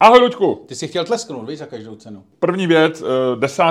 [0.00, 0.64] Ahoj, Luďku.
[0.66, 2.22] Ty jsi chtěl tlesknout, víš, za každou cenu.
[2.38, 3.62] První věc, eh, 10.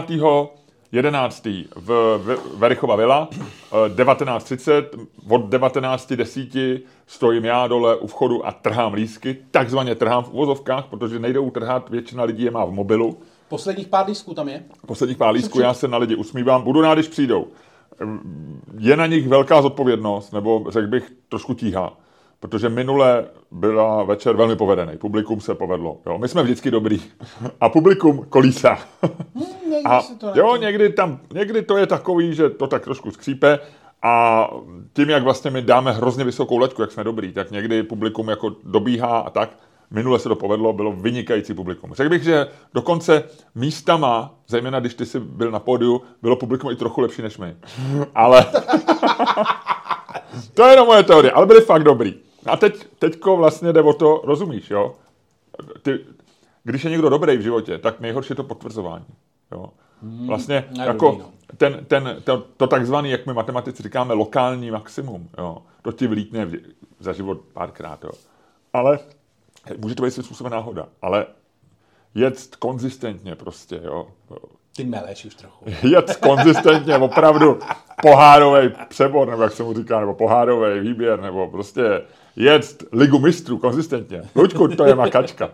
[0.92, 1.68] 11.
[1.76, 2.20] v
[2.56, 4.96] Verichova vila, eh, 19.30,
[5.30, 11.20] od 19.10 stojím já dole u vchodu a trhám lísky, takzvaně trhám v uvozovkách, protože
[11.20, 13.18] nejdou trhat, většina lidí je má v mobilu.
[13.50, 14.64] Posledních pár lístků tam je.
[14.86, 17.48] Posledních pár lístků já se na lidi usmívám, budu rád, když přijdou.
[18.80, 21.94] Je na nich velká zodpovědnost, nebo řekl bych trošku tíha,
[22.40, 24.98] protože minule byla večer velmi povedený.
[24.98, 25.98] Publikum se povedlo.
[26.06, 26.18] Jo.
[26.18, 27.02] My jsme vždycky dobrý.
[27.62, 28.80] A publikum kolísá.
[29.36, 30.02] Někdy A
[30.34, 33.60] jo, někdy, tam, někdy to je takový, že to tak trošku skřípe
[34.04, 34.48] a
[34.94, 38.56] tím, jak vlastně my dáme hrozně vysokou leťku, jak jsme dobrý, tak někdy publikum jako
[38.64, 39.50] dobíhá a tak.
[39.92, 41.94] Minule se to povedlo, bylo vynikající publikum.
[41.94, 43.24] Řekl bych, že dokonce
[43.56, 47.56] místama, zejména když ty jsi byl na pódiu, bylo publikum i trochu lepší než my.
[48.16, 48.46] Ale
[50.54, 52.16] to je jenom moje teorie, ale byli fakt dobrý.
[52.46, 54.96] A teď, teďko vlastně jde o to, rozumíš, jo?
[55.82, 56.00] Ty,
[56.64, 59.06] když je někdo dobrý v životě, tak nejhorší je to potvrzování.
[59.52, 59.70] Jo?
[60.28, 61.32] Vlastně ne, jako no.
[61.58, 65.58] ten, ten, to, to takzvaný, jak my matematici říkáme, lokální maximum, jo?
[65.82, 66.62] to ti vlítne vždy-
[67.00, 68.04] za život párkrát.
[68.04, 68.12] Jo?
[68.74, 69.00] Ale
[69.78, 71.26] může to být svým způsobem náhoda, ale
[72.16, 74.08] jet konzistentně prostě, jo.
[74.76, 75.66] Ty meleš už trochu.
[75.88, 77.60] Jet konzistentně, opravdu
[78.02, 81.82] pohárový přebor, nebo jak se mu říká, nebo pohárový výběr, nebo prostě
[82.36, 84.22] jet ligu mistrů konzistentně.
[84.36, 85.52] Luďku, to je makačka.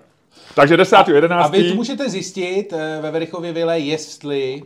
[0.56, 0.98] Takže 10.
[1.08, 1.46] 11.
[1.46, 4.62] A vy můžete zjistit eh, ve Verichově vile, jestli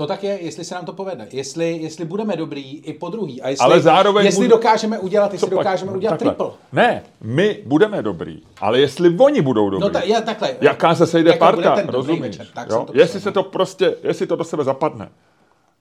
[0.00, 1.28] to tak je, jestli se nám to povede.
[1.32, 3.42] Jestli, jestli budeme dobrý i po druhý.
[3.42, 5.64] A jestli, Ale zároveň jestli může- dokážeme udělat, jestli Co pak?
[5.64, 6.30] dokážeme udělat Takhle.
[6.30, 6.50] triple.
[6.72, 9.80] Ne, my budeme dobrý, ale jestli oni budou dobrý.
[9.88, 10.56] No ta, já, takhle.
[10.60, 12.20] Jaká se sejde Jaká parta, rozumíš?
[12.20, 12.86] večer, tak jo?
[12.92, 15.08] jestli se to prostě, jestli to do sebe zapadne.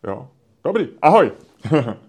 [0.08, 0.28] Jo?
[0.64, 1.32] Dobrý, ahoj.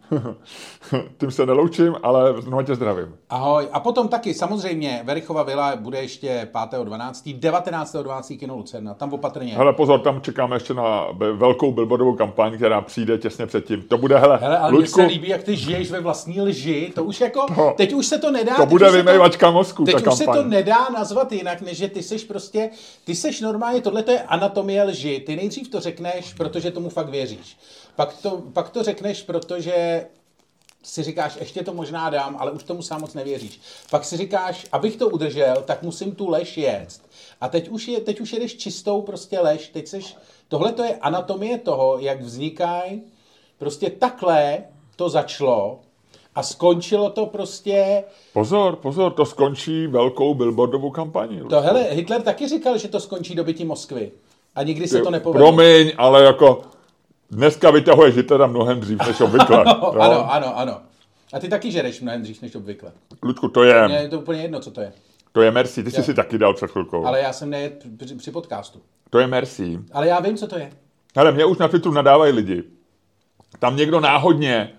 [1.18, 3.14] Tím se neloučím, ale znovu tě zdravím.
[3.30, 3.68] Ahoj.
[3.72, 7.38] A potom taky samozřejmě Verichova vila bude ještě 5.12.
[7.40, 8.38] 19.12.
[8.38, 8.94] kino Lucerna.
[8.94, 9.54] Tam opatrně.
[9.54, 13.82] Hele, pozor, tam čekáme ještě na velkou billboardovou kampaň, která přijde těsně předtím.
[13.82, 16.92] To bude, hele, Hele, ale Luďku, se líbí, jak ty žiješ ve vlastní lži.
[16.94, 18.54] To už jako, To- teď už se to nedá.
[18.56, 20.50] to bude vymejvačka mozku, Teď ta už se to kampaň.
[20.50, 22.70] nedá nazvat jinak, než že ty seš prostě,
[23.04, 25.20] ty seš normálně, tohle to je anatomie lži.
[25.26, 27.56] Ty nejdřív to řekneš, protože tomu fakt věříš.
[28.00, 30.06] Pak to, pak to řekneš, protože
[30.82, 33.60] si říkáš, ještě to možná dám, ale už tomu sám moc nevěříš.
[33.90, 36.88] Pak si říkáš, abych to udržel, tak musím tu lež jet.
[37.40, 39.68] A teď už, je, teď už jedeš čistou prostě lež.
[39.68, 40.16] Teď seš,
[40.48, 43.02] tohle to je anatomie toho, jak vznikají.
[43.58, 44.58] Prostě takhle
[44.96, 45.80] to začalo
[46.34, 48.04] a skončilo to prostě...
[48.32, 51.40] Pozor, pozor, to skončí velkou billboardovou kampaní.
[51.50, 54.12] To hele, Hitler taky říkal, že to skončí dobytí Moskvy.
[54.54, 55.46] A nikdy se to nepovedlo.
[55.46, 56.62] Promiň, ale jako
[57.30, 59.56] dneska vytahuješ Hitlera mnohem dřív než obvykle.
[59.66, 59.92] jo?
[60.00, 60.80] Ano, ano, ano.
[61.32, 62.92] A ty taky žereš mnohem dřív než obvykle.
[63.22, 64.92] Luďku, to je, Mně je to úplně jedno, co to je.
[65.32, 66.04] to je merci, ty jsi Jo.
[66.04, 67.06] si taky dal před chvilkou.
[67.06, 68.80] Ale já jsem nejet při, při podcastu.
[69.10, 69.78] To je merci.
[69.92, 70.72] Ale já vím, co to je.
[71.16, 72.62] Hele, mě už na Twitteru nadávají lidi.
[73.58, 74.70] Tam někdo náhodně,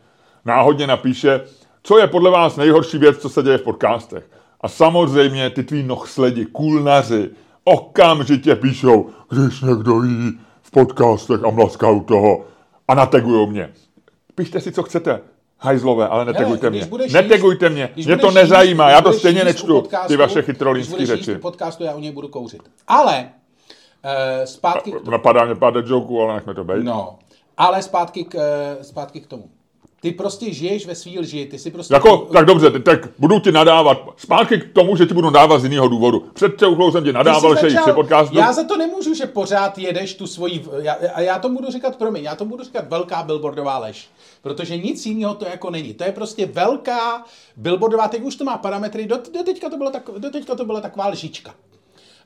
[0.45, 1.41] náhodně napíše,
[1.83, 4.29] co je podle vás nejhorší věc, co se děje v podcastech.
[4.61, 7.29] A samozřejmě ty tví nohsledi, kůlnaři,
[7.63, 10.39] okamžitě píšou, když někdo jí
[10.71, 12.45] v podcastech a mlaská u toho
[12.87, 13.73] a nategujou mě.
[14.35, 15.21] Pište si, co chcete.
[15.59, 17.07] Hajzlové, ale netegujte když mě.
[17.13, 17.89] Netegujte jíst- mě.
[17.93, 21.05] když Mě to nezajímá, jíst- já když to stejně nečtu, podcastu- ty vaše když chytrolínské
[21.05, 21.35] řeči.
[21.35, 22.61] u podcastu, já u něj budu kouřit.
[22.87, 23.29] Ale
[24.05, 26.83] uh, zpátky k Napadá mě pár jokeů, ale nechme to být.
[26.83, 27.19] No,
[27.57, 29.49] ale zpátky k, eh, zpátky k tomu.
[30.01, 31.93] Ty prostě žiješ ve svý lži, ty si prostě...
[31.93, 33.97] Jako, tak dobře, tak budu ti nadávat.
[34.17, 36.25] Zpátky k tomu, že ti budu nadávat z jiného důvodu.
[36.33, 38.37] Před chvilkou jsem ti nadával, jsi že při podcastu.
[38.37, 40.65] já za to nemůžu, že pořád jedeš tu svoji...
[40.81, 44.09] Já, a já to budu říkat, promiň, já to budu říkat velká billboardová lež.
[44.41, 45.93] Protože nic jiného to jako není.
[45.93, 47.25] To je prostě velká
[47.57, 50.65] billboardová, teď už to má parametry, do, do, teďka, to byla tak, do teďka to
[50.65, 51.53] byla taková lžička.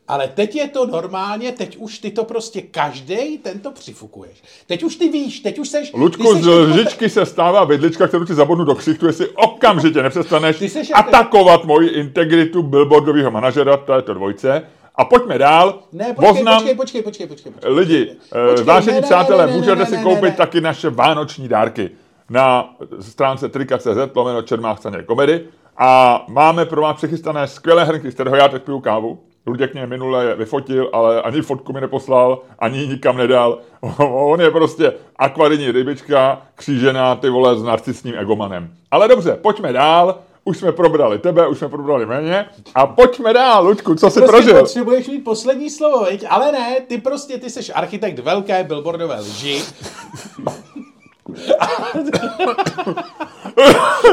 [0.07, 4.43] Ale teď je to normálně, teď už ty to prostě každý tento přifukuješ.
[4.67, 5.91] Teď už ty víš, teď už seš...
[6.17, 10.57] Ty seš z lžičky se stává vidlička, kterou ti zabodnu do ksichtu, jestli okamžitě nepřestaneš
[10.59, 14.61] Ty seš jak- atakovat moji integritu billboardového manažera, to je to dvojce.
[14.95, 15.79] A pojďme dál.
[15.91, 17.73] Ne, počkej, Oznam- počkej, počkej, počkej, počkej, počkej.
[17.73, 20.31] Lidi, eh, Počkej, vážení ne, ne, přátelé, ne, ne, můžete ne, si ne, koupit ne.
[20.31, 21.89] taky naše vánoční dárky
[22.29, 25.47] na stránce trika.cz lomeno Čermák komedy
[25.77, 29.19] a máme pro vás přichystané skvělé hrnky, z kterého já teď piju kávu.
[29.47, 33.59] Luděk mě minule vyfotil, ale ani fotku mi neposlal, ani ji nikam nedal.
[34.09, 38.73] On je prostě akvarijní rybička, křížená, ty vole, s narcistním egomanem.
[38.91, 40.19] Ale dobře, pojďme dál.
[40.47, 42.45] Už jsme probrali tebe, už jsme probrali méně.
[42.75, 44.59] A pojďme dál, Luďku, co jsi Prostě prožil?
[44.59, 46.25] potřebuješ mít poslední slovo, viď?
[46.29, 49.61] Ale ne, ty prostě, ty jsi architekt velké billboardové lži.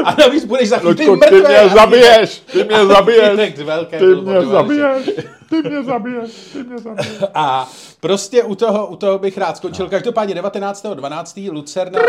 [0.05, 4.41] A navíc budeš za chvíli Luďku, ty mě zabiješ, ty mě zabiješ, velké ty mě
[4.45, 5.09] zabiješ,
[5.49, 7.23] ty mě zabiješ, ty mě zabiješ.
[7.33, 7.69] A
[7.99, 9.89] prostě u toho, u toho bych rád skončil.
[9.89, 11.51] Každopádně 19.12.
[11.53, 11.99] Lucerna.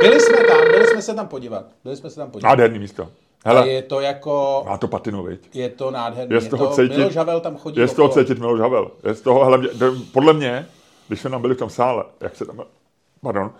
[0.00, 1.64] Byli jsme tam, byli jsme se tam podívat.
[1.84, 2.48] Byli jsme se tam podívat.
[2.48, 3.02] Nádherný místo.
[3.44, 5.40] A Hele, je to jako, má to patinu, viď?
[5.54, 6.34] je to nádherný.
[6.34, 8.24] Je z toho to, cítit- Miloš Havel tam chodí Je z toho okolo.
[8.24, 8.90] cítit Miloš Havel.
[9.04, 9.68] Je z toho, hele,
[10.12, 10.66] podle mě,
[11.08, 12.62] když jsme tam byli v tom sále, jak se tam,
[13.22, 13.50] pardon,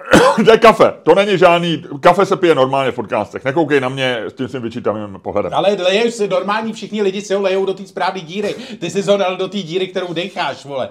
[0.44, 4.22] to je kafe, to není žádný, kafe se pije normálně v podcastech, nekoukej na mě
[4.26, 5.54] s tím svým vyčítavým pohledem.
[5.54, 8.54] Ale lejou si normální všichni lidi si ho lejou do té správné díry.
[8.80, 10.88] Ty jsi ho dal do té díry, kterou decháš, vole.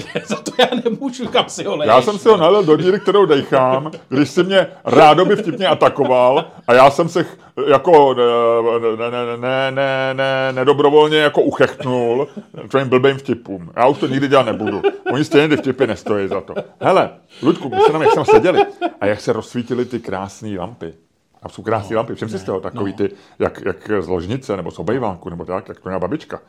[0.26, 1.94] Za to já nemůžu, kam si ho leješ.
[1.94, 6.44] Já jsem si ho nalil do díry, kterou dejchám, když si mě rádoby vtipně atakoval
[6.68, 12.28] a já jsem se ch- jako eh, ne, ne, ne, ne, ne, nedobrovolně jako uchechtnul
[12.68, 13.70] tvým blbým vtipům.
[13.76, 14.82] Já už to nikdy dělat nebudu.
[15.12, 16.54] Oni stejně ty vtipy nestojí za to.
[16.80, 17.10] Hele,
[17.42, 18.66] Ludku, my jsme tam, jak jsme seděli
[19.00, 20.94] a jak se rozsvítily ty krásné lampy.
[21.42, 24.56] A jsou krásné No, lampy, všem si z toho takový ty, jak, jak z ložnice,
[24.56, 26.40] nebo z obejvánku, nebo tak, jak to měla babička.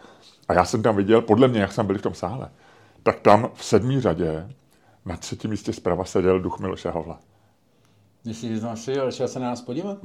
[0.49, 2.49] A já jsem tam viděl, podle mě, jak jsme byli v tom sále,
[3.07, 4.49] tak tam v sedmý řadě
[5.05, 7.19] na třetím místě zprava seděl duch Miloše Havla.
[8.25, 9.97] Myslíš, že tam šel, šel se na nás podívat?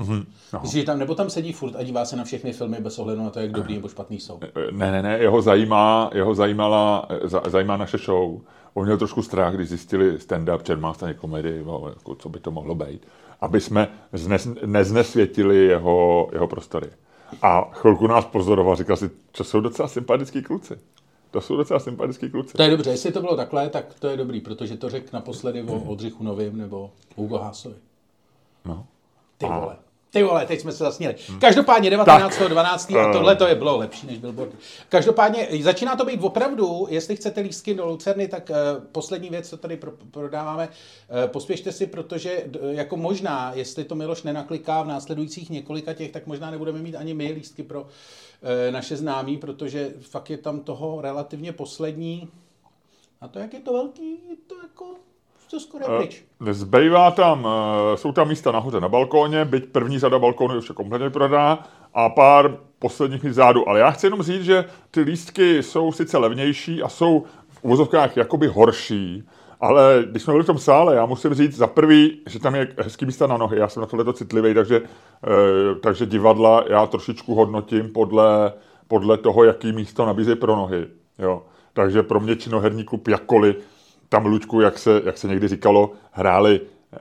[0.52, 0.60] no.
[0.62, 3.22] Myslíš, že tam nebo tam sedí furt a dívá se na všechny filmy bez ohledu
[3.22, 4.40] na to, jak dobrý nebo špatný jsou?
[4.70, 8.40] Ne, ne, ne, jeho, zajímá, jeho zajímala, za- zajímá naše show.
[8.75, 12.75] On měl trošku strach, když zjistili stand-up, Čermástaně komedii, no, jako, co by to mohlo
[12.75, 13.06] být,
[13.40, 16.90] aby jsme znes, neznesvětili jeho, jeho prostory.
[17.43, 20.78] A chvilku nás pozoroval, říkal si, to jsou docela sympatický kluci.
[21.32, 22.56] To jsou docela sympatický kluci.
[22.56, 25.62] To je dobře, jestli to bylo takhle, tak to je dobrý, protože to řekl naposledy
[25.62, 27.75] o Oldřichu Novým nebo Hugo Hásovi.
[28.64, 28.87] No.
[29.38, 29.76] Ty vole.
[30.11, 31.14] Ty vole, teď jsme se zasněli.
[31.40, 32.99] Každopádně 19.12.
[32.99, 33.12] a eh.
[33.12, 34.50] tohle to je bylo lepší než Billboard.
[34.88, 39.56] Každopádně začíná to být opravdu, jestli chcete lístky do Lucerny, tak uh, poslední věc, co
[39.56, 44.88] tady pro, prodáváme, uh, pospěšte si, protože d- jako možná, jestli to Miloš nenakliká v
[44.88, 47.87] následujících několika těch, tak možná nebudeme mít ani my lístky pro uh,
[48.70, 52.28] naše známí, protože fakt je tam toho relativně poslední.
[53.20, 54.94] A to, jak je to velký, je to jako
[55.52, 56.24] to skoro je pryč.
[56.48, 60.66] Eh, Zbývá tam, eh, jsou tam místa nahoře na balkóně, byť první řada balkónu už
[60.66, 61.58] se kompletně prodá
[61.94, 63.68] a pár posledních míst zádu.
[63.68, 68.16] Ale já chci jenom říct, že ty lístky jsou sice levnější a jsou v uvozovkách
[68.16, 69.28] jakoby horší,
[69.62, 72.74] ale když jsme byli v tom sále, já musím říct za prvý, že tam je
[72.78, 74.82] hezký místa na nohy, já jsem na tohle citlivý, takže,
[75.24, 78.52] eh, takže divadla já trošičku hodnotím podle,
[78.88, 80.86] podle toho, jaký místo nabízí pro nohy.
[81.18, 81.42] Jo.
[81.72, 83.56] Takže pro mě činoherní klub jakkoliv
[84.08, 86.60] tam Luďku, jak se, jak se někdy říkalo, hráli
[86.94, 86.98] eh,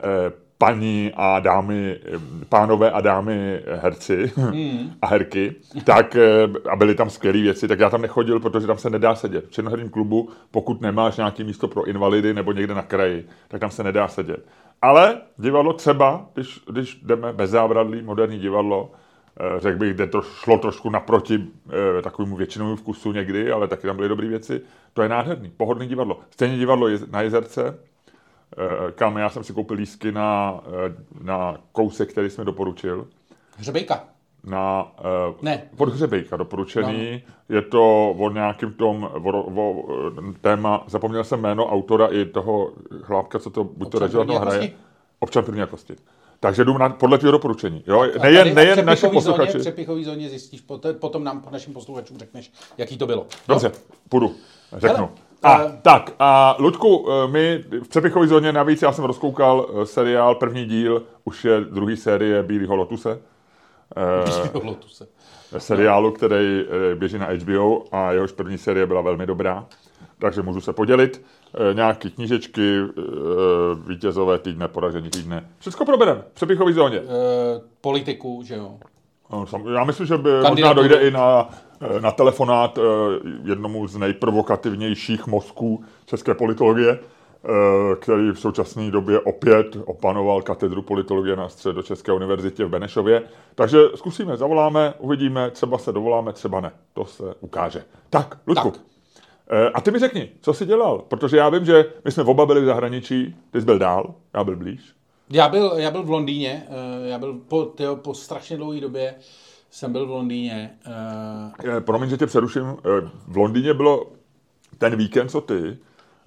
[0.62, 2.20] paní a dámy, eh,
[2.50, 4.32] pánové a dámy herci
[5.02, 8.78] a herky, tak eh, a byly tam skvělé věci, tak já tam nechodil, protože tam
[8.78, 9.48] se nedá sedět.
[9.48, 13.72] V černoherním klubu, pokud nemáš nějaké místo pro invalidy nebo někde na kraji, tak tam
[13.72, 14.46] se nedá sedět.
[14.82, 18.92] Ale divadlo třeba, když, když jdeme bez zábradlí, moderní divadlo,
[19.40, 23.88] eh, řekl bych, kde to šlo trošku naproti eh, takovému většinovému vkusu někdy, ale taky
[23.88, 24.62] tam byly dobré věci.
[24.94, 26.20] To je nádherný, pohodlný divadlo.
[26.30, 27.91] Stejně divadlo je na Jezerce, eh,
[28.96, 30.94] kam já jsem si koupil lístky na, eh,
[31.24, 33.08] na kousek, který jsem doporučil.
[33.58, 34.04] Hřebejka.
[34.44, 35.64] Na, eh, Ne.
[35.78, 37.24] Od Hřebejka doporučený.
[37.50, 39.86] Je to o nějakým tom o, o,
[40.20, 42.72] eh, téma, zapomněl jsem jméno autora i toho
[43.02, 44.72] chlápka, co to buď to Občan režil, první hraje.
[45.20, 45.96] Občan první jakosti.
[46.40, 47.84] Takže jdu na, podle tvého doporučení.
[47.88, 48.00] Jo?
[48.20, 49.58] Tady Nejen, nejen naši přepichový Zóně, posluchači.
[49.58, 50.64] v přepichový zóně zjistíš,
[51.00, 53.28] potom nám našim posluchačům řekneš, jaký to bylo.
[53.48, 53.72] Dobře,
[54.10, 54.36] půjdu,
[54.78, 54.98] řeknu.
[55.06, 55.10] Hele,
[55.44, 59.86] A, eh, tak, a Ludku, eh, my v přepichové zóně navíc, já jsem rozkoukal eh,
[59.86, 63.22] seriál, první díl, už je druhý série Bílého lotuse.
[63.98, 65.08] Eh, Lotuse.
[65.58, 69.66] seriálu, který běží na HBO a jehož první série byla velmi dobrá.
[70.20, 71.22] Takže můžu se podělit.
[71.74, 72.78] Nějaký knížečky,
[73.88, 75.50] vítězové týdne, poražení týdne.
[75.60, 76.98] Všechno probereme v přepichové zóně.
[76.98, 77.02] E,
[77.82, 78.72] politiku, že jo.
[79.32, 80.88] No, Já myslím, že by možná Kandidaturu.
[80.88, 81.50] dojde i na,
[82.00, 82.82] na telefonát eh,
[83.44, 91.36] jednomu z nejprovokativnějších mozků české politologie, eh, který v současné době opět opanoval katedru politologie
[91.36, 93.24] na Středočeské univerzitě v Benešově.
[93.56, 96.72] Takže zkusíme, zavoláme, uvidíme, třeba se dovoláme, třeba ne.
[96.94, 97.84] To se ukáže.
[98.10, 98.72] Tak, Ludku.
[98.72, 98.82] Tak.
[99.52, 100.98] Eh, A ty mi řekni, co jsi dělal?
[101.08, 104.44] Protože já vím, že my jsme oba byli v zahraničí, ty jsi byl dál, já
[104.44, 104.82] byl blíž.
[105.30, 109.16] Já byl, já byl v Londýně, eh, já byl po, tyjo, po strašně dlouhé době,
[109.72, 110.72] jsem byl v Londýně.
[111.78, 112.64] Eh, Promiň, že tě přeruším.
[112.64, 114.12] Eh, V Londýně bylo
[114.78, 115.78] ten víkend, co ty,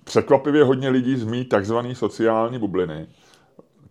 [0.04, 3.06] překvapivě hodně lidí z mý takzvaný sociální bubliny.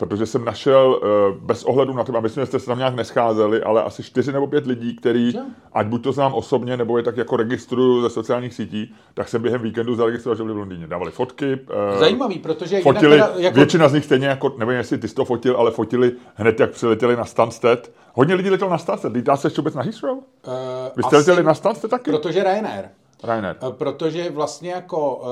[0.05, 1.07] Protože jsem našel eh,
[1.39, 4.65] bez ohledu na to, aby jsme se tam nějak nescházeli, ale asi čtyři nebo pět
[4.65, 5.33] lidí, který,
[5.73, 9.41] ať buď to znám osobně, nebo je tak jako registruju ze sociálních sítí, tak jsem
[9.41, 10.87] během víkendu zaregistroval, že byli v Londýně.
[10.87, 11.59] Dávali fotky,
[11.93, 15.15] eh, Zajímavý, protože fotili, teda, jako, většina z nich stejně jako, nevím, jestli ty jsi
[15.15, 17.91] to fotil, ale fotili hned, jak přiletěli na Stansted.
[18.13, 19.13] Hodně lidí letělo na Stansted.
[19.13, 20.17] Lítá se ještě vůbec na Heathrow?
[20.47, 22.11] eh, Vy jste asi- letěli na Stansted taky?
[22.11, 22.85] Protože Ryanair.
[23.23, 23.55] Ryanair.
[23.71, 25.23] Protože vlastně jako uh,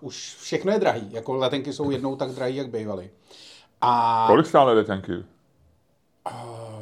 [0.00, 1.08] už všechno je drahý.
[1.12, 3.10] Jako letenky jsou jednou tak drahý, jak bývaly.
[3.80, 5.12] A Kolik stále letenky?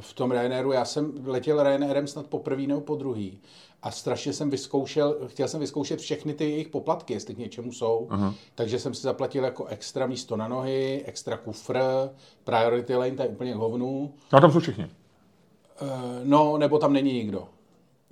[0.01, 3.41] v tom Ryanairu, já jsem letěl Ryanairem snad poprvý nebo po druhý.
[3.83, 8.09] A strašně jsem vyzkoušel, chtěl jsem vyzkoušet všechny ty jejich poplatky, jestli k něčemu jsou.
[8.11, 8.35] Uh-huh.
[8.55, 11.79] Takže jsem si zaplatil jako extra místo na nohy, extra kufr,
[12.45, 14.15] priority lane, to je úplně k hovnu.
[14.33, 14.91] No tam jsou všichni.
[15.81, 15.87] Eh,
[16.25, 17.49] No, nebo tam není nikdo.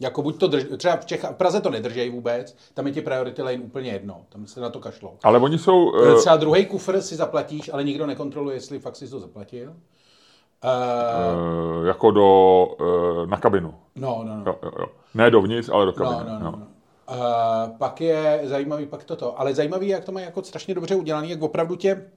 [0.01, 3.01] Jako buď to drž, třeba v, Čecha, v Praze to nedržej vůbec, tam je ti
[3.01, 5.19] priority lane úplně jedno, tam se na to kašlou.
[5.23, 5.91] Ale oni jsou...
[5.91, 9.71] Uh, třeba druhý kufr si zaplatíš, ale nikdo nekontroluje, jestli fakt si to zaplatil.
[9.71, 9.75] Uh,
[11.85, 13.75] eh, jako do, eh, na kabinu.
[13.95, 14.43] no, no, no.
[14.47, 14.87] Jo, jo, jo.
[15.15, 16.31] Ne dovnitř, ale do kabiny.
[16.31, 16.51] No, no, no.
[16.51, 16.67] no.
[17.11, 19.41] Uh, pak je zajímavý pak toto.
[19.41, 22.11] Ale zajímavý, jak to mají jako strašně dobře udělané, jak opravdu tě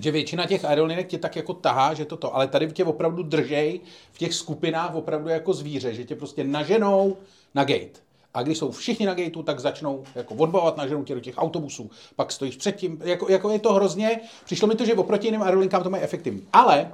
[0.00, 3.80] že většina těch aerolinek tě tak jako tahá, že toto, ale tady tě opravdu držej
[4.12, 7.16] v těch skupinách opravdu jako zvíře, že tě prostě naženou
[7.54, 8.04] na gate.
[8.34, 11.90] A když jsou všichni na gateu, tak začnou jako odbavovat, naženou tě do těch autobusů,
[12.16, 15.82] pak stojíš předtím, jako, jako je to hrozně, přišlo mi to, že oproti jiným aerolinkám
[15.82, 16.42] to mají efektivní.
[16.52, 16.92] Ale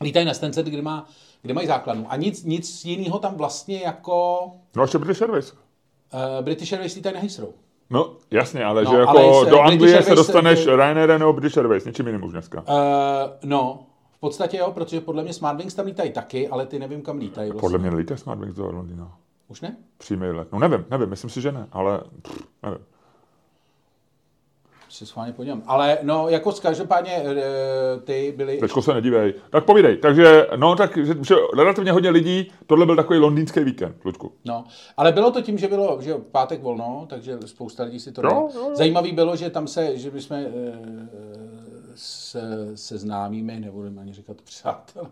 [0.00, 1.08] lítají na Stansted, kde, má,
[1.42, 5.52] kde mají základnu a nic, nic jiného tam vlastně jako No ještě British Airways.
[5.52, 5.58] uh,
[6.40, 7.50] British Airways lítají na Heathrow.
[7.90, 11.84] No, jasně, ale No, že jako ale do Anglie se dostaneš Ryanairem nebo British Airways,
[11.84, 12.60] něčím jiným už dneska.
[12.68, 12.74] Uh,
[13.44, 17.18] no, v podstatě jo, protože podle mě Smartwings tam lítají taky, ale ty nevím, kam
[17.18, 17.50] lítají.
[17.50, 17.60] Vlastně.
[17.60, 19.12] Podle mě nelítá Smartwings do Londýna.
[19.48, 19.76] Už ne?
[19.98, 20.48] Přímý let.
[20.52, 22.78] No nevím, nevím, myslím si, že ne, ale pff, nevím.
[24.96, 25.62] Si schválně podívám.
[25.66, 27.34] Ale no, jako z- každopádně eh,
[28.04, 28.58] ty byly...
[28.58, 29.34] Teďko se nedívej.
[29.50, 29.96] Tak povídej.
[29.96, 34.32] Takže, no tak, že, že relativně hodně lidí, tohle byl takový londýnský víkend, Luďku.
[34.44, 34.64] No,
[34.96, 38.22] ale bylo to tím, že bylo že jo, pátek volno, takže spousta lidí si to
[38.22, 38.48] dalo.
[38.54, 38.70] jo, jo.
[38.76, 41.08] Zajímavý bylo, že tam se, že my jsme eh,
[41.94, 42.42] se,
[42.74, 45.06] se známými, nebudeme ani říkat přátel.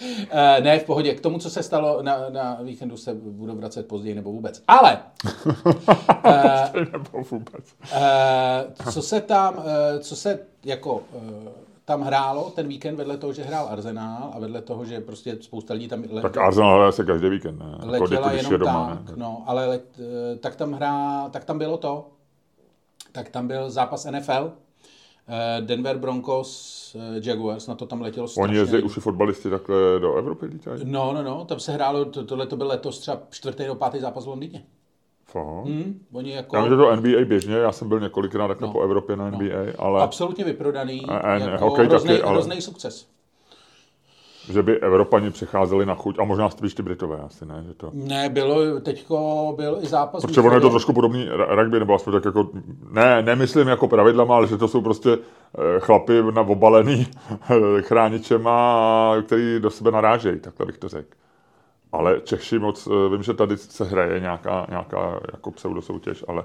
[0.00, 1.14] Eh, eh, ne, v pohodě.
[1.14, 4.62] K tomu, co se stalo na, na víkendu, se budu vracet později nebo vůbec.
[4.68, 4.98] Ale
[6.92, 7.74] Nebo vůbec.
[7.92, 11.50] Eh, co se tam, eh, co se jako eh,
[11.86, 15.74] tam hrálo ten víkend vedle toho, že hrál Arsenal a vedle toho, že prostě spousta
[15.74, 17.66] lidí tam le, Tak Arsenal hraje se každý víkend, ne?
[17.72, 19.14] Jako letěla když jenom je doma, tak, ne?
[19.16, 22.08] no, ale let, eh, tak tam hrá, tak tam bylo to,
[23.12, 24.65] tak tam byl zápas NFL, eh,
[25.60, 28.48] Denver Broncos, eh, Jaguars, na to tam letělo strašně.
[28.48, 30.80] Oni jezdí už i fotbalisti takhle do Evropy lítají.
[30.84, 33.98] No, no, no, tam se hrálo, to, tohle to byl letos třeba čtvrtý nebo pátý
[34.00, 34.62] zápas v Londýně.
[35.24, 35.64] Fakt?
[35.64, 38.72] Hm, oni jako Já vím, že to NBA běžně, já jsem byl několikrát takhle No.
[38.72, 42.60] po Evropě na NBA, ale absolutně vyprodaný, A- a- jako hokej hrozný, taky, ale- hrozný
[42.60, 43.08] sukces.
[44.48, 47.64] Že by Evropani přicházeli na chuť, a možná spíš ty Britové asi, ne?
[47.66, 47.90] Že to...
[47.92, 50.22] Ne, bylo, teďko byl i zápas.
[50.22, 52.48] Protože ono je to trošku podobný rugby, nebo aspoň tak jako,
[52.92, 57.06] ne, nemyslím jako pravidlama, ale že to jsou prostě eh, chlapy na obalený
[57.80, 61.08] chráničema, který do sebe narážejí, takhle bych to řekl.
[61.92, 66.44] Ale Češi moc, eh, vím, že tady se hraje nějaká, nějaká jako pseudosoutěž, ale,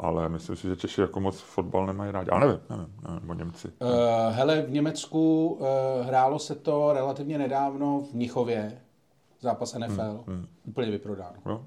[0.00, 2.30] ale myslím si, že Češi jako moc fotbal nemají rádi.
[2.30, 3.68] Ale nevím, nevím, nevím o Němci.
[3.68, 3.88] Uh,
[4.30, 8.80] hele, v Německu uh, hrálo se to relativně nedávno v Mnichově,
[9.40, 11.36] zápas NFL, hmm, úplně vyprodáno.
[11.46, 11.64] Jo?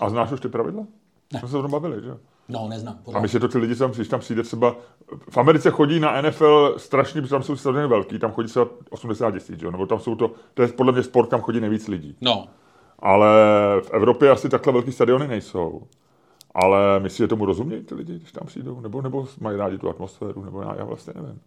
[0.00, 0.86] A znáš už ty pravidla?
[1.32, 1.38] Ne.
[1.38, 2.16] Jsme se o tom bavili, že?
[2.48, 2.94] No, neznám.
[3.00, 3.20] A Pořád.
[3.20, 4.76] myslím, že to ty lidi tam, když tam přijde třeba,
[5.30, 9.30] v Americe chodí na NFL strašně, protože tam jsou stadiony velký, tam chodí třeba 80
[9.30, 9.70] tisíc, jo?
[9.70, 12.16] nebo tam jsou to, to je podle mě sport, kam chodí nejvíc lidí.
[12.20, 12.48] No,
[12.98, 13.28] Ale
[13.80, 15.82] v Evropě asi takhle velký stadiony nejsou.
[16.62, 18.80] Ale myslíš, že tomu rozumějí ty lidi, když tam přijdou?
[18.80, 20.44] Nebo, nebo mají rádi tu atmosféru?
[20.44, 21.40] Nebo já, já vlastně nevím.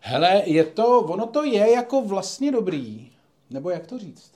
[0.00, 3.10] hele, je to, ono to je jako vlastně dobrý.
[3.50, 4.32] Nebo jak to říct?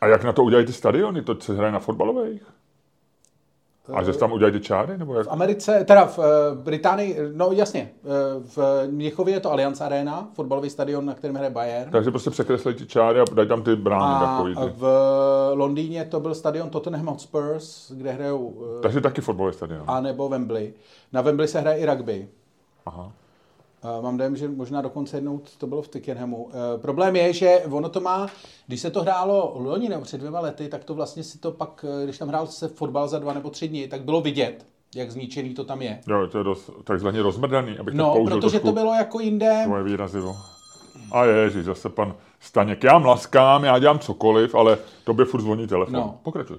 [0.00, 1.22] A jak na to udělají ty stadiony?
[1.22, 2.42] To se hraje na fotbalových?
[3.92, 4.98] A že tam udělají ty čáry?
[4.98, 5.26] Nebo jak?
[5.26, 6.22] V Americe, teda v eh,
[6.54, 8.08] Británii, no jasně, eh,
[8.56, 11.90] v Mnichově je to Allianz Arena, fotbalový stadion, na kterém hraje Bayern.
[11.90, 14.54] Takže prostě překreslí ty čáry a dají tam ty brány A takový.
[14.54, 14.72] Ty.
[14.76, 14.86] v
[15.54, 19.82] Londýně to byl stadion Tottenham Hotspurs, kde hrajou eh, Takže taky fotbalový stadion.
[19.86, 20.72] a nebo Wembley.
[21.12, 22.28] Na Wembley se hraje i rugby.
[22.86, 23.12] Aha.
[23.96, 26.36] Uh, mám dojem, že možná dokonce jednou to bylo v Tickenhamu.
[26.44, 28.26] Uh, problém je, že ono to má,
[28.66, 31.84] když se to hrálo loni nebo před dvěma lety, tak to vlastně si to pak,
[31.88, 35.10] eh, když tam hrál se fotbal za dva nebo tři dny, tak bylo vidět, jak
[35.10, 36.00] zničený to tam je.
[36.08, 39.20] Jo, to je dost takzvaně rozmrdaný, abych tak No, použil protože trošku to bylo jako
[39.20, 39.62] jinde.
[39.64, 40.36] tvoje výrazivo.
[41.12, 42.84] A ježiš, zase pan Staněk.
[42.84, 45.94] Já mlaskám, já dělám cokoliv, ale tobě furt zvoní telefon.
[45.94, 46.18] No.
[46.22, 46.56] Pokračuj.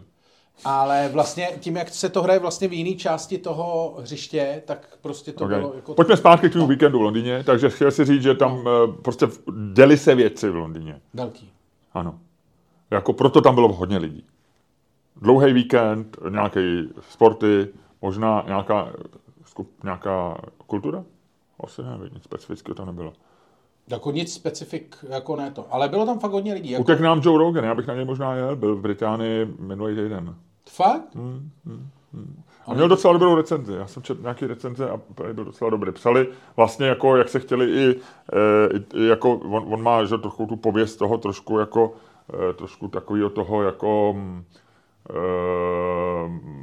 [0.66, 5.32] Ale vlastně tím, jak se to hraje vlastně v jiné části toho hřiště, tak prostě
[5.34, 5.60] to Okay.
[5.60, 5.94] bylo jako...
[5.94, 9.28] Pojďme zpátky k tomu víkendu v Londýně, takže chtěl si říct, že tam eh, prostě
[9.74, 11.02] děli se věci v Londýně.
[11.14, 11.52] Velký.
[11.94, 12.20] Ano.
[12.92, 14.24] Jako proto tam bylo hodně lidí.
[15.22, 17.68] Dlouhý víkend, nějaké sporty,
[18.02, 18.90] možná nějaká,
[19.46, 20.38] skup, nějaká
[20.68, 21.04] kultura?
[21.64, 23.14] Asi nevím, nic specifického tam nebylo.
[23.88, 25.66] Jako nic specifik, jako ne to.
[25.70, 26.72] Ale bylo tam fakt hodně lidí.
[26.72, 29.96] Jako, Utek nám Joe Rogan, já bych na něj možná jel, byl v Británii minulý
[29.96, 30.36] týden.
[30.70, 31.16] Fakt?
[31.16, 31.52] Hmm.
[32.68, 33.74] A měl docela dobrou recenzi.
[33.74, 35.00] Já jsem četl nějaký recenze a
[35.34, 35.92] byl docela dobrý.
[35.92, 37.96] Psali vlastně jako, jak se chtěli i,
[38.34, 41.94] eh, i, i jako, on, on má že, trochu tu pověst toho trošku jako,
[42.34, 44.69] eh, trošku takového toho jako mm, eh,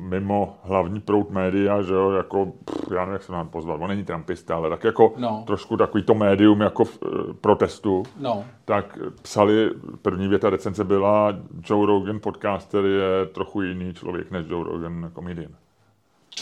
[0.08, 3.88] mimo hlavní proud média, že jo, jako, pff, já nevím, jak se nám pozvat, on
[3.88, 5.42] není trumpista, ale tak jako No.
[5.46, 8.44] trošku takový to médium jako v, eh, protestu No.
[8.64, 9.70] tak psali,
[10.02, 11.32] první věta recenze byla,
[11.70, 15.50] Joe Rogan podcaster je trochu jiný člověk než Joe Rogan comedian.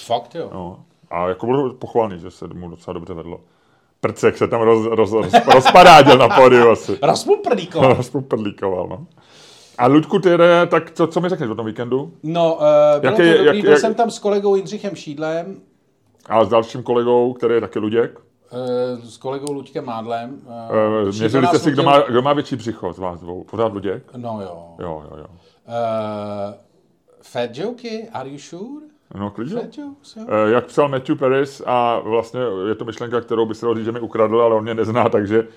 [0.06, 0.50] Fakt jo.
[0.54, 0.80] No.
[1.11, 3.40] A jako bylo pochválný, že se mu docela dobře vedlo.
[4.00, 6.99] Prcek se tam roz, roz, roz, rozparádil na pódiu asi.
[7.02, 7.80] Rasmu prdíko.
[7.94, 9.06] Rozpuprdlíkoval, no.
[9.78, 12.12] A Luďku, ty jde, tak co, co mi řekneš o tom víkendu?
[12.23, 12.61] No, uh,
[13.00, 15.57] bylo Jaký to dobrý, jak- byl jak- jsem tam s kolegou Jindřichem Šídlem,
[16.28, 18.19] A s dalším kolegou, který je taky Luděk.
[18.99, 20.38] uh, s kolegou Luďkem Mádlem.
[20.47, 23.45] Uh, Uh, měřili jste si, kdo má, kdo má větší břicho z vás dvou.
[23.50, 24.02] Pořád Luděk?
[24.16, 24.64] No jo.
[24.81, 25.26] Jo, jo, jo.
[25.69, 26.54] Uh,
[27.23, 28.87] fat joky, are you sure?
[29.19, 29.54] No, klidně.
[29.54, 30.23] Fat jokes, jo.
[30.28, 33.85] Eh, Jak psal Matthew Paris a vlastně je to myšlenka, kterou by se dalo říct,
[33.85, 35.49] že mi ukradl, ale on mě nezná, takže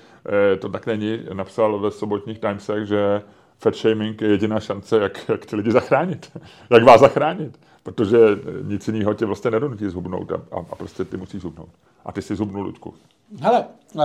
[0.53, 1.19] eh, to tak není.
[1.33, 3.21] Napsal ve sobotních Timesech, že
[3.59, 6.31] fat shaming je jediná šance, jak, jak ty lidi zachránit.
[6.69, 7.59] jak vás zachránit.
[7.83, 8.17] Protože
[8.63, 11.69] nic jiného tě vlastně nedonutí zhubnout a, a, a prostě ty musíš zhubnout.
[12.05, 12.93] A ty si zhubnul, Ludku.
[13.41, 14.03] Hele, uh,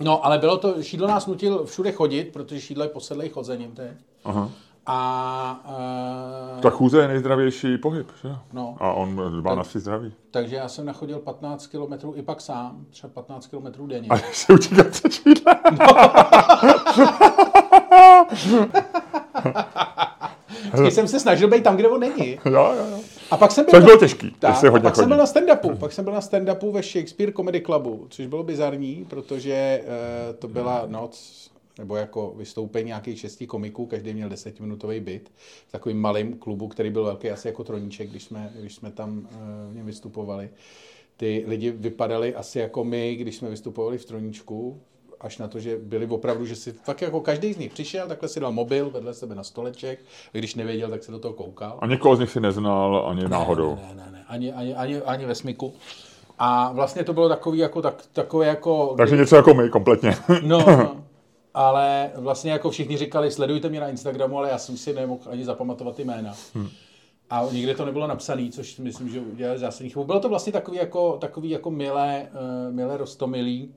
[0.00, 3.90] no ale bylo to, Šídlo nás nutil všude chodit, protože Šídlo je posedlej chodzením teď.
[4.24, 4.50] Aha.
[4.86, 5.60] A
[6.56, 8.36] uh, Ta chůze je nejzdravější pohyb, že?
[8.52, 8.76] No.
[8.80, 10.12] A on dbá na svý zdraví.
[10.30, 14.08] takže já jsem nachodil 15 km i pak sám, třeba 15 km denně.
[14.08, 15.54] A se utíkat se čídle.
[20.72, 22.30] Vždycky jsem se snažil být tam, kde on není.
[22.44, 23.00] jo, jo, jo.
[23.30, 25.08] A pak jsem byl, Což bylo těžký, Tak, jestli a hodně pak jsem chodí.
[25.08, 25.76] byl na stand-upu.
[25.76, 30.48] Pak jsem byl na stand-upu ve Shakespeare Comedy Clubu, což bylo bizarní, protože uh, to
[30.48, 35.30] byla noc nebo jako vystoupení nějakých šesti komiků, každý měl desetiminutový byt
[35.68, 39.18] v takovým malým klubu, který byl velký asi jako troníček, když jsme, když jsme tam
[39.18, 40.50] uh, v něm vystupovali.
[41.16, 44.80] Ty lidi vypadali asi jako my, když jsme vystupovali v troníčku,
[45.20, 48.28] až na to, že byli opravdu, že si fakt jako každý z nich přišel, takhle
[48.28, 49.98] si dal mobil vedle sebe na stoleček,
[50.34, 51.78] a když nevěděl, tak se do toho koukal.
[51.80, 53.78] A někoho z nich si neznal ani náhodou.
[53.82, 55.72] Ne, ne, ne, ani, ani, ani, ani ve smyku.
[56.38, 58.94] A vlastně to bylo takový jako, tak, takové jako...
[58.96, 60.16] Takže něco jako my, kompletně.
[60.42, 60.96] No, no.
[61.54, 65.44] Ale vlastně jako všichni říkali, sledujte mě na Instagramu, ale já jsem si nemohl ani
[65.44, 66.34] zapamatovat ty jména.
[66.54, 66.68] Hmm.
[67.30, 70.04] A nikde to nebylo napsané, což myslím, že udělali zásadní chybu.
[70.04, 73.74] Bylo to vlastně takový jako, takový jako milé, uh, milé rostomilý,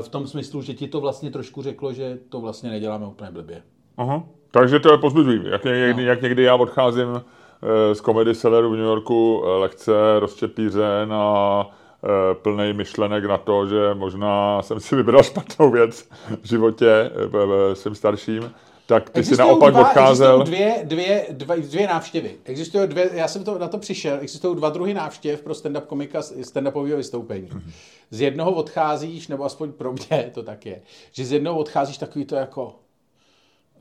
[0.00, 3.62] v tom smyslu, že ti to vlastně trošku řeklo, že to vlastně neděláme úplně blbě.
[3.96, 4.22] Aha.
[4.50, 5.50] Takže to je pozbudivé.
[5.50, 9.92] Jak, někdy, jak někdy já odcházím eh, z Comedy Celleru v New Yorku eh, lehce
[10.18, 11.66] rozčepířen a
[12.04, 16.08] eh, plný myšlenek na to, že možná jsem si vybral špatnou věc
[16.42, 17.10] v životě eh,
[17.70, 18.50] eh, svým starším,
[18.86, 20.42] tak ty si Existují naopak dva, odcházel.
[20.42, 22.36] Dvě, dvě, dva, dvě návštěvy.
[22.44, 26.20] Existují dvě, já jsem to, na to přišel, existují dva druhy návštěv pro stand-up komika
[26.20, 27.48] stand-upového vystoupení.
[28.10, 32.24] Z jednoho odcházíš, nebo aspoň pro mě to tak je, že z jednoho odcházíš takový
[32.24, 32.74] to jako,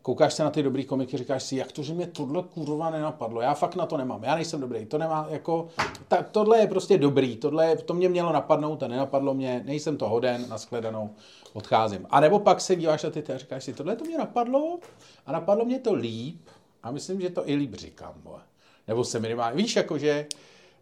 [0.01, 3.41] koukáš se na ty dobrý komiky, říkáš si, jak to, že mě tohle kurva nenapadlo,
[3.41, 5.67] já fakt na to nemám, já nejsem dobrý, to nemá jako,
[6.07, 9.97] tak tohle je prostě dobrý, tohle, je- to mě mělo napadnout a nenapadlo mě, nejsem
[9.97, 11.09] to hoden, nashledanou,
[11.53, 12.05] odcházím.
[12.09, 14.79] A nebo pak se díváš na ty a říkáš si, tohle to mě napadlo
[15.25, 16.47] a napadlo mě to líp
[16.83, 18.39] a myslím, že to i líp říkám, vole.
[18.87, 20.25] nebo se minimálně, víš, jako že,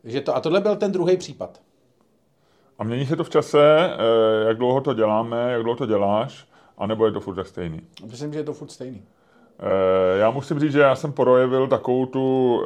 [0.04, 1.62] že to, a tohle byl ten druhý případ.
[2.80, 6.48] A mění se to v čase, eh, jak dlouho to děláme, jak dlouho to děláš,
[6.78, 7.82] anebo je to furt tak stejný.
[8.12, 9.04] Myslím, že je to furt stejný.
[9.60, 12.62] Eh, Já musím říct, že já jsem projevil takovou tu,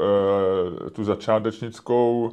[0.88, 2.32] eh, tu začátečnickou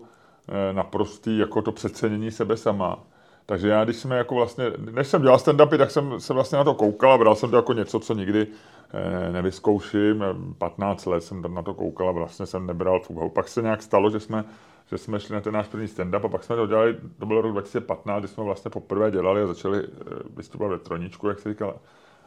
[0.73, 2.99] naprostý jako to přecenění sebe sama.
[3.47, 6.65] Takže já, když jsme jako vlastně, než jsem dělal stand-upy, tak jsem se vlastně na
[6.65, 8.47] to koukal a bral jsem to jako něco, co nikdy
[8.93, 10.25] eh, nevyzkouším.
[10.59, 13.31] 15 let jsem tam na to koukal a vlastně jsem nebral v úvahu.
[13.31, 14.45] Pak se nějak stalo, že jsme,
[14.91, 17.41] že jsme šli na ten náš první stand-up a pak jsme to dělali, to byl
[17.41, 21.49] rok 2015, kdy jsme vlastně poprvé dělali a začali eh, vystupovat ve troničku, jak se
[21.49, 21.75] říkal,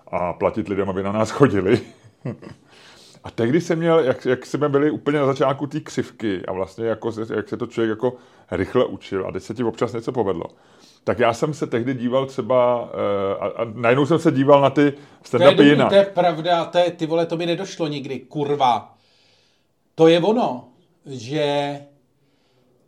[0.08, 1.82] a platit lidem, aby na nás chodili.
[3.26, 6.86] A tehdy jsem měl, jak, jak jsme byli úplně na začátku té křivky a vlastně
[6.86, 8.14] jako, jak se to člověk jako
[8.52, 10.46] rychle učil a teď se ti občas něco povedlo,
[11.06, 14.70] tak já jsem se tehdy díval třeba eh, a, a najednou jsem se díval na
[14.70, 14.98] ty To
[15.38, 15.90] je, stand-upy jinak.
[15.90, 18.96] to je pravda, to je, ty vole, to mi nedošlo nikdy, kurva.
[19.96, 20.68] To je ono,
[21.06, 21.80] že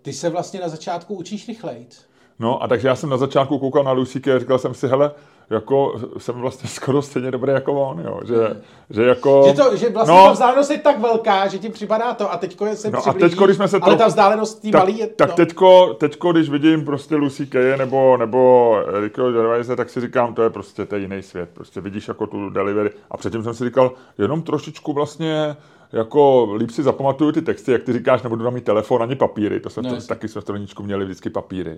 [0.02, 2.06] ty se vlastně na začátku učíš rychlejc.
[2.40, 5.12] No a takže já jsem na začátku koukal na Lucy a říkal jsem si, hele,
[5.50, 8.20] jako jsem vlastně skoro stejně dobrý jako on, jo.
[8.26, 9.44] Že, že jako...
[9.48, 12.38] Že, to, že vlastně no, ta vzdálenost je tak velká, že ti připadá to a
[12.38, 15.08] teďko se no a teďko, když jsme se ale ta vzdálenost tý tak, malý je...
[15.08, 15.36] Tak no.
[15.36, 20.44] teďko, teďko, když vidím prostě Lucy Kaye nebo, nebo Rickyho Gervaise, tak si říkám, to
[20.44, 21.50] je prostě je jiný svět.
[21.54, 22.90] Prostě vidíš jako tu delivery.
[23.12, 25.56] A předtím jsem si říkal, jenom trošičku vlastně
[25.94, 29.60] jako líp si zapamatuju ty texty, jak ty říkáš, nebudu na mít telefon ani papíry,
[29.60, 31.78] to jsme no, taky jsme v straničku měli vždycky papíry.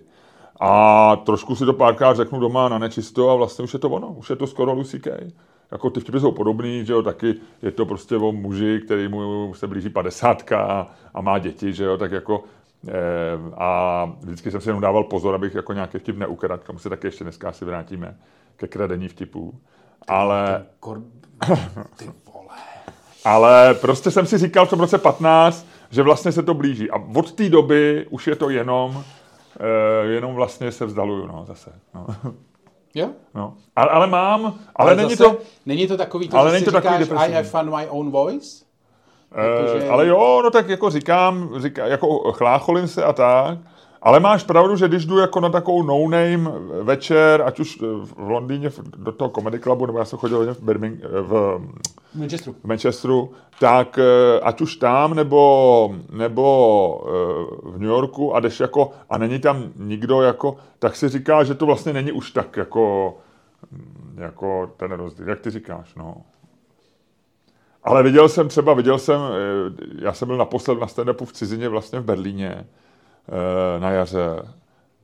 [0.59, 4.07] A trošku si to párkrát řeknu doma na nečisto a vlastně už je to ono,
[4.07, 5.31] už je to skoro Lucy Kay.
[5.71, 9.53] Jako ty vtipy jsou podobný, že jo, taky je to prostě o muži, který mu
[9.53, 12.43] se blíží padesátka a, a má děti, že jo, tak jako
[12.87, 12.91] eh,
[13.57, 17.07] a vždycky jsem si jenom dával pozor, abych jako nějaký vtip neukradl, tomu se taky
[17.07, 18.17] ještě dneska si vrátíme,
[18.55, 19.59] ke kradení vtipů.
[20.07, 20.65] Ale...
[21.97, 22.57] Ty vole.
[23.25, 26.91] Ale prostě jsem si říkal v tom roce 15, že vlastně se to blíží.
[26.91, 29.03] A od té doby už je to jenom
[30.01, 31.71] jenom vlastně se vzdaluju, no, zase.
[31.95, 32.07] No.
[32.95, 33.09] Jo?
[33.35, 33.53] No.
[33.75, 35.37] Ale, ale mám, ale, ale není zase, to...
[35.65, 38.65] Není to takový, to, ale že není to říkáš, I have fun my own voice?
[39.31, 39.89] Uh, že...
[39.89, 43.57] Ale jo, no tak jako říkám, říká, jako chlácholím se a tak,
[44.01, 46.51] ale máš pravdu, že když jdu jako na takovou no-name
[46.83, 51.11] večer, ať už v Londýně do toho Comedy Clubu, nebo já jsem chodil v, Birmingham,
[51.11, 51.61] v
[52.15, 52.55] Manchesteru.
[52.63, 58.59] v Manchesteru, tak eh, ať už tam, nebo, nebo eh, v New Yorku a jdeš
[58.59, 62.57] jako, a není tam nikdo jako, tak si říká, že to vlastně není už tak
[62.57, 63.17] jako,
[64.15, 66.15] jako ten rozdíl, jak ty říkáš, no.
[67.83, 71.69] Ale viděl jsem třeba, viděl jsem, eh, já jsem byl naposled na stand v cizině
[71.69, 72.65] vlastně v Berlíně
[73.79, 74.41] na jaře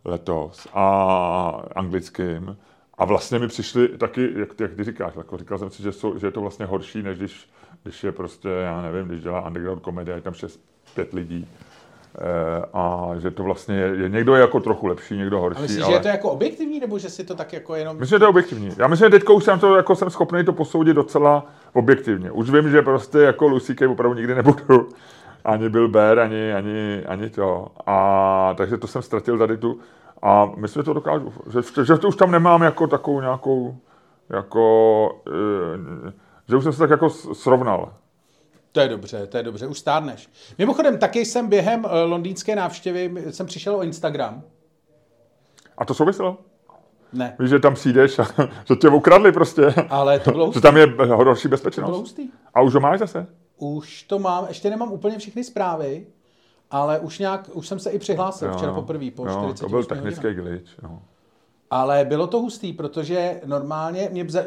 [0.05, 2.57] letos a anglickým
[2.97, 6.19] a vlastně mi přišli taky, jak, jak ty říkáš, jako říkal jsem si, že, jsou,
[6.19, 7.49] že je to vlastně horší, než když,
[7.83, 10.59] když je prostě, já nevím, když dělá underground komedie, je tam 6
[10.93, 11.47] pět lidí.
[12.17, 15.59] E, a že to vlastně je, je, někdo je jako trochu lepší, někdo horší.
[15.59, 15.91] A myslíš, ale...
[15.91, 17.97] že je to jako objektivní, nebo že si to tak jako jenom...
[17.97, 18.71] Myslím, že to je objektivní.
[18.77, 22.31] Já myslím, že teďka už jsem to, jako jsem schopný to posoudit docela objektivně.
[22.31, 24.89] Už vím, že prostě jako Lucy opravdu nikdy nebudu.
[25.45, 27.67] Ani Bill Bear, ani, ani, ani to.
[27.85, 29.79] A takže to jsem ztratil tady tu,
[30.21, 31.33] a myslím, že to dokážu.
[31.49, 33.77] Že, že to už tam nemám jako takovou nějakou,
[34.29, 35.21] jako,
[36.07, 36.11] eh,
[36.49, 37.93] že už jsem se tak jako srovnal.
[38.71, 40.29] To je dobře, to je dobře, už stárneš.
[40.57, 44.43] Mimochodem, taky jsem během eh, londýnské návštěvy, jsem přišel o Instagram.
[45.77, 46.37] A to souviselo?
[47.13, 47.35] Ne.
[47.39, 48.23] Víš, že tam přijdeš a
[48.65, 49.73] že tě ukradli prostě.
[49.89, 50.57] Ale to bylo hustý.
[50.57, 51.85] Že tam je horší bezpečnost.
[51.85, 52.29] To bylo hustý.
[52.53, 53.27] A už ho máš zase?
[53.57, 56.07] Už to mám, ještě nemám úplně všechny zprávy,
[56.71, 59.69] ale už nějak, už jsem se i přihlásil jo, včera poprvé po jo, 40 To
[59.69, 60.45] byl technický hodinách.
[60.47, 60.71] glitch.
[60.83, 60.99] Jo.
[61.69, 64.43] Ale bylo to hustý, protože normálně mě, bza,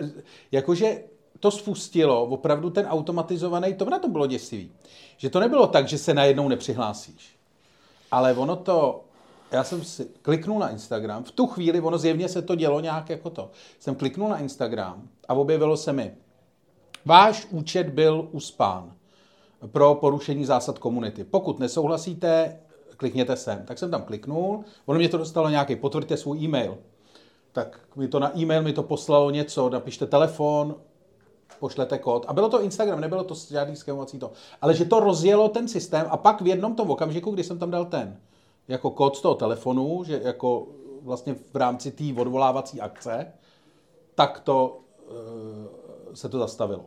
[0.53, 1.03] jakože
[1.41, 4.73] to spustilo opravdu ten automatizovaný, to na to bylo děsivý.
[5.17, 7.37] Že to nebylo tak, že se najednou nepřihlásíš.
[8.11, 9.05] Ale ono to,
[9.51, 13.11] já jsem si kliknul na Instagram, v tu chvíli, ono zjevně se to dělo nějak
[13.11, 13.51] jako to.
[13.79, 16.15] Jsem kliknul na Instagram a objevilo se mi,
[17.05, 18.93] váš účet byl uspán
[19.67, 21.25] pro porušení zásad komunity.
[21.25, 22.61] Pokud nesouhlasíte,
[22.97, 23.63] klikněte sem.
[23.65, 26.79] Tak jsem tam kliknul, ono mě to dostalo nějaký, potvrďte svůj e-mail.
[27.53, 30.75] Tak mi to na e-mail mi to poslalo něco, napište telefon,
[31.61, 32.25] pošlete kód.
[32.29, 34.33] A bylo to Instagram, nebylo to žádný skémovací to.
[34.61, 37.71] Ale že to rozjelo ten systém a pak v jednom tom okamžiku, kdy jsem tam
[37.71, 38.21] dal ten
[38.69, 40.67] jako kód z toho telefonu, že jako
[41.03, 43.33] vlastně v rámci té odvolávací akce,
[44.15, 44.81] tak to
[46.13, 46.85] e, se to zastavilo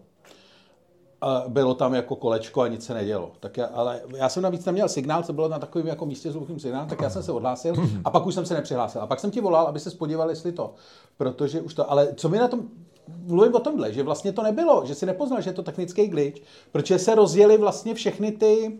[1.21, 3.31] a bylo tam jako kolečko a nic se nedělo.
[3.39, 6.36] Tak já, ale já jsem navíc neměl signál, co bylo na takovém jako místě s
[6.36, 9.01] hluchým signálem, tak já jsem se odhlásil a pak už jsem se nepřihlásil.
[9.01, 10.73] A pak jsem ti volal, aby se podíval, jestli to.
[11.17, 12.62] Protože už to, ale co mi na tom,
[13.27, 16.41] mluvím o tomhle, že vlastně to nebylo, že si nepoznal, že je to technický glitch,
[16.71, 18.71] protože se rozjeli vlastně všechny ty,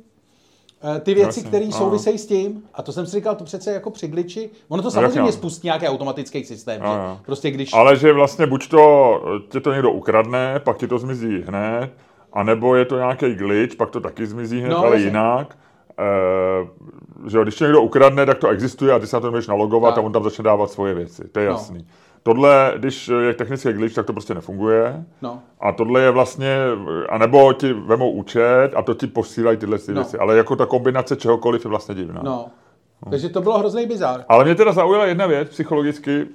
[0.96, 2.64] eh, ty věci, které souvisejí s tím.
[2.74, 4.50] A to jsem si říkal, to přece jako při glitchi.
[4.70, 5.32] Ono to samozřejmě Jasně.
[5.32, 6.82] spustí nějaký automatický systém.
[6.82, 7.24] Že?
[7.26, 7.74] Prostě když...
[7.74, 11.92] Ale že vlastně buď to tě to někdo ukradne, pak ti to zmizí hned,
[12.34, 15.06] a nebo je to nějaký glitch, pak to taky zmizí hned, no, ale jasně.
[15.06, 15.58] jinak.
[16.00, 19.96] E, že když někdo ukradne, tak to existuje a ty se na to můžeš nalogovat
[19.96, 20.04] tak.
[20.04, 21.28] a on tam začne dávat svoje věci.
[21.32, 21.52] To je no.
[21.52, 21.88] jasný.
[22.24, 25.06] Tohle, když je technický glitch, tak to prostě nefunguje.
[25.22, 25.40] No.
[25.60, 26.58] A tohle je vlastně,
[27.10, 30.02] anebo ti vemou účet a to ti posílají tyhle ty no.
[30.02, 30.18] věci.
[30.18, 32.22] Ale jako ta kombinace čehokoliv je vlastně divná.
[32.24, 32.46] No.
[33.06, 33.12] No.
[33.12, 34.26] Takže to bylo hrozný bizár.
[34.30, 36.28] Ale mě teda zaujala jedna věc psychologicky,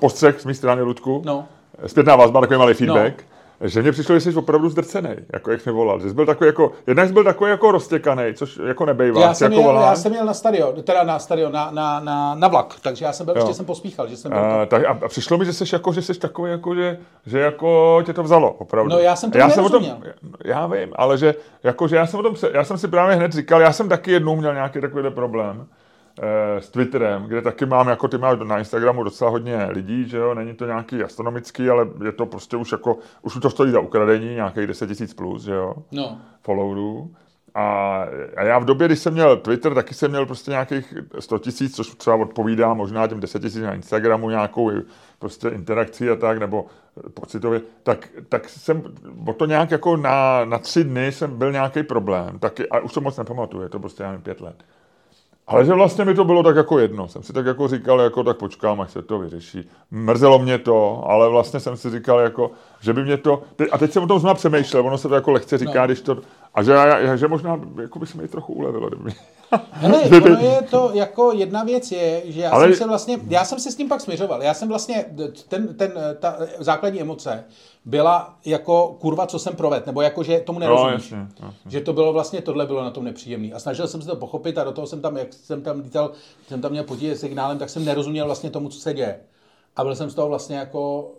[0.00, 1.22] postřeh z mé strany, Ludku.
[1.24, 1.44] No.
[1.86, 3.14] Zpětná vazba, takový malý feedback.
[3.18, 6.00] No že mě přišlo, že jsi opravdu zdrcený, jako jak mi volal.
[6.00, 9.20] Že jsi byl takový jako, jednak jsi byl takový jako roztěkaný, což jako nebejvá.
[9.20, 12.34] Já jsem, jako jel, já jsem jel na stadion, teda na stadion, na, na, na,
[12.34, 14.40] na vlak, takže já jsem byl, ještě jsem pospíchal, že jsem byl.
[14.40, 17.40] A, tak, a, a přišlo mi, že jsi jako, že jsi takový jako, že, že
[17.40, 18.90] jako tě to vzalo, opravdu.
[18.90, 19.84] No, já jsem to já jsem o tom,
[20.44, 23.32] já vím, ale že, jako, že já jsem o tom, já jsem si právě hned
[23.32, 25.66] říkal, já jsem taky jednou měl nějaký takovýhle problém
[26.58, 30.34] s Twitterem, kde taky mám, jako ty máš na Instagramu docela hodně lidí, že jo,
[30.34, 34.34] není to nějaký astronomický, ale je to prostě už jako, už to stojí za ukradení,
[34.34, 36.18] nějakých 10 tisíc plus, že jo, No.
[36.42, 37.10] followerů.
[37.56, 38.04] A,
[38.36, 41.76] a já v době, když jsem měl Twitter, taky jsem měl prostě nějakých 100 tisíc,
[41.76, 44.70] což třeba odpovídá možná těm 10 tisíc na Instagramu, nějakou
[45.18, 46.66] prostě interakcí a tak, nebo
[47.14, 48.82] pocitově, tak, tak jsem
[49.26, 52.92] o to nějak jako na, na tři dny jsem byl nějaký problém, taky, a už
[52.92, 54.64] to moc nepamatuju, je to prostě já nevím, pět let.
[55.46, 57.08] Ale že vlastně mi to bylo tak jako jedno.
[57.08, 59.68] Jsem si tak jako říkal, jako tak počkám, až se to vyřeší.
[59.90, 62.50] Mrzelo mě to, ale vlastně jsem si říkal, jako,
[62.84, 63.42] že by mě to...
[63.72, 65.86] A teď jsem o tom znovu přemýšlel, ono se to jako lehce říká, no.
[65.86, 66.18] když to...
[66.54, 68.88] A že, já- že možná jako by se mi trochu ulevilo.
[68.88, 69.10] Kdyby.
[69.72, 72.86] Hele, Že by- ono je to jako jedna věc je, že já Ale- jsem se
[72.88, 74.42] vlastně, já jsem se s tím pak směřoval.
[74.42, 75.04] Já jsem vlastně,
[75.48, 77.44] ten, ten, ta základní emoce
[77.84, 80.94] byla jako kurva, co jsem provedl, nebo jako, že tomu No, nerozumíš.
[81.10, 81.70] jasně, jasně.
[81.70, 83.52] Že to bylo vlastně, tohle bylo na tom nepříjemný.
[83.52, 86.10] A snažil jsem se to pochopit a do toho jsem tam, jak jsem tam lítal,
[86.48, 89.20] jsem tam měl potíže signálem, tak jsem nerozuměl vlastně tomu, co se děje.
[89.76, 91.10] A byl jsem z toho vlastně jako,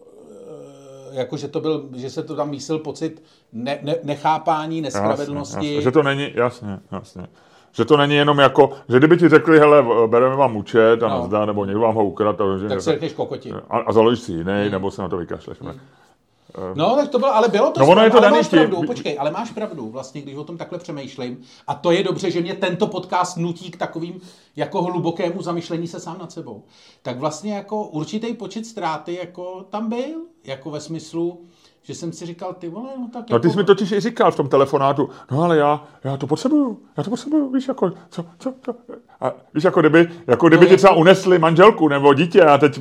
[1.16, 3.24] jako že to byl, že se to tam mísil pocit
[3.54, 5.56] ne, ne, nechápání, nespravedlnosti.
[5.56, 5.82] Jasně, jasně.
[5.82, 7.28] Že to není, jasně, jasně.
[7.72, 11.20] Že to není jenom jako, že kdyby ti řekli, hele, bereme vám účet a No.
[11.20, 13.54] nazdá, nebo někdo vám ho ukradl, tak si řekneš kokoti.
[13.70, 15.62] a, a založíš si jiný, nebo se na to vykašleš.
[15.62, 15.80] Hmm.
[16.76, 18.84] No, tak to bylo, ale bylo to No, ono je to ale máš tím- pravdu,
[18.88, 21.42] počkej, ale máš pravdu, vlastně, když o tom takhle přemýšlím.
[21.68, 24.22] A to je dobře, že mě tento podcast nutí k takovým
[24.56, 26.64] jako hlubokému zamyšlení se sám nad sebou.
[27.02, 31.46] Tak vlastně jako určitý počet ztráty jako tam byl, jako ve smyslu,
[31.88, 33.54] že jsem si říkal, ty vole, no tak No ty jako...
[33.54, 37.04] jsi mi totiž i říkal v tom telefonátu, no ale já, já to potřebuju, já
[37.04, 38.74] to potřebuju, víš, jako, co, co, co.
[39.22, 42.80] A víš, jako kdyby, jako kdyby No, ti třeba unesli manželku nebo dítě a teď,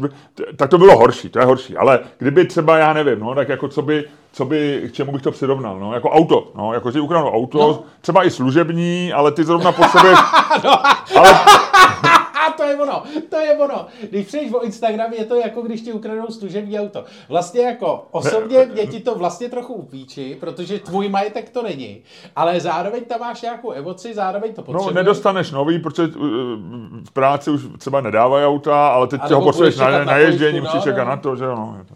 [0.57, 3.69] tak to bylo horší, to je horší, ale kdyby třeba, já nevím, no, tak jako
[3.69, 7.01] co by, co by, k čemu bych to přirovnal, no, jako auto, no, jako si
[7.01, 7.69] ukradnou auto, No.
[7.69, 7.83] no.
[8.01, 10.19] třeba i služební, ale ty zrovna potřebuješ,
[11.17, 12.24] ale, A
[12.65, 13.87] to je ono, to je ono.
[14.11, 17.05] Když přijdeš o Instagram, je to jako když ti ukradou služební auto.
[17.29, 22.03] Vlastně jako osobně mě ti to vlastně trochu upíči, protože tvůj majetek to není.
[22.37, 24.95] Ale zároveň tam máš nějakou emoci, zároveň to no, potřebuješ.
[24.95, 26.23] nedostaneš nový, protože uh,
[27.09, 30.75] v práci už třeba nedávají auta, ale teď ho potřebuješ na, na, na ježdění, musíš
[30.75, 31.11] no, čekat no.
[31.11, 31.75] na to, že jo, no.
[31.79, 31.95] je to-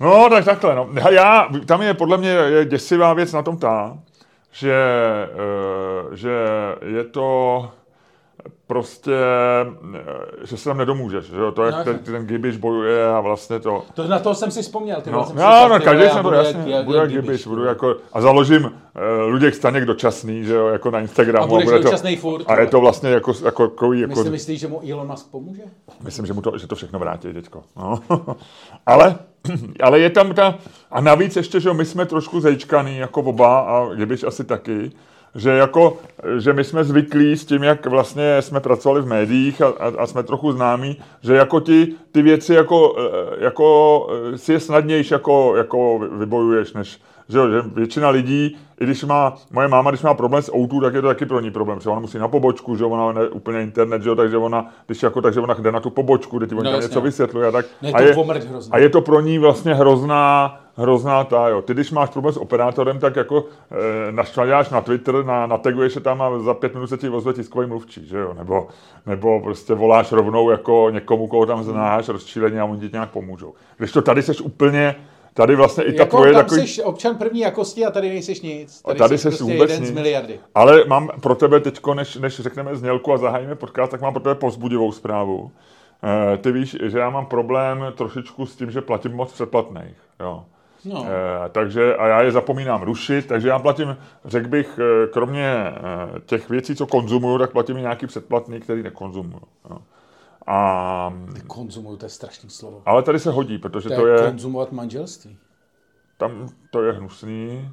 [0.00, 0.88] No, tak takhle, no.
[1.10, 3.98] Já, tam je podle mě je děsivá věc na tom ta,
[4.52, 4.74] že,
[5.32, 6.32] eh, že
[6.86, 7.70] je to
[8.72, 9.12] prostě,
[9.94, 13.20] eh, že se tam nedomůžeš, že jo, to jak No, ten, ten Gibiš bojuje a
[13.20, 15.00] vlastně to, To na to jsem si vzpomněl.
[15.00, 17.56] Ty No, jsem no, no každý to budu jasně, jak- budu jak Gibiš, Gibiš, budu
[17.60, 17.68] vole.
[17.68, 18.70] jako, a založím uh,
[19.28, 21.44] Luděk Staněk dočasný, že jo, jako na Instagramu.
[21.44, 24.30] A budeš bude to, dočasnej furt, a je to vlastně jako, jako, jako, jako si
[24.30, 25.62] myslíš, že mu Elon Musk pomůže?
[26.02, 27.62] Myslím, že mu to, že to všechno vrátí, děcko.
[27.76, 28.00] No.
[28.86, 29.16] ale,
[29.82, 30.54] ale je tam ta,
[30.90, 34.90] a navíc ještě, že my jsme trošku zejčkaný, jako oba, a kdybyš asi taky,
[35.34, 35.96] že jako,
[36.38, 40.06] že my jsme zvyklí s tím, jak vlastně jsme pracovali v médiích a, a, a
[40.06, 45.14] jsme trochu známí, že jako ti, ty věci jako, eh, jako eh, si je snadnější
[45.14, 50.02] jako, jako vybojuješ, než, že, jo, že většina lidí, i když má, moje máma, když
[50.02, 52.28] má problém s O2, tak je to taky pro ní problém, že ona musí na
[52.28, 55.72] pobočku, že ona ne úplně internet, že jo, takže ona, když jako, takže ona jde
[55.72, 57.66] na tu pobočku, kde ti No, něco vysvětluje a tak.
[57.82, 58.16] Ne, a, je,
[58.70, 61.62] a je to pro ní vlastně hrozná, hrozná ta, jo.
[61.62, 63.44] Ty, když máš problém s operátorem, tak jako
[64.08, 67.32] e, naštvaděláš na Twitter, na, nataguješ se tam a za pět minut se ti ozve
[67.32, 68.68] tiskový mluvčí, že jo, nebo,
[69.06, 73.54] nebo prostě voláš rovnou jako někomu, koho tam znáš, rozčíleně a oni ti nějak pomůžou.
[73.78, 74.94] Když to tady seš úplně,
[75.34, 76.66] tady vlastně i ta Jako tvoje tam takový...
[76.68, 78.82] jsi občan první jakosti a tady nejseš nic.
[78.82, 79.88] Tady, Tady jsi prostě vůbec jeden nic.
[79.90, 80.40] z miliardy.
[80.54, 84.22] Ale mám pro tebe teďko, než, než řekneme znělku a zahájíme podcast, tak mám pro
[84.22, 85.50] tebe povzbudivou zprávu.
[86.34, 89.96] E, ty víš, že já mám problém trošičku s tím, že platím moc předplatných.
[90.20, 90.44] Jo.
[90.84, 91.06] No.
[91.06, 95.54] E, takže, a já je zapomínám rušit, takže já platím, řekl bych, eh, kromě
[96.26, 99.42] těch věcí, co konzumuju, tak platím i nějaký předplatný, který nekonzumuju.
[99.70, 99.78] Jo.
[100.46, 101.12] A,
[101.46, 102.82] Konzumuju, to je strašný slovo.
[102.86, 105.38] ale tady se hodí, protože To, to je konzumovat manželství.
[106.18, 107.70] tam to je hnusný,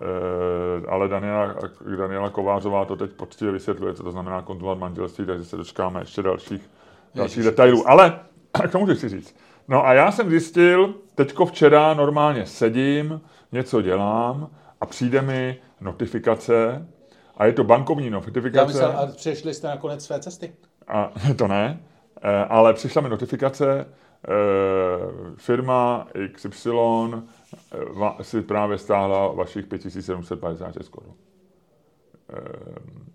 [0.00, 1.54] e, ale Daniela,
[1.98, 6.22] Daniela Kovářová to teď poctivě vysvětluje, co to znamená konzumovat manželství, takže se dočkáme ještě
[6.22, 6.70] dalších,
[7.14, 7.88] dalších Ježiši detailů.
[7.90, 8.20] Ale
[8.68, 9.36] k tomu chci říct.
[9.68, 13.20] No a já jsem zjistil, teďko včera normálně sedím,
[13.52, 16.86] něco dělám a přijde mi notifikace
[17.36, 18.66] a je to bankovní Já notifikace.
[18.66, 20.52] myslel, a přešli jste na konec své cesty.
[20.88, 21.85] A, to ne, eh,
[22.48, 24.30] ale přišla mi notifikace, eh,
[25.36, 26.70] firma XY
[27.92, 31.14] va- si právě stáhla vašich 5756 korun.
[32.28, 33.06] Ehm,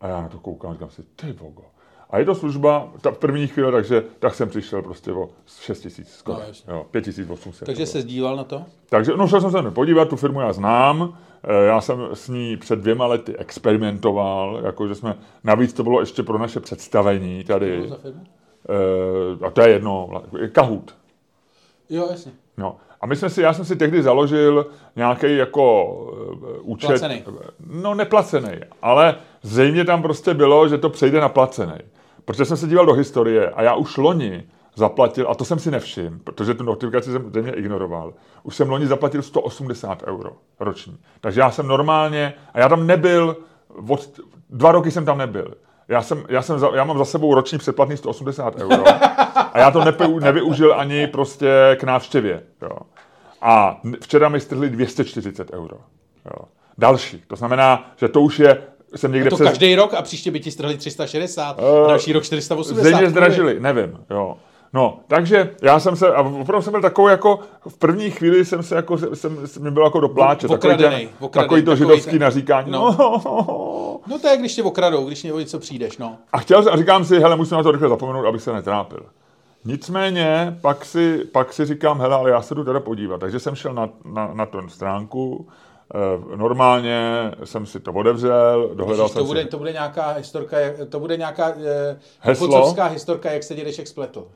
[0.00, 1.64] A já na to koukám, říkám si, ty vogo.
[2.10, 5.28] A je to služba, ta v první chvíli, takže tak jsem přišel prostě o
[5.60, 6.38] 6 tisíc skoro.
[6.68, 7.66] No, jo, 5800.
[7.66, 8.62] Takže se zdíval na to?
[8.88, 11.14] Takže no, šel jsem se podívat, tu firmu já znám,
[11.48, 15.14] Eh, já jsem s ní před dvěma lety experimentoval, jakože jsme,
[15.44, 18.20] navíc to bylo ještě pro naše představení tady, za firmu?
[19.40, 20.94] eh, a to je jedno, Kahoot.
[21.90, 22.32] Jo, jasně.
[22.56, 22.76] No.
[23.00, 24.66] A my jsme si, já jsem si tehdy založil
[24.96, 26.86] nějaký jako uh, účet.
[26.86, 27.24] Placený.
[27.66, 31.74] No neplacený, ale zřejmě tam prostě bylo, že to přejde na placený.
[32.26, 35.70] Protože jsem se díval do historie a já už loni zaplatil, a to jsem si
[35.70, 40.98] nevšiml, protože tu notifikaci jsem zřejmě ignoroval, už jsem loni zaplatil 180 euro roční.
[41.20, 43.36] Takže já jsem normálně, a já tam nebyl,
[43.88, 45.54] od, dva roky jsem tam nebyl.
[45.88, 48.84] Já, jsem, já, jsem za, já mám za sebou roční předplatný 180 euro
[49.52, 52.42] a já to nepe, nevyužil ani prostě k návštěvě.
[52.62, 52.78] Jo.
[53.42, 55.76] A včera mi strhli 240 euro.
[56.24, 56.48] Jo.
[56.78, 57.22] Další.
[57.26, 58.62] To znamená, že to už je,
[58.96, 59.48] jsem někde To přes...
[59.48, 62.82] každý rok a příště by ti strhli 360, Eh, a další rok 480.
[62.82, 64.36] Zřejmě zdražili, nevím, jo.
[64.72, 68.62] No, takže já jsem se, a opravdu jsem byl takový jako, v první chvíli jsem
[68.62, 72.10] se jako, jsem, jsem mi byl jako do pláče, takový, ten, okradenej, takový to židovský
[72.10, 72.70] ten- naříkání.
[72.70, 72.96] no.
[72.98, 74.00] No.
[74.06, 76.16] No to je, když tě okradou, když o něco přijdeš, no.
[76.32, 79.00] A chtěl jsem, a říkám si, hele, musím na to rychle zapomenout, abych se netrápil.
[79.64, 83.20] Nicméně, pak si, pak si říkám, hele, ale já se jdu teda podívat.
[83.20, 85.52] Takže jsem šel na, na, na tu stránku, eh,
[86.36, 89.48] normálně jsem si to otevřel, dohledal Ježiš, jsem to, bude, si...
[89.48, 90.56] to bude nějaká historka,
[90.88, 92.74] to bude nějaká eh, Heslo?
[92.90, 94.28] Historka, jak se dědeček spletl.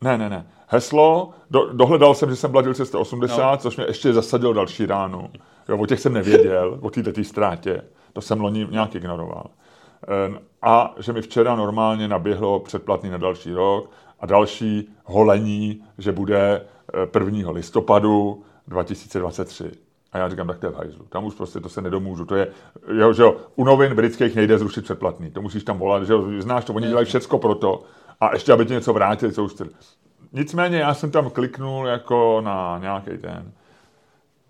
[0.00, 0.46] Ne, ne, ne.
[0.66, 3.56] Heslo, do, dohledal jsem, že jsem platil 180, No.
[3.56, 5.30] což mě ještě zasadil další ránu.
[5.68, 7.82] Jo, o těch jsem nevěděl, o této ztrátě.
[8.12, 9.46] To jsem loni nějak ignoroval.
[10.26, 16.12] Em, A že mi včera normálně naběhlo předplatný na další rok a další holení, že
[16.12, 16.62] bude
[16.94, 17.50] eh, 1.
[17.50, 19.70] listopadu 2023.
[20.12, 21.04] A já říkám, tak to je v hajzlu.
[21.04, 22.24] Tam už prostě to se nedomůžu.
[22.24, 22.48] To je,
[22.92, 25.30] jo, že jo, u novin britských nejde zrušit předplatný.
[25.30, 27.82] To musíš tam volat, že jo, znáš to, oni dělají všecko pro to.
[28.20, 29.70] A ještě, aby ti něco vrátili, co už chtěli.
[30.32, 33.52] Nicméně já jsem tam kliknul jako na nějaký ten.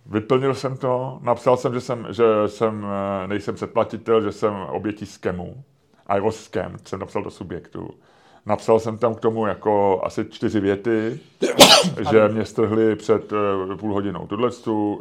[0.06, 2.86] Vyplnil jsem to, napsal jsem, že, jsem, že jsem,
[3.24, 5.64] eh, nejsem předplatitel, že jsem obětí skemu.
[6.06, 7.90] I was scammed, jsem napsal do subjektu.
[8.46, 11.20] Napsal jsem tam k tomu jako asi čtyři věty,
[12.10, 14.50] že mě strhli před eh, půl hodinou tuhle,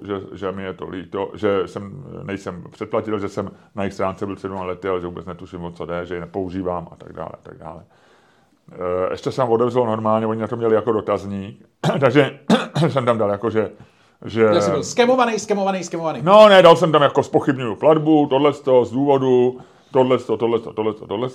[0.04, 4.26] že, že mi je to líto, že jsem, nejsem předplatitel, že jsem na jejich stránce
[4.26, 6.96] byl před dvěma lety, ale že vůbec netuším, o co jde, že je nepoužívám a
[6.96, 7.84] tak dále, a tak dále.
[8.72, 11.66] Eh, Ještě jsem odevřel normálně, oni na to měli jako dotazník,
[12.00, 12.40] takže
[12.90, 13.72] jsem tam dal jako, že...
[14.26, 16.20] že Já jsem byl skemovaný, skemovaný, skemovaný.
[16.24, 19.60] No ne, dal jsem tam jako spochybnuju platbu, tohle z důvodu,
[19.92, 21.30] tohle, tohle, tohle, tohle.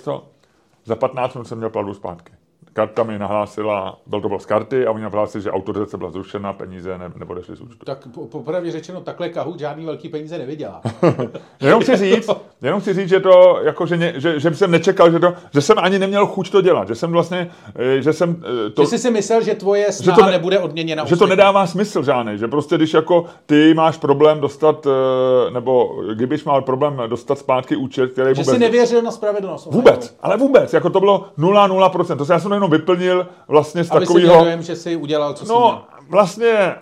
[0.85, 2.33] Za 15 minut jsem měl platbu zpátky.
[2.75, 6.53] Karta mi nahlásila, byl to byl z karty a oni nahlásili, že autorizace byla zrušena,
[6.53, 7.85] peníze ne, neodešly z účtu.
[7.85, 10.81] Tak po- popravdě řečeno, takhle Kahoot žádný velký peníze nevydělá.
[11.61, 12.29] Jenom chci říct,
[12.61, 15.61] jenom chci říct, že to, jako, že, ně, že, že, jsem nečekal, že to, že
[15.61, 18.87] jsem ani neměl chuť to dělat, že jsem vlastně, eh, že jsem eh, to, Že
[18.87, 21.67] jsi si myslel, že tvoje snaha to to ne- ne, nebude odměněna že to nedává
[21.67, 27.01] smysl žádný, že prostě když jako ty máš problém dostat, eh, nebo kdybyš mal problém
[27.07, 28.55] dostat zpátky účet, který Že vůbec...
[28.55, 29.65] jsi nevěřil na spravedlnost.
[29.65, 33.99] Vůbec, ale vůbec, jako to bylo 0,0%, to já jsem jenom vyplnil vlastně z Aby
[33.99, 34.43] takového...
[34.43, 36.05] dojem, že jsi udělal, co jsi No, měl.
[36.09, 36.75] vlastně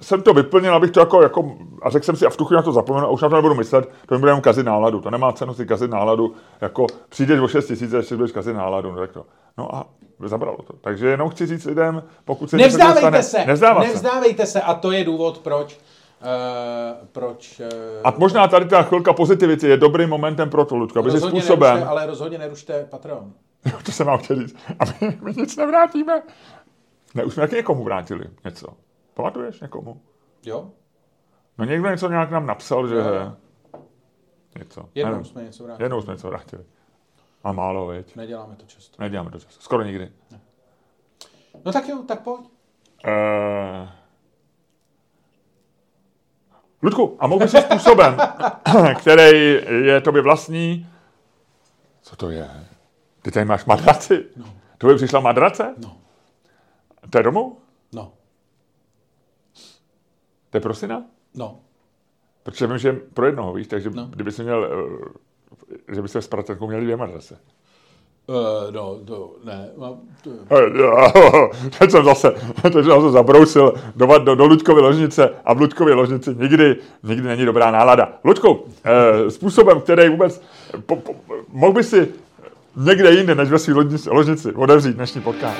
[0.00, 2.56] jsem to vyplnil, abych to jako, jako a řekl jsem si, a v tu chvíli
[2.56, 5.00] na to zapomenu, a už na to nebudu myslet, to mi bude jenom kazit náladu,
[5.00, 8.56] to nemá cenu si kazit náladu, jako přijdeš o 6 tisíc a ještě budeš kazit
[8.56, 9.24] náladu, no, tak to.
[9.58, 9.86] No a
[10.24, 10.72] zabralo to.
[10.80, 13.44] Takže jenom chci říct lidem, pokud se Nevzdávejte dostane, se!
[13.46, 13.88] Nevzdávat se.
[13.88, 14.60] Nevzdávejte se!
[14.60, 15.78] A to je důvod, proč...
[16.22, 17.66] Uh, proč uh,
[18.04, 21.74] A možná tady ta chvilka pozitivity je dobrým momentem pro to, Ludko, aby si způsobem,
[21.74, 23.32] nerušte, ale rozhodně nerušte Patreon.
[23.84, 26.22] To jsem vám chtěl říct, a my, my nic nevrátíme.
[27.14, 28.66] Ne, už jsme taky někomu vrátili něco.
[29.14, 30.00] Pamatuješ někomu?
[30.44, 30.70] Jo?
[31.58, 33.36] No někdo něco nějak nám napsal, že Jo.
[34.58, 34.88] něco.
[34.94, 35.24] Jednou Nevím.
[35.24, 35.84] jsme něco vrátili.
[35.84, 36.64] Jednou jsme něco vrátili.
[37.44, 38.16] A málo, veď.
[38.16, 39.02] Neděláme to často.
[39.02, 39.62] Neděláme to často.
[39.62, 40.12] Skoro nikdy.
[41.64, 42.40] No tak jo, tak pojď.
[42.40, 43.88] Uh...
[46.82, 48.16] Ludku, a mohl bys si způsobem,
[49.00, 50.86] který je tobě vlastní,
[52.02, 52.50] co to je?
[53.22, 54.24] Ty tady máš madraci?
[54.36, 54.44] No.
[54.78, 55.74] To by přišla madrace?
[55.78, 55.96] No.
[57.10, 57.58] To je domů?
[57.92, 58.12] No.
[60.50, 61.04] To je pro syna?
[61.34, 61.60] No.
[62.42, 64.02] Protože vím, že je pro jednoho, víš, takže No.
[64.02, 64.08] no.
[64.08, 64.68] kdyby si měl,
[65.88, 67.38] eh, že byste s bratrkou měli dvě madrace.
[68.26, 68.36] Uh,
[68.70, 69.70] no, to ne.
[69.76, 70.30] Mám, to,
[71.78, 72.30] Teď jsem zase,
[72.62, 77.28] teď jsem zase zabrousil do, do, do Luďkovy ložnice a v Luďkově ložnici nikdy, nikdy
[77.28, 78.18] není dobrá nálada.
[78.24, 80.42] Luďku, eh, způsobem, který vůbec,
[80.86, 81.14] po, po,
[81.48, 82.14] mohl by si
[82.76, 83.74] někde jinde, než ve své
[84.06, 85.58] ložnici, odevřít dnešní podcast.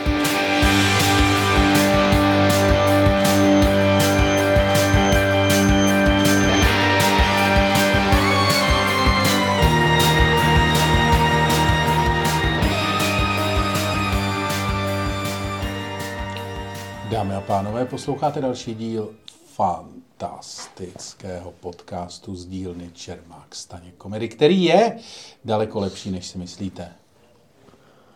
[17.11, 19.11] Dámy a pánové, posloucháte další díl
[19.55, 24.99] fantastického podcastu z dílny Čermák Staněk Komedy, který je
[25.45, 27.02] daleko lepší, než si myslíte.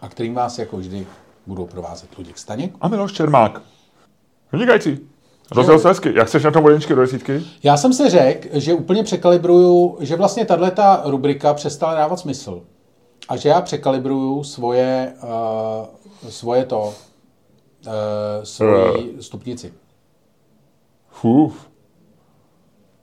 [0.01, 1.07] A kterým vás jako vždy
[1.47, 2.75] budou provázet Luděk Staněk.
[2.81, 3.63] A Miloš Čermák.
[4.53, 4.99] Vynikající.
[5.51, 6.13] Rozděl se hezky.
[6.15, 7.43] Jak seš na tom vodeničky do desítky?
[7.63, 12.63] Já jsem si řekl, že úplně překalibruju, že vlastně tahle ta rubrika přestala dávat smysl.
[13.29, 16.95] A že já překalibruju svoje, uh, svoje to,
[17.87, 17.93] uh,
[18.43, 19.75] svoji stupnici.
[21.09, 21.69] Fuf.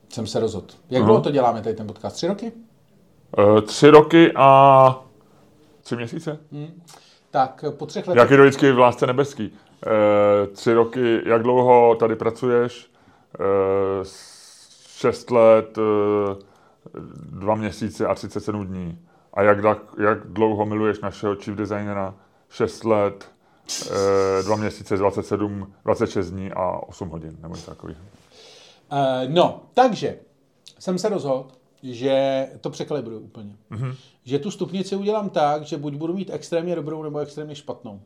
[0.10, 0.68] Jsem se rozhodl.
[0.90, 2.16] Jak dlouho to děláme tady ten podcast?
[2.16, 2.52] Tři roky?
[3.38, 5.06] Uh, tři roky a
[5.84, 6.40] tři měsíce.
[7.32, 8.20] Tak po třech letech.
[8.22, 9.52] Jak je to vždycky v Lásce nebeský.
[9.52, 12.92] Uh, tři roky, jak dlouho tady pracuješ?
[13.40, 14.06] Uh,
[14.88, 15.84] šest let, uh,
[17.32, 19.00] dva měsíce a 37 dní.
[19.34, 19.58] A jak,
[20.04, 22.16] jak dlouho miluješ našeho chief designera?
[22.50, 23.32] Šest let,
[24.46, 28.02] dva měsíce, 27, 26 dní a 8 hodin, nebo něco takového.
[29.28, 30.20] No, takže
[30.80, 31.48] jsem se rozhodl,
[31.84, 33.56] že to překalibruju úplně.
[33.72, 33.96] Mm-hmm.
[34.24, 38.02] Že tu stupnici udělám tak, že buď budu mít extrémně dobrou nebo extrémně špatnou.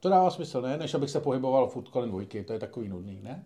[0.00, 0.76] To dává smysl, ne?
[0.76, 2.44] Než abych se pohyboval furt kolem dvojky.
[2.44, 3.44] To je takový nudný, ne?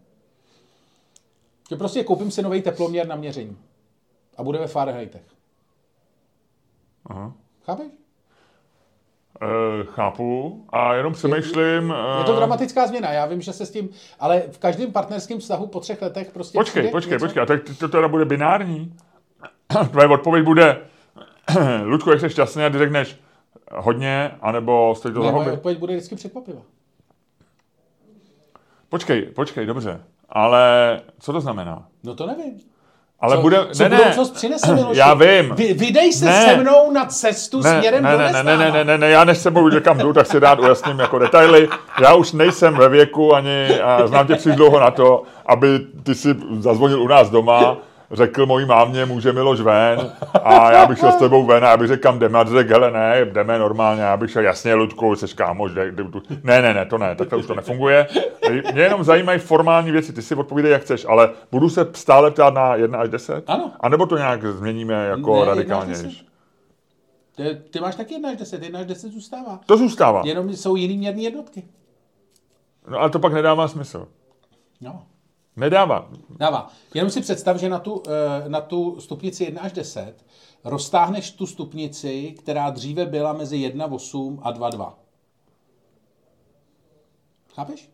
[1.71, 3.59] Že prostě koupím si nový teploměr na měření.
[4.37, 5.25] A bude ve Fahrenheitech.
[7.07, 7.35] Aha.
[7.63, 8.00] Chápeš?
[9.43, 11.95] Uh, chápu a jenom přemýšlím...
[12.19, 13.89] Je to eh, dramatická změna, já vím, že se s tím,
[14.21, 17.61] ale v každém partnerském vztahu po třech letech prostě Počkej, počkej, něco- počkej, a tak
[17.79, 18.97] to teda bude binární?
[19.91, 20.81] Tvoje odpověď bude,
[21.85, 23.17] Ludku, jak jsi šťastný a ty řekneš
[23.77, 25.57] hodně, anebo stojí to za Ne, moje hobby.
[25.57, 26.61] odpověď bude vždycky překvapivá.
[28.89, 30.01] Počkej, počkej, dobře.
[30.29, 31.89] Ale co to znamená?
[32.05, 32.61] No to nevím.
[33.21, 33.67] Ale co, bude...
[33.73, 34.99] co ne, ne, budoucnost přinese, Miloši?
[34.99, 35.55] já vím.
[35.55, 36.45] Vy, vydej se Ne.
[36.45, 39.25] se mnou na cestu ne, směrem ne, do ne, ne, ne, ne, ne, ne, já
[39.25, 41.69] než se budu někam jdu, tak si rád ujasním jako detaily.
[42.03, 46.15] Já už nejsem ve věku ani a znám tě příliš dlouho na to, aby ty
[46.15, 47.77] si zazvonil u nás doma,
[48.13, 51.77] řekl mojí mámě, může Miloš ven a já bych šel s tebou ven a já
[51.77, 55.17] bych řekl, kam jdeme a řekl, hele ne, jdeme normálně, já bych šel, jasně, Ludku,
[55.17, 56.05] jsi kámoš, jde, jde,
[56.43, 58.07] ne, ne, ne, to ne, takhle už to nefunguje.
[58.73, 62.55] Mě jenom zajímají formální věci, ty si odpovídej, jak chceš, ale budu se stále ptát
[62.55, 63.45] na 1 až 10?
[63.47, 63.73] Ano.
[63.81, 65.95] A nebo to nějak změníme jako Ne, radikálně?
[67.37, 69.61] Ty, ty máš taky 1 až 10, 1 až 10 zůstává.
[69.67, 70.23] To zůstává.
[70.25, 71.65] Jenom jsou jiný měrné jednotky.
[72.89, 74.09] No ale to pak nedává smysl.
[74.81, 75.03] No.
[75.61, 76.09] Nedává.
[76.39, 76.69] Dává.
[76.95, 80.15] Jenom si představ, že na tu, eh, na tu stupnici 1 až 10
[80.65, 84.95] roztáhneš tu stupnici, která dříve byla mezi 1,8 a 2,2.
[87.55, 87.91] Chápeš?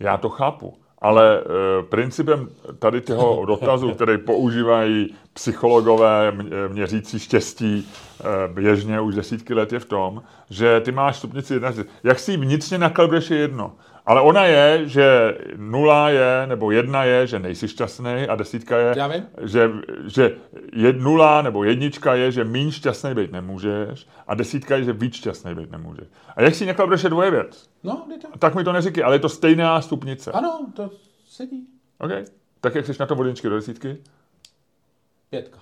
[0.00, 0.74] Já to chápu.
[0.98, 1.42] Ale e,
[1.82, 2.48] principem
[2.78, 6.32] tady toho dotazu, který používají psychologové
[6.68, 7.88] měřící štěstí
[8.20, 11.72] e, běžně už desítky let, je v tom, že ty máš stupnici jedna.
[12.04, 13.72] Jak si vnitřně nakalibruješ je jedno.
[14.06, 18.94] Ale ona je, že nula je, nebo jedna je, že nejsi šťastný a desítka je,
[18.96, 19.26] Já vím.
[19.42, 19.70] že,
[20.06, 20.36] že
[20.72, 25.14] je nula nebo jednička je, že méně šťastný být nemůžeš a desítka je, že víc
[25.14, 26.08] šťastný být nemůžeš.
[26.36, 27.68] A jak si nakalibruješ je dvoje věc.
[27.82, 28.38] No, jde to.
[28.38, 30.32] Tak mi to neříkej, ale je to stejná stupnice.
[30.32, 30.90] Ano, to
[31.26, 31.66] sedí.
[31.98, 32.10] OK.
[32.60, 33.96] Tak jak jsi na to vodeničky do desítky?
[35.30, 35.58] Pětka.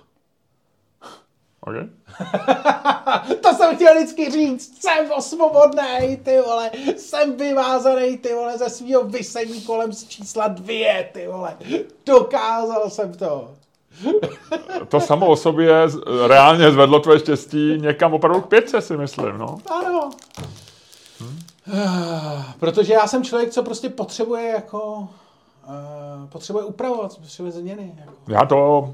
[1.61, 1.75] OK.
[3.41, 4.81] To jsem chtěl vždycky říct.
[4.81, 6.71] Jsem osvobodnej, ty vole.
[6.97, 11.57] Jsem vyvázaný, ty vole, ze svého vysení kolem z čísla dvě, ty vole.
[12.05, 13.51] Dokázal jsem to.
[14.87, 15.87] To samo o sobě
[16.27, 19.57] reálně zvedlo tvoje štěstí někam opravdu k pětce, si myslím, no.
[19.69, 20.09] Ano.
[21.73, 25.07] Ah, Protože já jsem člověk, co prostě potřebuje jako...
[25.67, 27.95] Uh, potřebuje upravovat, potřebuje změny.
[27.99, 28.13] Jako.
[28.27, 28.93] Já to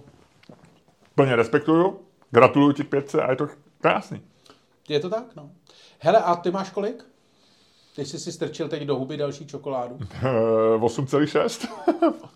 [1.15, 1.99] plně respektuju,
[2.31, 3.47] gratuluju ti k pětce a je to
[3.81, 4.21] krásný.
[4.89, 5.51] Je to tak, no.
[5.99, 7.05] Hele, a ty máš kolik?
[7.95, 9.99] Ty jsi si strčil teď do huby další čokoládu.
[10.13, 11.67] Eh, 8,6.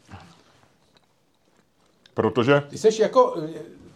[2.13, 3.35] Protože Ty jsi jako,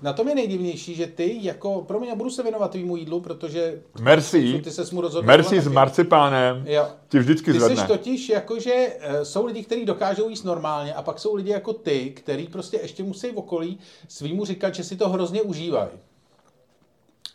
[0.02, 3.82] na tom je nejdivnější, že ty jako, promiň, já budu se věnovat tvýmu jídlu, protože
[4.02, 5.28] merci, ty se mu rozhodl.
[5.28, 6.88] merci s marcipánem Jo.
[7.10, 7.82] ti vždycky Ty zvedne.
[7.82, 11.52] jsi totiž jako, že eh, jsou lidi, kteří dokážou jíst normálně a pak jsou lidi
[11.52, 15.90] jako ty, který prostě ještě musí v okolí svýmu říkat, že si to hrozně užívají.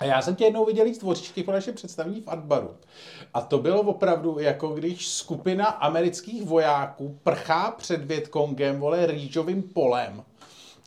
[0.00, 2.70] A já jsem tě jednou viděl jíst tvořičky po našem představení v Adbaru.
[3.34, 10.22] A to bylo opravdu jako když skupina amerických vojáků prchá před Vietkongem, vole, rýžovým polem.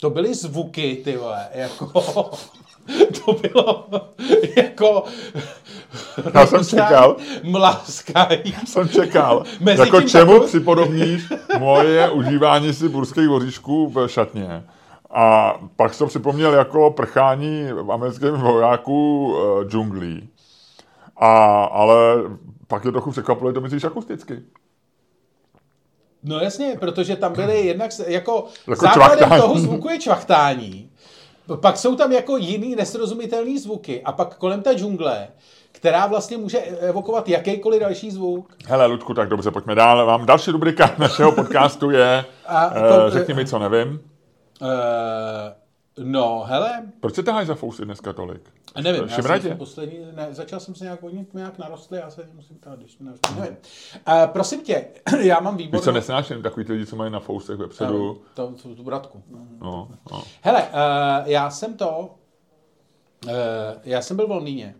[0.04, 1.91] To byly zvuky, ty vole, jako...
[3.26, 3.88] To bylo
[4.58, 5.04] jako...
[6.34, 7.16] Já jsem čekal.
[7.43, 8.56] Mlaskání.
[8.66, 11.30] jsem čekal, Mezi jako čemu takovou- připodobníš
[11.60, 14.64] moje užívání si burských oříšků v šatně.
[15.12, 20.30] A pak jsem připomněl jako prchání amerických vojáků uh, džunglí.
[21.18, 21.95] A, ale
[22.68, 24.41] pak je trochu překvapilo, že to myslíš akusticky.
[26.24, 29.42] No jasně, protože tam byly jednak se- jako, Jako základem čvachtání.
[29.42, 30.90] toho zvuku je čvachtání.
[31.62, 35.28] Pak jsou tam jako jiný nesrozumitelný zvuky a pak kolem té džungle,
[35.72, 38.54] která vlastně může evokovat jakýkoliv další zvuk.
[38.66, 40.06] Hele, Ludku, tak dobře, pojďme dál.
[40.06, 44.00] Vám další rubrika našeho podcastu je A eh, to- Řekni mi, co nevím.
[44.62, 44.68] Uh,
[46.00, 48.41] no, hele, Proč se taháš za fousy dneska tolik?
[48.82, 52.58] nevím, já jsem poslední, ne, začal jsem se nějak, oni nějak narostli, já se musím
[52.58, 53.58] ptát, když mi narostli, nevím.
[54.08, 54.88] Uh, prosím tě,
[55.20, 58.22] já mám Víš, co nesnáším takový ty lidi, co mají na fousech vepředu.
[58.34, 59.24] To, to, tu bratku.
[59.62, 60.24] No, no.
[60.41, 60.70] Hele, uh,
[61.26, 62.16] já jsem to,
[63.26, 63.32] uh,
[63.84, 64.76] já jsem byl v Londýně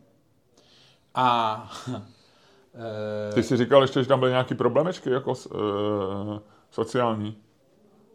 [1.16, 1.96] a uh,
[3.34, 6.40] Ty jsi říkal ještě, že tam byly nějaký problémečky jako uh,
[6.72, 7.38] sociální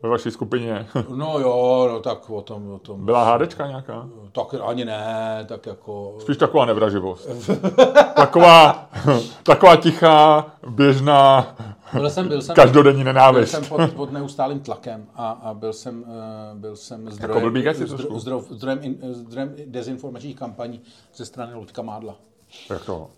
[0.03, 0.87] ve vaší skupině.
[1.17, 4.09] no jo, no tak o tom, o tom, Byla hádečka nějaká?
[4.33, 7.29] tak ani ne, tak jako, Spíš taková nevraživost.
[8.17, 8.91] taková,
[9.43, 11.57] taková tichá, běžná,
[11.93, 13.51] byl jsem, byl jsem, každodenní byl nenávist.
[13.51, 17.87] jsem pod, pod neustálým tlakem a, a byl jsem, uh, byl jsem zdrojem, blbý keci
[17.87, 20.81] zdro, zdro, zdrojem, in, zdrojem dezinformačních kampaní
[21.15, 22.15] ze strany Luďka Mádla.
[22.71, 23.11] Jak to?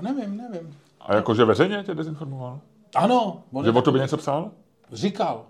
[0.00, 0.76] Nevím, nevím.
[1.00, 2.60] A jakože veřejně tě dezinformoval?
[2.94, 4.50] Ano, Že o tobě něco psal?
[4.92, 5.44] říkal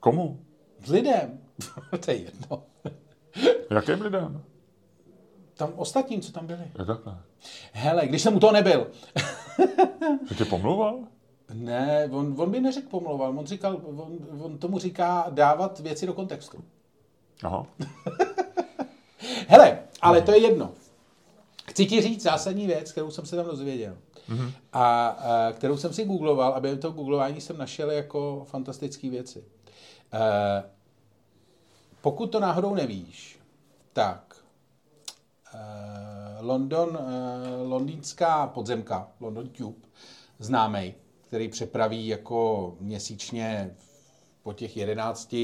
[0.00, 0.40] Komu?
[0.84, 1.38] s lidem.
[2.04, 2.62] to je jedno.
[3.70, 4.42] Jakým lidem?
[5.54, 6.70] Tam ostatním, co tam byli.
[6.78, 7.18] Je takhle.
[7.72, 8.90] Hele, když jsem u toho nebyl.
[10.28, 10.98] Že tě pomluval?
[11.54, 16.12] ne, on, on by neřekl pomlouval, on, říkal, on, on tomu říká dávat věci do
[16.12, 16.64] kontextu.
[17.42, 17.66] Aha.
[19.48, 20.70] Hele, ale to je jedno.
[21.68, 23.96] Chci ti říct zásadní věc, kterou jsem se tam dozvěděl.
[24.28, 24.52] Mm-hmm.
[24.72, 29.44] A, a kterou jsem si googloval a během toho googlování jsem našel jako fantastické věci.
[30.12, 30.64] E,
[32.00, 33.40] pokud to náhodou nevíš,
[33.92, 34.36] tak
[35.54, 35.58] e,
[36.40, 39.88] London, e, londýnská podzemka, London Tube,
[40.38, 40.94] známej,
[41.26, 43.76] který přepraví jako měsíčně
[44.42, 45.34] po těch 11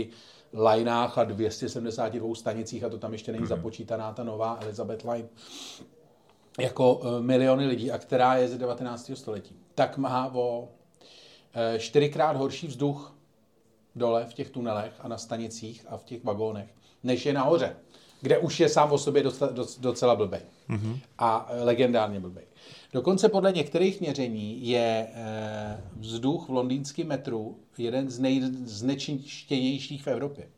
[0.53, 5.29] lineách a 272 stanicích, a to tam ještě není započítaná ta nová Elizabeth Line,
[6.61, 9.11] jako eh, miliony lidí, a která je ze 19.
[9.15, 10.69] století, tak má o
[11.55, 13.17] eh, čtyřikrát horší vzduch
[13.97, 16.69] dole v těch tunelech a na stanicích a v těch vagónech,
[17.03, 17.77] než je nahoře,
[18.21, 19.25] kde už je sám o sobě
[19.81, 20.41] docela blbej.
[20.71, 21.01] Mm-hmm.
[21.19, 22.45] A legendárně blbej.
[22.93, 30.49] Dokonce podle některých měření je eh, vzduch v londýnském metru jeden z nejznečištěnějších v Evropě.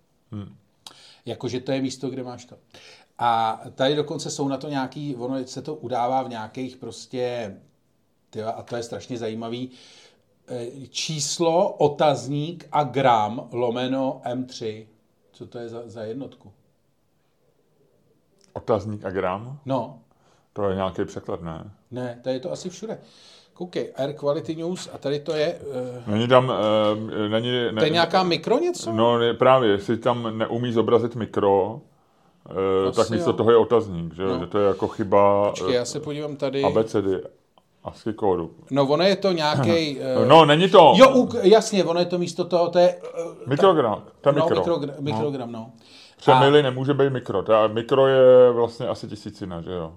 [1.27, 2.57] Jakože to je místo, kde máš to.
[3.19, 7.57] A tady dokonce jsou na to nějaký, ono se to udává v nějakých prostě,
[8.31, 9.77] tyjo, a to je strašně zajímavý, eh,
[10.91, 14.87] číslo, otazník a gram lomeno M3.
[15.33, 16.53] Co to je za, za jednotku?
[18.53, 19.59] Otazník a gram?
[19.67, 19.99] No,
[20.53, 21.71] To je nějaký překlad, ne?
[21.91, 22.99] ne, tady je to asi všude.
[23.53, 25.55] Koukej, Air Quality News a tady to je,
[26.07, 28.93] uh, Není tam, uh, není, ne, to je nějaká mikro něco?
[28.93, 31.81] No ne, právě, jestli tam neumí zobrazit mikro,
[32.85, 33.37] uh, tak místo jo.
[33.37, 34.39] toho je otazník, že, No.
[34.41, 36.63] že to je jako chyba Počkej, já se podívám tady.
[36.63, 37.21] abecedy,
[37.87, 38.51] ASCII kódu.
[38.71, 39.99] No, ono je to nějaký.
[39.99, 42.95] Uh, No, není to Jo, u, jasně, ono je to místo toho, to je...
[42.95, 44.57] Uh, mikrogram, to je no, mikro.
[44.57, 45.71] mikrogram, mikrogram, no.
[46.17, 49.93] Přemily nemůže být mikro, ta mikro je vlastně asi tisícina, že jo?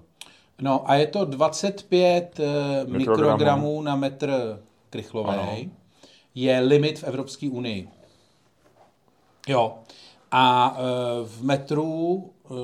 [0.62, 2.46] No a je to 25 uh,
[2.92, 2.98] Mikrogramů.
[2.98, 4.60] mikrogramů na metr
[4.90, 5.70] krychlový.
[6.34, 7.88] Je limit v Evropské unii.
[9.48, 9.74] Jo.
[10.32, 12.58] A uh, v metru uh,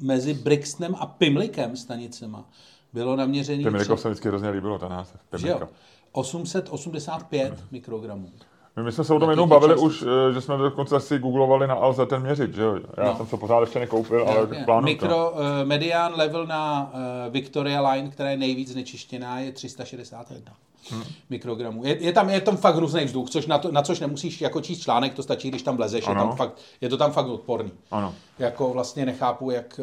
[0.00, 2.44] mezi Brixtonem a Pimlikem stanicema
[2.92, 5.20] bylo naměřený tři- jako se vždycky hrozně líbilo, ten název.
[5.36, 5.74] že jo, Pimlika.
[6.12, 8.30] 885 mikrogramů.
[8.76, 9.86] My, my jsme se o tom ty bavili částice?
[9.86, 12.78] už, eh, že jsme dokonce si googlovali na Alze ten měřit, že jo?
[12.96, 13.16] Já No.
[13.16, 14.62] jsem to pořád ještě nekoupil, ale Jasně.
[14.64, 14.84] plánuju.
[14.92, 16.92] Mikro, uh, medián level na
[17.26, 20.52] uh, Victoria Line, která je nejvíc znečištěná, je 361
[20.90, 21.02] hmm.
[21.30, 21.84] mikrogramů.
[21.84, 24.60] Je, je, tam, je tam fakt různý vzduch, což na, to, na což nemusíš jako
[24.60, 27.70] číst článek, to stačí, když tam vlezeš, je, tam fakt, je to tam fakt odporný.
[27.90, 28.14] Ano.
[28.38, 29.80] Jako vlastně nechápu, jak,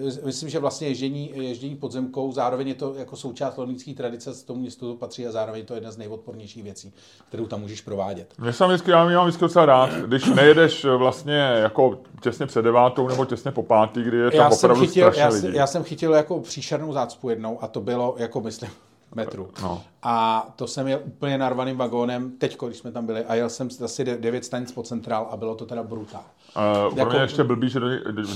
[0.00, 4.42] uh, myslím, že vlastně ježdění, ježdění podzemkou, zároveň je to jako součást londýnské tradice, z
[4.42, 6.92] tomu městu to patří a zároveň je to jedna z nejodpornějších věcí,
[7.28, 8.34] kterou tam můžeš provádět.
[8.38, 12.62] Mě jsem vždycky, já mám vždycky docela rád, když nejedeš eh, vlastně jako těsně před
[12.62, 15.40] devátou nebo těsně po pátý, kdy je tam já jsem, opravdu chytil, strašně já, lidí.
[15.40, 18.70] jsem, já jsem chytil jako příšernou zácpu jednou a to bylo, jako myslím,
[19.14, 19.48] metru.
[19.62, 19.82] No.
[20.02, 23.68] A to jsem jel úplně narvaným vagónem, teďko, když jsme tam byli, a jel jsem
[23.84, 26.24] asi de- devět stanic po centrál a bylo to teda brutál.
[26.56, 27.80] Uh, pro Jako- mě je ještě blbý, že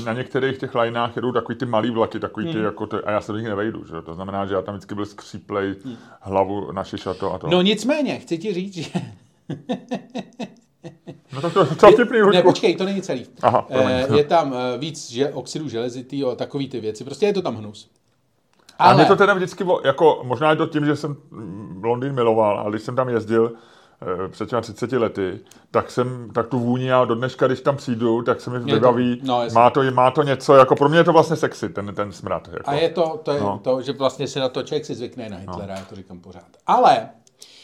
[0.05, 2.55] na některých těch lineách jedou takový ty malý vlaky, takový Hmm.
[2.55, 4.03] ty, jako ty, a já se do nich nevejdu, že?
[4.03, 5.75] To znamená, že já tam vždycky byl skříplej
[6.21, 7.47] hlavu na šišato a to.
[7.51, 8.91] No nicméně, chci ti říct, že...
[11.33, 13.27] no tak to vtipný, Ne, počkej, to není celý.
[13.43, 13.91] Aha, promiň.
[13.91, 17.05] Eh, je tam eh, víc že, oxidu železitý takový ty věci.
[17.05, 17.91] Prostě je to tam hnus.
[18.83, 21.17] A Ale- mě to teda vždycky, jako, možná je to tím, že jsem
[21.83, 23.53] Londýn miloval, ale když jsem tam jezdil
[24.25, 27.77] eh, před těma 30 lety, tak jsem, tak tu vůni já do dneška, když tam
[27.77, 29.55] přijdu, tak se mi to- vybaví, no, jasně.
[29.55, 32.49] má, to, má to něco, jako pro mě je to vlastně sexy, ten, ten smrad.
[32.53, 32.71] Jako.
[32.71, 33.61] A je to, to, je No.
[33.65, 36.45] to, že vlastně se na to člověk si zvykne na Hitlera, já to říkám pořád.
[36.67, 37.09] Ale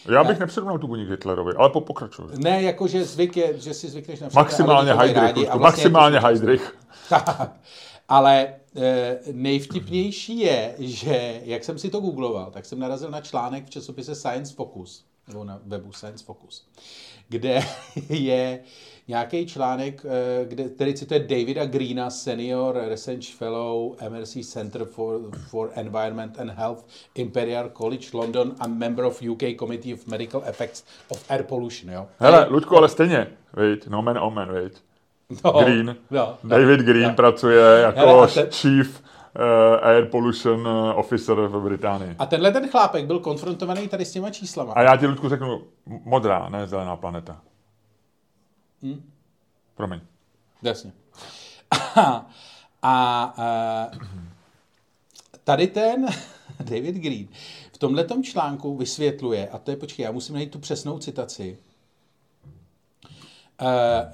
[0.08, 2.24] Já bych nepřirovnal tu vůni k Hitlerovi, ale po, pokračuj.
[2.36, 4.42] ne jako, že zvyk je, že si zvykneš na všechno.
[4.42, 6.24] Maximálně a to Heidrich, a vlastně to maximálně součást.
[6.40, 6.74] Heidrich.
[8.08, 13.66] Ale e, nejvtipnější je, že jak jsem si to googloval, tak jsem narazil na článek
[13.66, 16.66] v časopise Science Focus, nebo na webu Science Focus,
[17.28, 17.60] kde
[18.08, 18.60] je
[19.08, 25.70] nějaký článek, e, kde, který cituje Davida Greena, senior research fellow MRC Center for, for
[25.74, 26.84] Environment and Health,
[27.14, 31.92] Imperial College London a member of UK Committee of Medical Effects of Air Pollution.
[31.92, 32.06] Jo?
[32.18, 34.87] Hele, Ludku, ale stejně, viď, no man omen, viď.
[35.44, 37.14] No, Green, no, David Green no.
[37.14, 42.16] pracuje jako Hele, te- chief uh, air pollution eh, officer v Británii.
[42.18, 44.72] A tenhle ten chlápek byl konfrontovaný tady s těma číslama.
[44.72, 47.40] A já ti, Ludku, řeknu modrá, ne zelená planeta.
[48.82, 49.10] Hm?
[49.74, 50.00] Promiň.
[50.62, 50.92] Jasně.
[51.96, 52.26] A,
[52.82, 53.90] a, a
[55.44, 56.06] tady ten
[56.60, 57.28] David Green
[57.72, 61.58] v tomhletom článku vysvětluje, a to je, počkej, já musím najít tu přesnou citaci.
[63.62, 63.68] Uh,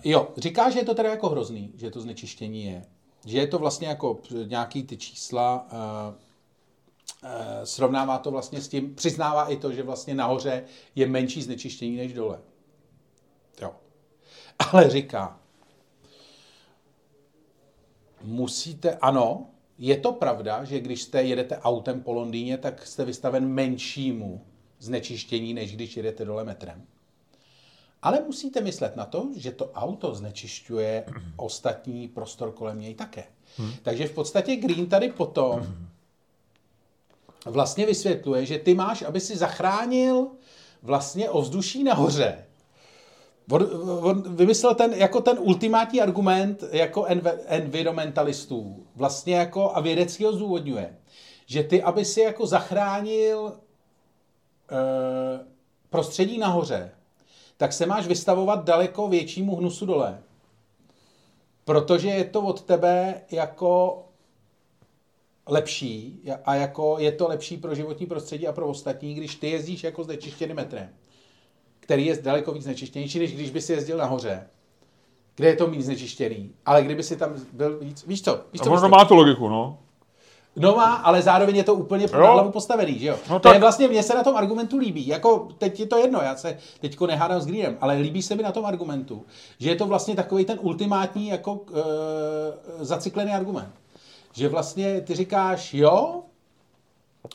[0.04, 2.84] jo, říká, že je to teda jako hrozný, že to znečištění je.
[3.26, 6.14] Že je to vlastně jako nějaký ty čísla, uh,
[7.22, 7.30] uh,
[7.64, 10.64] srovnává to vlastně s tím, přiznává i to, že vlastně nahoře
[10.94, 12.40] je menší znečištění než dole.
[13.62, 13.70] Jo.
[14.58, 15.40] Ale říká,
[18.22, 19.46] musíte, ano,
[19.78, 24.46] je to pravda, že když jste jedete autem po Londýně, tak jste vystaven menšímu
[24.78, 26.86] znečištění, než když jedete dole metrem.
[28.04, 31.04] Ale musíte myslet na to, že to auto znečišťuje
[31.36, 33.24] ostatní prostor kolem něj také.
[33.82, 35.66] Takže v podstatě Green tady potom
[37.46, 40.28] vlastně vysvětluje, že ty máš, aby si zachránil
[40.82, 42.44] vlastně ovzduší nahoře,
[43.50, 43.68] On,
[44.02, 50.32] on vymyslel ten, jako ten ultimátní argument jako env- environmentalistů vlastně jako a vědecký ho
[50.32, 50.96] zdůvodňuje,
[51.46, 53.52] že ty, aby si jako zachránil
[54.70, 54.76] e,
[55.90, 56.90] prostředí nahoře,
[57.56, 60.22] tak se máš vystavovat daleko většímu hnusu dole.
[61.64, 64.02] Protože je to od tebe jako
[65.46, 69.84] lepší a jako je to lepší pro životní prostředí a pro ostatní, když ty jezdíš
[69.84, 70.88] jako znečištěným metrem
[71.84, 74.46] který je daleko víc znečištěnější, než když by si jezdil nahoře,
[75.36, 76.54] kde je to méně znečištěný.
[76.66, 78.44] Ale kdyby si tam byl víc, víš co?
[78.52, 79.78] Víš co A ono má to logiku, no.
[80.56, 83.16] No má, ale zároveň je to úplně na hlavu postavený, že jo?
[83.30, 85.06] No to je tak- vlastně, mně se na tom argumentu líbí.
[85.06, 88.42] Jako, teď je to jedno, já se teďko nehádám s Greenem, ale líbí se mi
[88.42, 89.22] na tom argumentu,
[89.58, 93.72] že je to vlastně takový ten ultimátní, jako e, zacyklený argument.
[94.32, 96.22] Že vlastně ty říkáš, jo,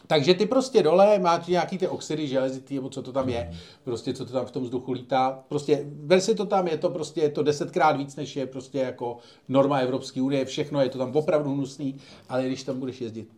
[0.08, 3.52] takže ty prostě dole máš nějaký ty oxidy železitý, nebo co to tam je,
[3.84, 5.44] prostě co to tam v tom vzduchu lítá.
[5.48, 8.80] Prostě ber si to tam, je to prostě je to desetkrát víc, než je prostě
[8.80, 9.18] jako
[9.48, 11.98] norma Evropské unie, všechno je to tam opravdu hnusný,
[12.30, 13.30] ale když tam budeš jezdit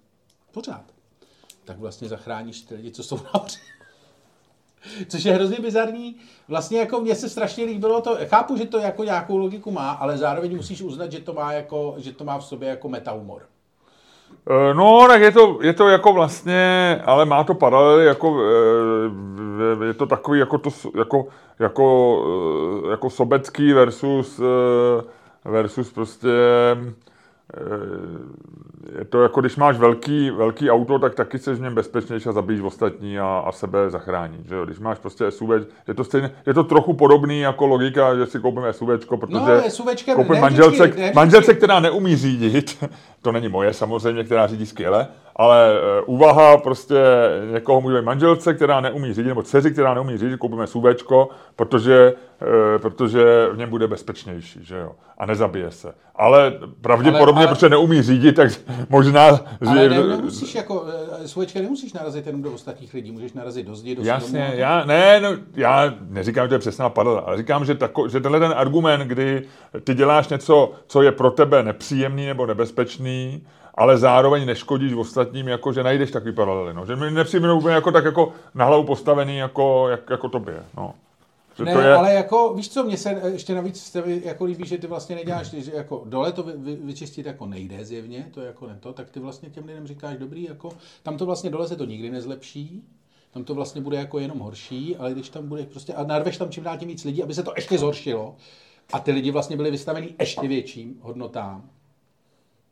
[0.51, 0.83] pořád,
[1.65, 3.59] tak vlastně zachráníš ty lidi, co jsou nahoře.
[5.07, 6.15] Což je hrozně bizarní.
[6.47, 10.17] Vlastně jako mně se strašně líbilo to, chápu, že to jako nějakou logiku má, ale
[10.17, 13.45] zároveň musíš uznat, že to má, jako, že to má v sobě jako metahumor.
[14.49, 18.37] Eh, No, tak je to, je to jako vlastně, ale má to paralely, jako,
[19.81, 21.27] eh, je to takový jako, to, jako,
[21.59, 22.23] jako,
[22.87, 24.41] eh, jako sobecký versus,
[25.45, 26.29] versus prostě,
[28.99, 32.31] je to jako, když máš velký, velký auto, tak taky jsi v něm bezpečnější a
[32.31, 34.37] zabíjíš ostatní a, a sebe zachrání.
[34.49, 34.65] Že jo?
[34.65, 35.49] Když máš prostě SUV,
[35.87, 39.69] je to, stejně, je to trochu podobný jako logika, že si koupíme SUVčko, protože No,
[39.69, 41.15] SUVčkem koupím ne manželce, vždycky, ne vždycky.
[41.15, 42.83] manželce, která neumí řídit,
[43.21, 46.95] to není moje samozřejmě, která řídí skvěle, ale e, úvaha prostě
[47.53, 52.13] někoho může být manželce, která neumí řídit, nebo dceři, která neumí řídit, koupíme SUVčko, protože,
[52.75, 55.93] e, protože v něm bude bezpečnější, že jo, a nezabije se.
[56.15, 58.51] Ale pravděpodobně, Ale- ale- protože neumí řídit, tak
[58.89, 59.39] možná...
[59.67, 60.85] Ale ne, nemusíš jako,
[61.23, 64.85] eh, SUVčka nemusíš narazit jenom do ostatních lidí, můžeš narazit do zdi, do Jasně, já,
[64.85, 68.39] ne, no, já neříkám, že to je přesná paralela, ale říkám, že, tako, že tenhle
[68.39, 69.43] ten argument, kdy
[69.83, 73.43] ty děláš něco, co je pro tebe nepříjemný nebo nebezpečný,
[73.75, 76.73] ale zároveň neškodíš ostatním, jako že najdeš takový paralely.
[76.73, 76.85] No.
[76.85, 80.63] Že mi nepřijme úplně jako, tak jako na hlavu postavený, jako, jak, jako tobě.
[80.77, 80.93] No.
[81.57, 84.65] Že Ne, to je, ale jako, víš co, mně se eh, ještě navíc jako líbí,
[84.65, 88.41] že ty vlastně neděláš, že jako dole to vy, vy, vyčistit jako nejde zjevně, to
[88.41, 90.69] je jako ne to, tak ty vlastně těm lidem říkáš, dobrý, jako,
[91.03, 92.83] tam to vlastně dole se to nikdy nezlepší,
[93.31, 96.49] tam to vlastně bude jako jenom horší, ale když tam bude prostě, a narveš tam
[96.49, 98.35] čím dál tím víc lidí, aby se to ještě zhoršilo,
[98.93, 101.69] a ty lidi vlastně byli vystaveni ještě větším hodnotám,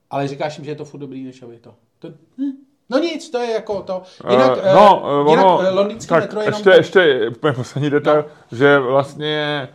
[0.10, 1.76] ale říkáš jim, že je to furt dobrý, než aby to.
[2.00, 2.08] to
[2.38, 2.52] hm,
[2.90, 4.04] No nic, to je jako to.
[4.30, 6.54] Jinak, uh, no, uh, jinak ono, londýnský tak metro jenom...
[6.54, 8.58] ještě, ještě úplně poslední detail, no.
[8.58, 9.70] že vlastně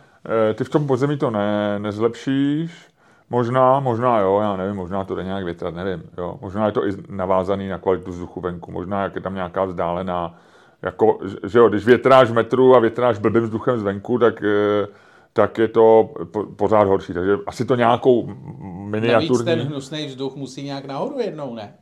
[0.55, 2.71] ty v tom podzemí to ne, nezlepšíš,
[3.29, 6.37] Možná, možná jo, já nevím, možná to jde nějak větrat, nevím, jo.
[6.41, 10.39] Možná je to i navázaný na kvalitu vzduchu venku, možná jak je tam nějaká vzdálená,
[10.81, 14.43] jako, že jo, když větráš metru a větráš blbým vzduchem zvenku, tak,
[15.35, 16.13] tak je to
[16.55, 18.25] pořád horší, takže asi to nějakou
[18.85, 19.45] miniaturní...
[19.45, 21.73] Navíc ten hnusný vzduch musí nějak nahoru jednou, ne?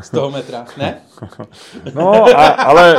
[0.00, 1.00] Z toho metra, ne?
[1.94, 2.96] No, a, ale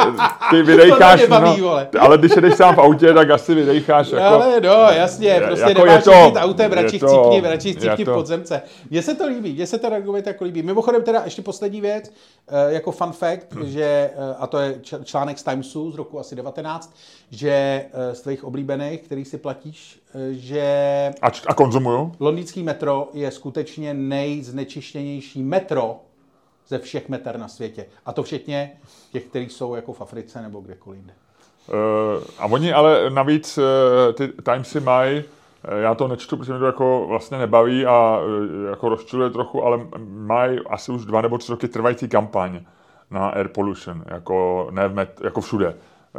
[0.50, 4.26] ty vydejcháš, baví, no, ale když jedeš sám v autě, tak asi vydejcháš jako...
[4.26, 8.62] Ale no, jasně, prostě jako nemáš to, autem, radši to, chcípni, radši chcípni v podzemce.
[8.90, 10.64] Mně se to líbí, mně se to argument jako líbí.
[10.64, 12.12] Mimochodem teda ještě poslední věc,
[12.48, 13.68] eh, jako fun fact, hmm.
[13.68, 16.96] že, eh, a to je článek z Timesu z roku asi 19,
[17.32, 20.00] že eh, z tvých oblíbených, který si platíš,
[20.32, 20.64] že...
[21.22, 22.12] A, a konzumuju?
[22.20, 26.00] Londýnský metro je skutečně nejznečištěnější metro
[26.68, 27.86] ze všech meter na světě.
[28.06, 28.72] A to včetně
[29.12, 31.14] těch, kteří jsou jako v Africe nebo kdekoliv jinde.
[31.68, 33.64] Uh, a oni ale navíc uh,
[34.14, 38.20] ty Timesy mají, uh, já to nečtu, protože mě to jako vlastně nebaví a
[38.70, 42.60] jako rozčiluje trochu, ale mají asi už dva nebo tři roky trvající kampaň
[43.12, 45.76] na air pollution, jako, ne v met, jako všude.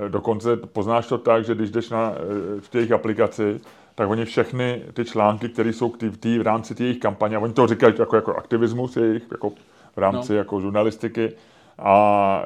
[0.08, 2.12] Dokonce poznáš to tak, že když jdeš na,
[2.60, 3.60] v těch aplikaci,
[3.94, 7.66] tak oni všechny ty články, které jsou v, tý, v rámci těch kampaně, oni to
[7.66, 9.52] říkají jako, jako aktivismus jejich, jako
[9.96, 10.38] v rámci no.
[10.38, 11.32] jako žurnalistiky.
[11.78, 12.42] A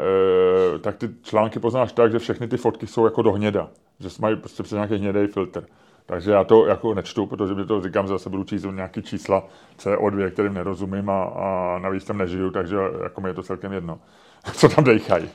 [0.74, 3.68] e, tak ty články poznáš tak, že všechny ty fotky jsou jako do hněda,
[4.00, 5.64] že mají prostě přes nějaký hnědý filtr.
[6.10, 9.44] Takže já to jako nečtu, protože by to říkám, že zase budu číst nějaký čísla
[9.78, 13.98] CO2, kterým nerozumím a, a navíc tam nežiju, takže jako mi je to celkem jedno,
[14.52, 15.30] co tam dejchají.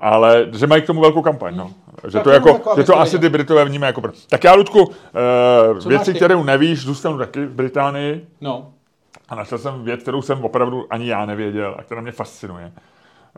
[0.00, 1.70] Ale že mají k tomu velkou kampaň, no.
[2.08, 4.02] Že to, jako, jako, že to asi ty Britové vnímají jako...
[4.28, 8.26] Tak já, Ludku, uh, věci, které nevíš, zůstanu taky v Británii.
[8.40, 8.73] No.
[9.28, 12.72] A našel jsem věc, kterou jsem opravdu ani já nevěděl a která mě fascinuje.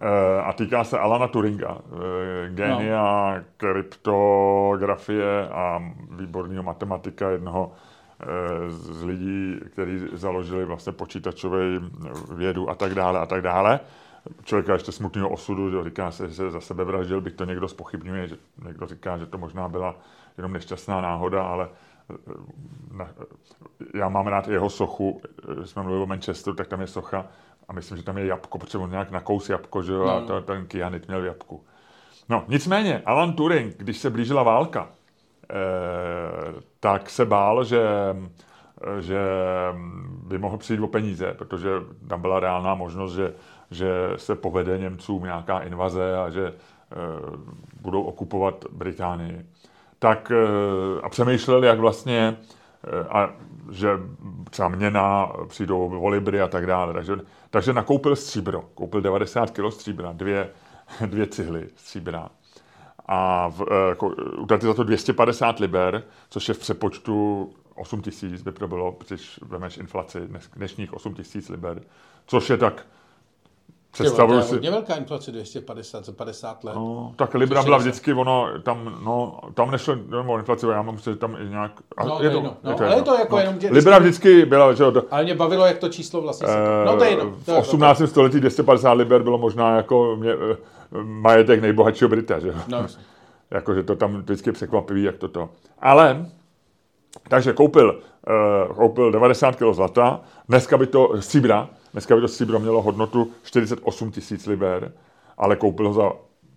[0.01, 3.45] E, a týká se Alana Turinga, e, genia no.
[3.57, 7.73] kryptografie a výborného matematika, jednoho
[8.21, 11.61] e, z lidí, kteří založili vlastně počítačové
[12.35, 13.81] vědu a tak dále a tak dále.
[14.45, 17.69] Člověka ještě smutného osudu, že říká se, že se za sebe vraždil, bych to někdo
[17.69, 19.95] spochybňuje, že někdo říká, že to možná byla
[20.39, 21.69] jenom nešťastná náhoda, ale
[23.95, 25.21] já mám rád jeho sochu,
[25.65, 27.27] jsme mluvili o Manchesteru, tak tam je socha
[27.69, 30.11] a myslím, že tam je jabko, protože on nějak nakous jabko, že jo, no.
[30.11, 31.65] a to, ten Kyanit měl jabku.
[32.29, 34.89] No, nicméně, Alan Turing, když se blížila válka,
[35.51, 35.55] eh,
[36.81, 37.81] tak se bál, že,
[39.01, 39.21] že
[40.23, 41.71] by mohl přijít o peníze, protože
[42.09, 43.35] tam byla reálná možnost, že,
[43.71, 46.97] že se povede Němcům nějaká invaze a že eh,
[47.81, 49.47] budou okupovat Británii
[49.99, 52.37] tak eh, a přemýšlel, jak vlastně
[52.85, 53.35] eh, a
[53.71, 53.89] že
[54.51, 56.93] třeba měna, přijdou volibry a tak dále.
[56.93, 57.17] Takže,
[57.51, 60.51] takže nakoupil stříbro, koupil 90 kg stříbra, dvě,
[61.07, 62.29] dvě cihly stříbra.
[63.09, 63.95] A eh,
[64.39, 69.41] utratil za to 250 liber, což je v přepočtu 8 tisíc, by to bylo, když
[69.43, 70.21] vemeš inflaci
[70.57, 71.83] dnešních 8 tisíc liber,
[72.27, 72.87] což je tak
[74.03, 74.59] Představuju si...
[74.63, 76.75] Je velká inflace 250 za 50 let.
[76.75, 80.99] No, tak Libra byla vždycky, ono, tam, no, tam nešlo jenom o inflaci, já mám
[80.99, 81.73] že tam i nějak...
[82.07, 83.41] No, je to, no, je to, ale je to jako no.
[83.43, 83.59] jenom...
[83.59, 86.49] Tě, Libra vždycky byla, že to, Ale mě bavilo, jak to číslo vlastně...
[86.49, 87.35] Eh, no to je jenom.
[87.35, 87.99] V 18.
[87.99, 90.57] To, století 250 liber bylo možná jako mě, eh,
[91.03, 92.55] majetek nejbohatšího Brita, že jo?
[92.69, 92.87] No,
[93.51, 95.49] Jakože to tam vždycky překvapivý, jak to to.
[95.81, 96.27] Ale,
[97.29, 98.01] takže koupil,
[98.69, 103.31] uh, koupil 90 kg zlata, dneska by to, stříbra, Dneska by to stříbro mělo hodnotu
[103.43, 104.93] 48 tisíc liber,
[105.39, 106.13] ale koupil ho za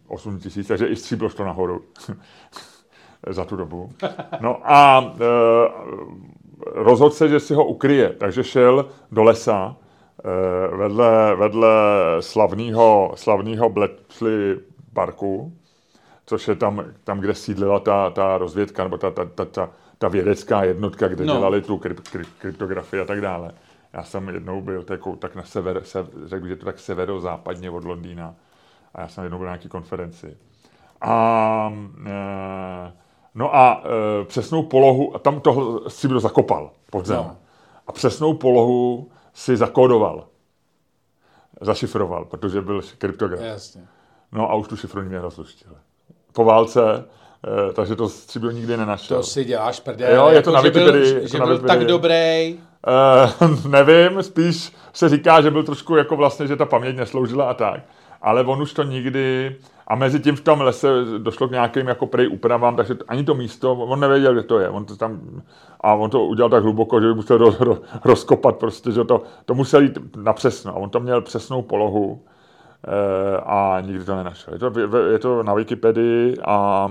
[0.08, 1.82] 8 tisíc, takže i stříbro šlo nahoru
[3.30, 3.92] za tu dobu.
[4.42, 5.26] No a e,
[6.66, 9.76] rozhodl se, že si ho ukryje, takže šel do lesa
[10.24, 11.70] e, vedle, vedle
[12.20, 14.60] slavného, slavného Bletchley
[14.94, 15.54] parku,
[16.26, 19.70] což je tam, tam kde sídlila ta, ta rozvědka, nebo ta, ta, ta, ta,
[20.00, 21.34] ta vědecká jednotka, kde no.
[21.34, 23.52] dělali tu kryp, kryp, kryptografii a tak dále.
[23.94, 27.84] Já jsem jednou byl jako, tak na sever, se, řekl že to tak severozápadně od
[27.84, 28.36] Londýna.
[28.96, 30.38] A já jsem jednou byl na nějaké konferenci.
[31.02, 31.74] A,
[32.08, 32.92] e,
[33.36, 33.84] no a
[34.22, 37.18] e, přesnou polohu, a tam toho si kdo zakopal pod zem.
[37.18, 37.38] No.
[37.88, 40.28] A přesnou polohu si zakódoval.
[41.62, 43.42] Zašifroval, protože byl kryptograf.
[43.42, 43.88] Jasně.
[44.32, 45.78] No a už tu šifru mě rozluštil.
[46.34, 47.06] Po válce
[47.74, 49.18] takže to stříbro nikdy nenašel.
[49.18, 50.16] To si děláš prdel.
[50.16, 51.06] Jo, je to jako, na Wikipedii.
[51.06, 52.60] Že byl, že byl tak dobrý.
[53.42, 57.54] Uh, nevím, spíš se říká, že byl trošku jako vlastně, že ta paměť nesloužila a
[57.54, 57.82] tak.
[58.22, 59.56] Ale on už to nikdy,
[59.88, 60.88] a mezi tím v tom lese
[61.18, 64.70] došlo k nějakým jako prej úpravám, takže ani to místo, on nevěděl, kde to je.
[64.70, 65.42] On to tam,
[65.82, 69.22] a on to udělal tak hluboko, že by musel ro, ro, rozkopat prostě, že to,
[69.46, 70.72] to musel jít na přesno.
[70.72, 72.24] A on to měl přesnou polohu
[73.46, 74.54] a nikdy to nenašel.
[74.54, 74.80] Je to,
[75.12, 76.88] je to na Wikipedii a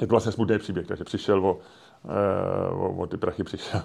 [0.00, 1.58] je to vlastně smutný příběh, takže přišel o,
[2.72, 3.82] o, o ty prachy přišel.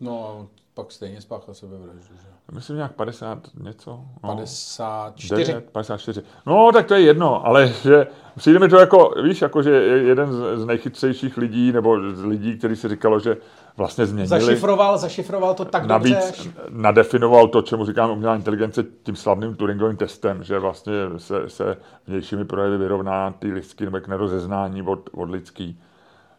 [0.00, 2.28] No, pak stejně spáchal sebevraždu, že?
[2.52, 3.90] Myslím nějak 50 něco.
[4.22, 4.28] No.
[4.28, 5.52] 54.
[5.52, 6.22] 9, 54.
[6.46, 8.06] No, tak to je jedno, ale že
[8.36, 12.58] přijde mi to jako, víš, jako že je jeden z nejchytřejších lidí, nebo z lidí,
[12.58, 13.36] který si říkalo, že
[13.76, 14.28] vlastně změnili.
[14.28, 16.50] Zašifroval, zašifroval to tak Navíc dobře.
[16.70, 22.44] nadefinoval to, čemu říkáme umělá inteligence, tím slavným Turingovým testem, že vlastně se, se vnějšími
[22.44, 25.80] projevy vyrovná ty lidský nebo k nerozeznání od, od lidský.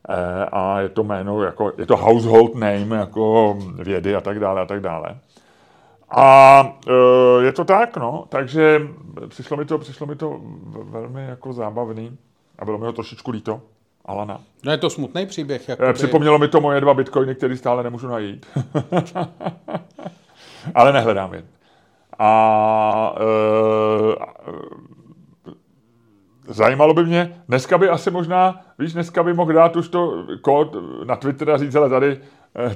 [0.09, 4.61] E, a je to jméno, jako, je to household name, jako vědy a tak dále
[4.61, 5.17] a tak dále.
[6.09, 8.81] A e, je to tak, no, takže
[9.27, 10.41] přišlo mi to, přišlo mi to
[10.83, 12.17] velmi jako zábavný
[12.59, 13.61] a bylo mi ho trošičku líto.
[14.05, 14.41] Alana.
[14.65, 15.69] No je to smutný příběh.
[15.69, 15.93] Jakoby...
[15.93, 18.45] Připomnělo mi to moje dva bitcoiny, které stále nemůžu najít.
[20.75, 21.43] Ale nehledám je.
[22.19, 23.23] A e,
[26.47, 30.75] zajímalo by mě, dneska by asi možná, víš, dneska by mohl dát už to kód
[31.05, 32.19] na Twitter a říct, ale tady,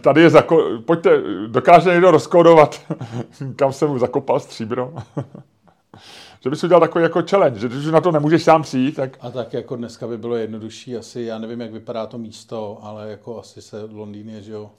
[0.02, 0.64] tady je zako...
[0.86, 2.82] pojďte, dokáže někdo rozkódovat,
[3.56, 4.94] kam jsem mu zakopal stříbro.
[6.42, 9.18] že bys udělal takový jako challenge, že když na to nemůžeš sám přijít, tak...
[9.22, 13.12] A tak jako dneska by bylo jednodušší asi, já nevím, jak vypadá to místo, ale
[13.12, 14.72] jako asi se Londýn je, že jo,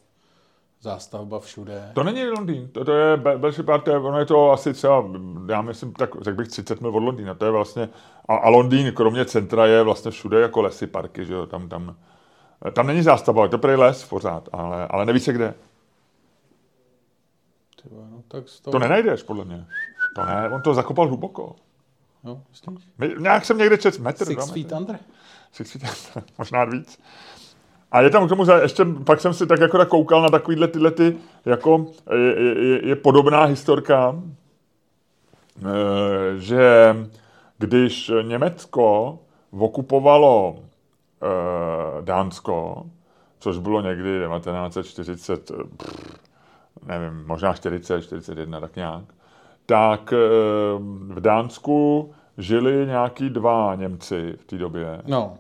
[0.81, 1.91] zástavba všude.
[1.95, 5.05] To není Londýn, to, to je Belší Party, ono je to asi třeba,
[5.49, 7.89] já myslím, tak řekl bych 30 mil od Londýna, to je vlastně,
[8.29, 11.97] a, a Londýn, kromě centra, je vlastně všude jako lesy, parky, že jo, tam, tam,
[12.73, 15.55] tam není zástavba, je to prý les pořád, ale, ale neví se kde.
[17.83, 18.71] Tyba, no, tak to...
[18.71, 19.67] to nenajdeš, podle mě.
[20.17, 21.57] To ne, on to zakopal hluboko.
[22.25, 22.43] No?
[23.19, 24.25] Nějak jsem někde čet metr.
[24.25, 24.99] Six feet under?
[25.53, 26.99] Six feet under, možná víc.
[27.93, 30.91] A je tam k tomu, ještě, pak jsem si tak jako koukal na takovýhle tyhle
[30.91, 34.23] ty, jako je, je, je podobná historka,
[35.59, 36.97] eh, že
[37.59, 39.19] když Německo
[39.59, 42.87] okupovalo eh, Dánsko,
[43.39, 45.53] což bylo někdy 1940,
[46.87, 49.05] nevím, možná 40, 41, tak nějak,
[49.67, 50.17] tak eh,
[51.09, 55.03] v Dánsku žili nějaký dva Němci v té době.
[55.07, 55.35] No.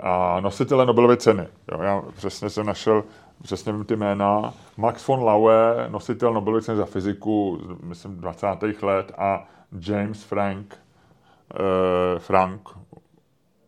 [0.00, 1.48] A nositele Nobelovy ceny.
[1.72, 3.04] Jo, já přesně jsem našel,
[3.42, 4.54] přesně vím ty jména.
[4.76, 8.46] Max von Laue, nositel Nobelovy ceny za fyziku, myslím 20.
[8.82, 9.48] let, a
[9.80, 10.78] James Frank,
[11.54, 12.68] eh, Frank,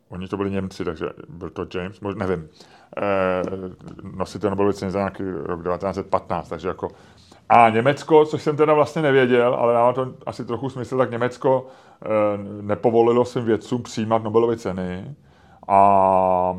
[0.09, 2.49] oni to byli Němci, takže byl to James, možná nevím,
[2.97, 3.43] eh,
[4.03, 6.89] nositel Nobelovy ceny za nějaký rok 1915, takže jako
[7.49, 11.67] a Německo, což jsem teda vlastně nevěděl, ale dává to asi trochu smysl, tak Německo
[11.67, 12.09] e,
[12.63, 15.15] nepovolilo svým vědcům přijímat Nobelovy ceny.
[15.69, 16.59] A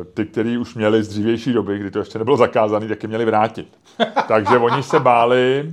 [0.00, 3.08] e, ty, kteří už měli z dřívější doby, kdy to ještě nebylo zakázané, tak je
[3.08, 3.78] měli vrátit.
[4.28, 5.72] Takže oni se báli,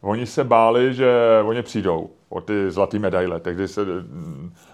[0.00, 3.40] oni se báli, že oni přijdou o ty zlaté medaile.
[3.40, 3.80] Takže se,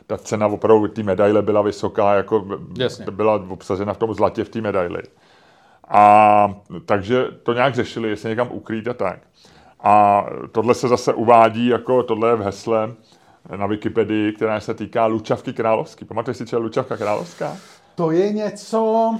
[0.07, 2.47] ta cena opravdu té medaile byla vysoká, jako
[2.79, 3.05] Jasně.
[3.11, 5.03] byla obsažena v tom zlatě v té medaili.
[5.91, 6.55] A
[6.87, 9.19] takže to nějak řešili, jestli někam ukrýt a tak.
[9.81, 12.93] A tohle se zase uvádí jako tohle je v hesle
[13.57, 16.05] na Wikipedii, která se týká Lučavky královský.
[16.05, 17.57] Pamatuješ si, co je Lučavka královská?
[17.95, 19.15] To je něco...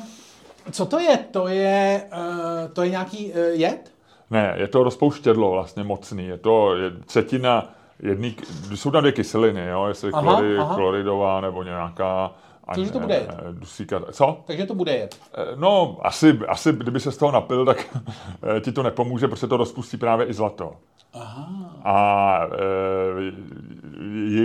[0.71, 1.19] Co to je?
[1.31, 3.93] To je, uh, to je nějaký uh, jed?
[4.31, 6.27] Ne, je to rozpouštědlo vlastně mocný.
[6.27, 8.37] Je to je třetina jedný,
[8.75, 10.75] jsou tam dvě kyseliny, jo, jestli aha, chlori, aha.
[10.75, 12.33] chloridová nebo nějaká
[12.75, 13.37] takže to bude jet.
[13.53, 14.01] Dusíka.
[14.13, 14.41] Co?
[14.47, 15.21] Takže to bude jet.
[15.35, 17.99] Eh, no, asi, asi kdyby se z toho napil, tak
[18.57, 20.73] eh, ti to nepomůže, protože to rozpustí právě i zlato.
[21.15, 21.49] Aha.
[21.85, 22.41] A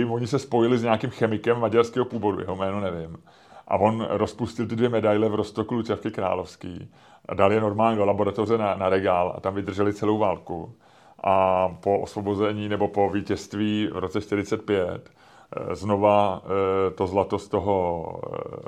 [0.00, 3.18] e, oni se spojili s nějakým chemikem maďarského původu, jeho jméno nevím.
[3.68, 6.88] A on rozpustil ty dvě medaile v Rostoku Lučavky Královský
[7.28, 10.74] a dal je normálně do laboratoře na, na regál a tam vydrželi celou válku.
[11.24, 15.10] A po osvobození nebo po vítězství v roce 45 Eh,
[15.72, 17.74] znova eh, to zlato z toho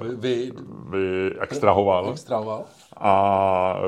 [0.02, 0.52] eh, vy,
[0.88, 2.10] vy extrahoval.
[2.10, 2.64] extrahoval.
[2.96, 3.12] A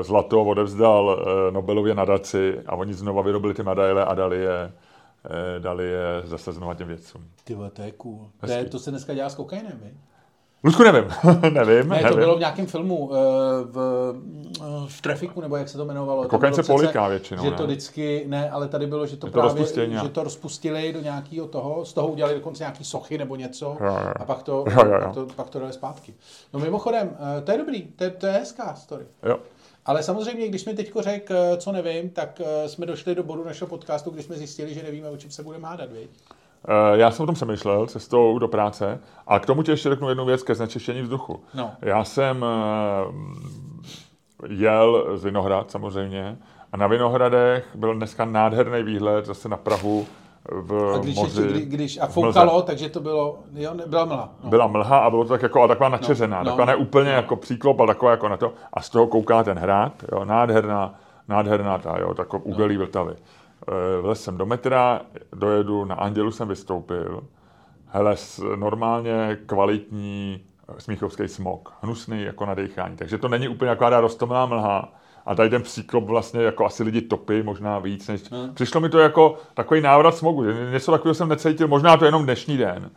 [0.01, 4.71] zlato odevzdal Nobelově nadaci a oni znova vyrobili ty medaile a dali je,
[5.59, 7.21] dali je zase znova těm vědcům.
[7.43, 8.29] Ty to je cool.
[8.39, 9.79] To, je, to se dneska dělá s kokainem,
[10.63, 10.67] vi?
[10.67, 11.05] Lusku nevím,
[11.53, 11.89] nevím.
[11.89, 12.09] Ne, nevím.
[12.09, 13.17] to bylo v nějakém filmu, uh,
[13.63, 13.77] v,
[14.59, 16.27] uh, v Trafiku, nebo jak se to jmenovalo.
[16.27, 17.57] Kokain se poliká většinou, Že ne?
[17.57, 19.65] to vždycky, ne, ale tady bylo, že to, to právě,
[20.01, 23.87] že to rozpustili do nějakého toho, z toho udělali dokonce nějaký sochy nebo něco jo,
[23.87, 24.13] jo.
[24.15, 24.99] a pak to, jo, jo, jo.
[25.01, 26.13] Pak, to, pak to dali zpátky.
[26.53, 29.05] No mimochodem, uh, to je dobrý, to je, to je hezká story.
[29.23, 29.39] Jo.
[29.85, 34.09] Ale samozřejmě, když mi teď řekl, co nevím, tak jsme došli do bodu našeho podcastu,
[34.09, 36.09] kdy jsme zjistili, že nevíme, o čem se budeme hádat, viď?
[36.67, 40.09] Eh, já jsem o tom přemýšlel cestou do práce a k tomu ti ještě řeknu
[40.09, 41.43] jednu věc ke znečištění vzduchu.
[41.53, 41.71] No.
[41.81, 46.37] Já jsem eh, jel z Vinohrad samozřejmě
[46.73, 50.05] a na Vinohradech byl dneska nádherný výhled zase na Prahu
[50.51, 51.41] v A když, moři.
[51.41, 54.29] ještě, kdy, když a foukalo, takže to bylo, jo, ne, byla mlha.
[54.43, 54.49] No.
[54.49, 56.51] Byla mlha a bylo to tak jako, ale taková načeřená, No, no, no.
[56.51, 58.53] taková ne úplně jako příklop, ale taková jako na to.
[58.73, 60.95] A z toho kouká ten hrad, jo, nádherná,
[61.27, 62.79] nádherná ta, jo, takový No.
[62.79, 63.13] Vltavy.
[63.67, 65.01] Eh, Vlez jsem do metra,
[65.33, 67.23] dojedu, na Andělu jsem vystoupil.
[67.87, 68.15] Hele,
[68.55, 70.43] normálně kvalitní
[70.77, 72.97] smíchovský smog, hnusný jako na dechání.
[72.97, 74.93] Takže to není úplně jako roztomilá mlha.
[75.25, 78.07] A tady ten příklop vlastně jako asi lidi topí, možná víc.
[78.07, 78.31] Než...
[78.31, 78.53] Hmm.
[78.53, 80.45] Přišlo mi to jako takový návrat smogu.
[80.45, 82.91] že Něco takového jsem necítil, možná to jenom dnešní den.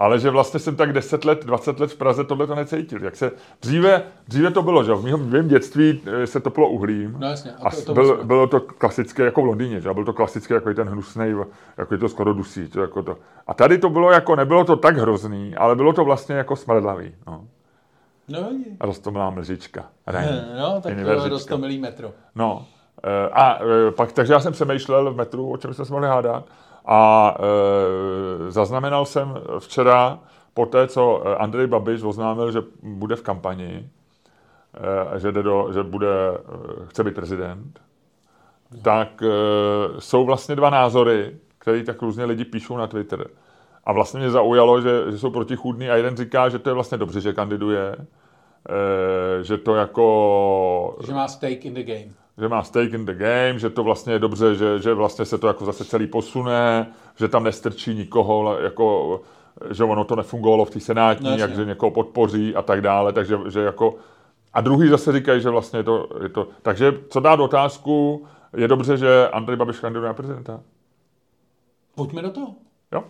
[0.00, 3.04] Ale že vlastně jsem tak 10 let, 20 let v Praze tohle to necítil.
[3.04, 3.32] Jak se,
[3.62, 7.16] dříve, dříve to bylo, že v mém mém dětství eh, se topilo uhlím.
[7.18, 8.24] No jasně, a A, to- to byl, musíme.
[8.24, 9.94] bylo to klasické, jako v Londýně, že?
[9.94, 11.34] byl to klasické, jako ten hnusný,
[11.76, 12.68] jako je to skoro dusí.
[12.68, 13.16] To, jako to.
[13.46, 17.14] A tady to bylo jako, nebylo to tak hrozný, ale bylo to vlastně jako smrdlavý.
[17.26, 17.44] No.
[18.28, 18.50] No.
[18.80, 19.84] A roztomilá mlžička.
[20.06, 20.28] Reň.
[20.60, 21.24] no tak to Univerzička.
[21.24, 22.10] je dost to milý metro.
[22.34, 22.66] No.
[23.04, 26.08] eh, A eh, pak, takže já jsem přemýšlel v metru, o čem jsme se mohli
[26.08, 26.44] hádat.
[26.86, 30.18] A e, zaznamenal jsem včera,
[30.54, 33.90] po té, co eh, Andrej Babiš oznámil, že bude v kampani,
[35.14, 37.80] e, že, jde do, že bude, eh, chce být prezident,
[38.82, 39.26] tak e,
[40.00, 43.26] jsou vlastně dva názory, které tak různě lidi píšou na Twitter.
[43.84, 46.98] A vlastně mě zaujalo, že, že jsou protichůdný a jeden říká, že to je vlastně
[46.98, 52.19] dobře, že kandiduje, e, že to jako Že má stake in the game.
[52.40, 55.38] Že má stake in the game, že to vlastně je dobře, že, že vlastně se
[55.38, 59.20] to jako zase celý posune, že tam nestrčí nikoho, jako,
[59.70, 63.12] že ono to nefungovalo v té senátní, No, jak že někoho podpoří a tak dále,
[63.12, 63.94] takže že jako
[64.52, 68.26] a druhý zase říkají, že vlastně je to, je to takže co dát otázku,
[68.56, 70.60] je dobře, že Andrej Babiš kandiduje na prezidenta.
[71.94, 72.54] Pojďme do toho.
[72.92, 73.04] Jo?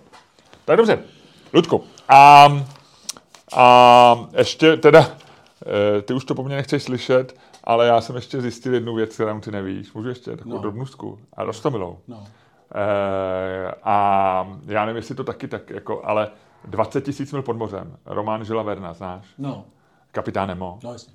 [0.64, 0.98] Tak dobře.
[1.52, 2.48] Ludku, a,
[3.56, 5.10] a ještě teda,
[5.98, 7.36] eh, ty už to po mně nechceš slyšet,
[7.70, 9.92] ale já jsem ještě zjistil jednu věc, kterou ty nevíš.
[9.92, 10.56] Můžu ještě takovou No.
[10.56, 10.62] no.
[10.62, 11.18] drobnůstku?
[11.32, 11.98] A rostomilou.
[12.08, 12.24] No.
[12.74, 16.30] Eh, a já nevím, jestli to taky tak, jako, ale
[16.64, 17.96] 20 tisíc mil pod mořem.
[18.06, 19.26] Román Žila Verna, znáš?
[19.38, 19.64] No,
[20.12, 20.78] Kapitán Nemo.
[20.84, 21.12] no jasně.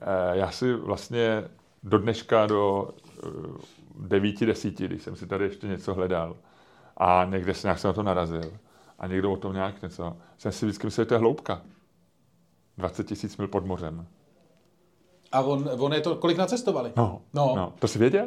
[0.00, 1.44] Eh, já si vlastně
[1.82, 2.88] do dneška do
[3.24, 3.28] eh,
[3.98, 6.36] devíti, desíti, když jsem si tady ještě něco hledal
[6.96, 8.52] a někde se nějak jsem na to narazil
[8.98, 11.60] a někdo o tom nějak něco, jsem si vždycky myslel, že to je hloubka.
[12.78, 14.06] 20 tisíc mil pod mořem.
[15.32, 16.92] A on, on je to, kolik nacestovali?
[16.96, 17.52] No, No.
[17.56, 17.72] no.
[17.78, 18.26] To jsi věděl?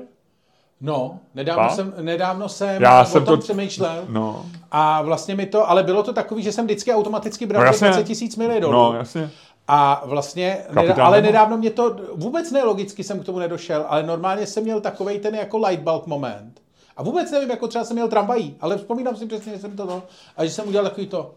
[0.82, 4.06] No, nedávno jsem, nedávno jsem Já o jsem tom to- přemýšlel.
[4.10, 7.66] No, A vlastně mi to, ale bylo to takový, že jsem vždycky automaticky bral No,
[7.72, 7.88] těch jasně.
[7.88, 8.74] 20 tisíc mili dolů.
[8.74, 9.32] no jasně.
[9.68, 14.48] A vlastně, nedá, ale nedávno mě to, vůbec nelogicky jsem k tomu nedošel, ale normálně
[14.48, 16.62] jsem měl takovej ten jako lightbulb moment.
[16.98, 19.86] A vůbec nevím, jako třeba jsem měl tramvají, ale vzpomínám si přesně, že jsem to,
[19.86, 20.04] no,
[20.38, 21.34] a že jsem udělal takový to,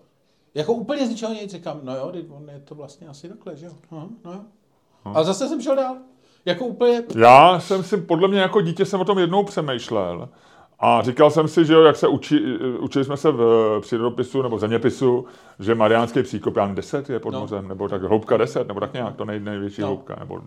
[0.54, 3.66] jako úplně z ničeho nic říkám, no jo, on je to vlastně asi takhle, že
[3.66, 4.40] jo, Aha, no jo.
[5.14, 5.96] A zase jsem šel dál.
[6.44, 10.28] Jako úplně, Já jsem si, podle mě jako dítě jsem o tom jednou přemýšlel
[10.80, 12.40] a říkal jsem si, že jo, jak se učí,
[12.80, 15.24] učili jsme se v přírodopisu nebo zeměpisu,
[15.58, 17.34] že Mariánský příkop, já nevím, 10 je pod No.
[17.38, 17.40] no.
[17.40, 19.86] mořem, nebo tak hloubka 10, nebo tak nějak, to nej, největší No.
[19.86, 19.92] no.
[19.94, 20.16] hloubka.
[20.20, 20.40] Nebo...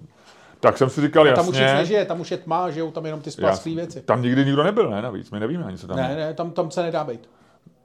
[0.59, 3.05] Tak jsem si říkal, tam už nic jasně, nežije, tam už je tma, žijou tam
[3.05, 4.01] jenom ty splasklý věci.
[4.01, 6.15] tam nikdy nikdo nebyl, ne, navíc, my nevíme ani, co tam Ne, je.
[6.15, 7.29] ne, tam, tam se nedá být.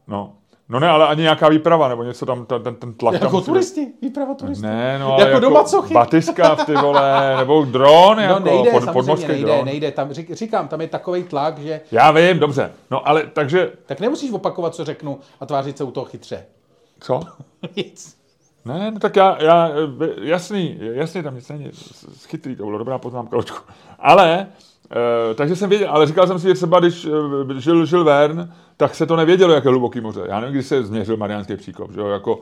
[0.09, 0.33] No.
[0.69, 3.39] No ne, ale ani nějaká výprava, nebo něco tam, ten, ten, ten tlak tam Jako
[3.39, 3.45] být.
[3.47, 4.67] turisti, výprava turistů.
[4.67, 5.95] Ne, no, ale Jako jako, do Macochy.
[5.95, 9.65] Batiskav, ty vole, nebo dron, No jako nejde, pod, podmořský nejde, dron.
[9.65, 9.91] nejde.
[9.93, 12.73] Tam, řík, říkám, tam je takový tlak, že Já vím, dobře.
[12.91, 16.45] No ale takže, tak nemusíš opakovat, co řeknu a tvářit se u toho chytře.
[17.01, 17.21] co?
[17.77, 18.17] Nic.
[18.65, 21.71] Ne, no tak já, já eh, jasný, jasný, tam nic není,
[22.27, 23.59] chytrý, to bylo dobrá poznámka, Ločku.
[23.99, 24.47] Ale,
[25.31, 28.53] e, takže jsem věděl, ale říkal jsem si, že třeba když eh, žil, žil Vern,
[28.77, 30.23] tak se to nevědělo, jak je hluboký moře.
[30.29, 32.41] Já nevím, když se změřil Mariánský příkop, že jo, jako,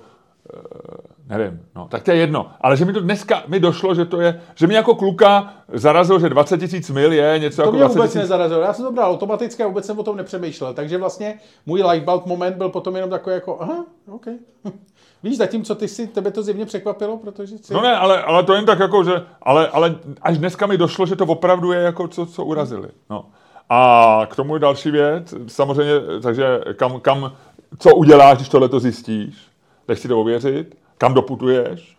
[0.54, 2.50] e, nevím, no, tak to je jedno.
[2.60, 6.18] Ale že mi to dneska mi došlo, že to je, že mi jako kluka zarazilo,
[6.18, 8.60] že 20 tisíc mil je něco To jako mě 20 vůbec tisíc nezarazilo.
[8.60, 10.74] Já jsem to bral automaticky a vůbec jsem o tom nepřemýšlel.
[10.74, 14.26] Takže vlastně můj lightbulb moment byl potom jenom takový jako, aha, OK.
[15.22, 17.74] Víš, zatímco ty si, tebe to zjevně překvapilo, protože si...
[17.74, 19.12] No ne, ale, ale to jen tak jako, že,
[19.42, 22.88] ale, ale až dneska mi došlo, že to opravdu je jako co, co urazili.
[23.10, 23.24] No.
[23.68, 25.92] A k tomu další věc, samozřejmě,
[26.22, 27.32] takže kam, kam,
[27.78, 29.34] co uděláš, když tohle to zjistíš?
[29.88, 30.76] Jdeš si to ověřit?
[30.98, 31.96] Kam doputuješ?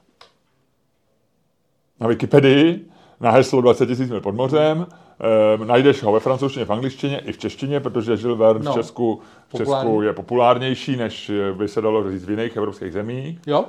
[1.99, 2.85] Na Wikipedii,
[3.19, 4.85] na heslo 20 000 mil pod mořem,
[5.19, 8.71] e, najdeš ho ve francouzštině, v angličtině i v češtině, protože Žil Verne No.
[8.71, 13.39] v Česku, v Česku je populárnější, než by se dalo říct v jiných evropských zemích.
[13.47, 13.65] Jo?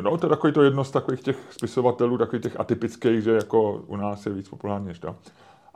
[0.00, 3.72] No, to je takový to jedno z takových těch spisovatelů, takových těch atypických, že jako
[3.72, 5.16] u nás je víc populární než to.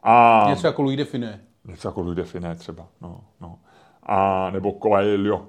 [0.03, 1.41] A Něco jako Louis Define.
[1.65, 3.59] něco jako Louis Define třeba, no, no.
[4.03, 5.47] A nebo Coelho.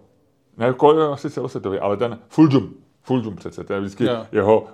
[0.57, 4.25] Ne, Coelho asi celosvětový, ale ten Fulgum, Fulgum přece, to je vždycky Jo.
[4.31, 4.65] jeho,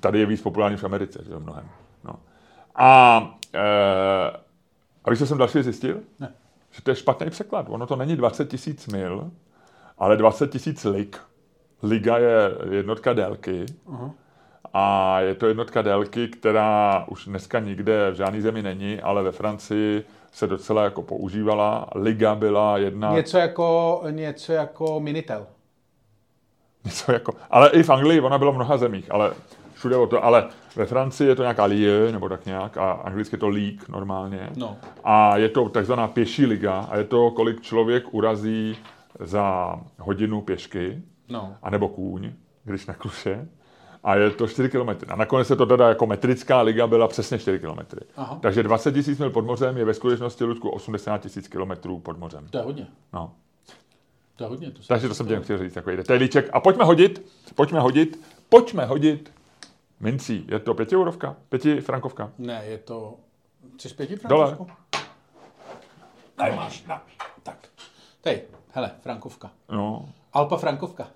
[0.00, 1.64] tady je víc populární v Americe, že jo, mnohem.
[2.04, 2.12] No.
[2.74, 4.42] A, e,
[5.04, 6.00] a víš, co jsem další zjistil?
[6.20, 6.32] Ne.
[6.70, 7.66] že to je špatný překlad.
[7.68, 9.30] Ono to není 20 tisíc mil,
[9.98, 11.20] ale 20 tisíc lig.
[11.82, 13.66] Liga je jednotka délky.
[13.88, 14.12] Uh-huh.
[14.74, 19.32] A je to jednotka délky, která už dneska nikde v žádné zemi není, ale ve
[19.32, 21.88] Francii se docela jako používala.
[21.94, 23.12] Liga byla jedna...
[23.12, 25.46] Něco jako, něco jako Minitel.
[26.84, 29.32] Něco jako, ale i v Anglii, ona byla v mnoha zemích, ale
[29.82, 33.34] všude o to, ale ve Francii je to nějaká ligue, nebo tak nějak, a anglicky
[33.34, 34.50] je to league normálně.
[34.56, 34.76] No.
[35.04, 38.76] A je to takzvaná pěší liga, a je to, kolik člověk urazí
[39.20, 41.54] za hodinu pěšky, No.
[41.62, 42.32] anebo kůň,
[42.64, 43.48] když na kluše.
[44.04, 44.88] A je to 4 km.
[45.08, 47.96] A nakonec se to teda jako metrická liga byla přesně 4 km.
[48.16, 48.38] Aha.
[48.42, 52.46] Takže 20 000 mil pod mořem je ve skutečnosti, Ludku, 80 000 km pod mořem.
[52.50, 52.86] To je hodně.
[53.12, 53.32] No.
[54.36, 54.70] To je hodně.
[54.70, 56.50] To Takže to jsem tě chtěl říct, takový detailíček.
[56.52, 59.32] A pojďme hodit, pojďme hodit, pojďme hodit
[60.02, 60.46] mincí.
[60.48, 61.36] Je to pěti eurovka?
[61.48, 62.32] Pěti frankovka?
[62.38, 63.16] Ne, je to...
[63.74, 64.58] Chceš pěti Dole.
[66.34, 67.02] Tady máš, na.
[67.42, 67.68] Tak.
[68.20, 69.50] Tady, hele, frankovka.
[69.72, 70.08] No.
[70.32, 71.08] Alpa frankovka.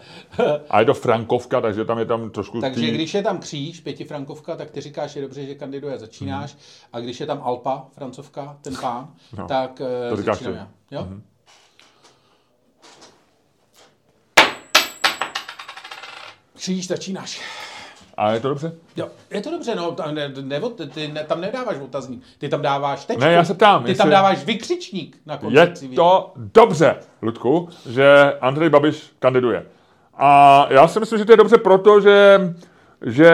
[0.70, 2.90] A je to frankovka, takže tam je tam trošku Takže tý...
[2.90, 6.56] když je tam kříž, pětifrankovka, tak ty říkáš, je dobře, že kandiduje, začínáš.
[6.92, 10.98] A když je tam Alpa, francovka, ten pán, No, tak eh, to říkáš začínám já.
[10.98, 11.08] Jo?
[16.54, 17.61] Kříž, začínáš.
[18.16, 18.72] A je to dobře?
[18.96, 20.60] Jo, je to dobře, no, tam, ne, ne,
[20.94, 23.20] ty ne, tam nedáváš otazník, ty tam dáváš tečku.
[23.20, 25.56] Ne, já se ptám, Ty jestli- tam dáváš vykřičník na konci.
[25.56, 29.66] Je si to dobře, Ludku, že Andrej Babiš kandiduje.
[30.14, 32.40] A já si myslím, že to je dobře proto, že,
[33.06, 33.30] že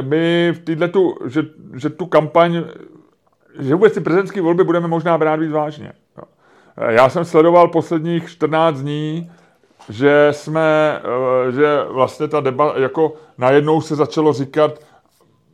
[0.00, 1.42] my v týhle tu, že,
[1.74, 2.64] že tu kampaň,
[3.58, 5.92] že vůbec ty prezidentské volby budeme možná brát víc vážně.
[6.88, 9.30] Já jsem sledoval posledních 14 dní,
[9.88, 11.00] že jsme,
[11.48, 14.80] eh, že vlastně ta debata, jako najednou se začalo říkat,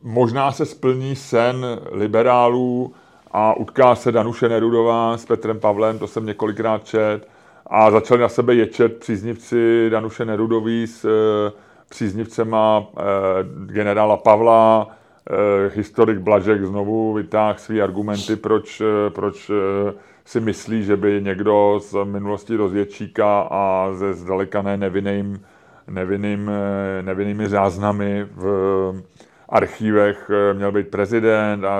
[0.03, 2.93] možná se splní sen liberálů
[3.31, 7.27] a utká se Danuše Nerudová s Petrem Pavlem, to jsem několikrát čet,
[7.67, 11.51] a začali na sebe ječet příznivci Danuše Nerudový s eh,
[11.89, 13.03] příznivcema eh,
[13.65, 14.87] generála Pavla,
[15.75, 19.51] historik Blažek znovu vytáhl své argumenty, proč, proč
[20.25, 25.41] si myslí, že by někdo z minulosti rozvědčíka a ze zdaleka ne nevinným,
[25.87, 28.93] nevinným, eh, nevinnými záznamy v
[29.49, 31.79] archívech eh, měl být prezident a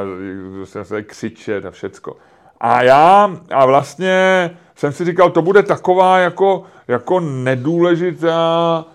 [0.64, 2.18] se, se křičet a všecko.
[2.60, 8.86] A já a vlastně jsem si říkal, to bude taková jako, jako nedůležitá,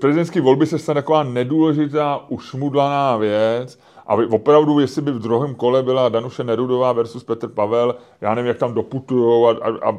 [0.00, 3.78] prezidentské volby se stane taková nedůležitá, ušmudlaná věc.
[4.10, 8.48] A opravdu, jestli by v druhém kole byla Danuše Nerudová versus Petr Pavel, já nevím,
[8.48, 9.98] jak tam doputujou a, a, a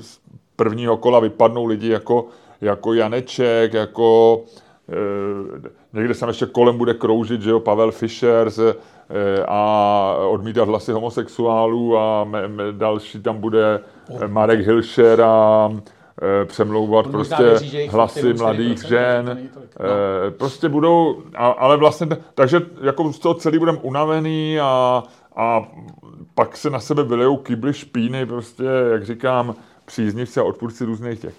[0.00, 0.20] z
[0.56, 2.26] prvního kola vypadnou lidi jako,
[2.60, 4.40] jako Janeček, jako
[4.90, 8.74] Eh, někde se ještě kolem bude kroužit, že jo, Pavel Fischer se,
[9.10, 13.80] eh, a odmítat hlasy homosexuálů a me, me, další tam bude
[14.20, 15.70] eh, Marek Hilšer a
[16.44, 19.50] přemlouvat On prostě jich hlasy jenom 4%, mladých žen.
[19.54, 19.60] No.
[20.26, 25.02] Eh, Prostě budou, ale vlastně, takže jako z toho celý budeme unavený a,
[25.36, 25.68] a
[26.34, 29.54] pak se na sebe vylejou kýbly špíny, prostě, jak říkám,
[29.86, 31.34] příznivci a odpůrci různých těch.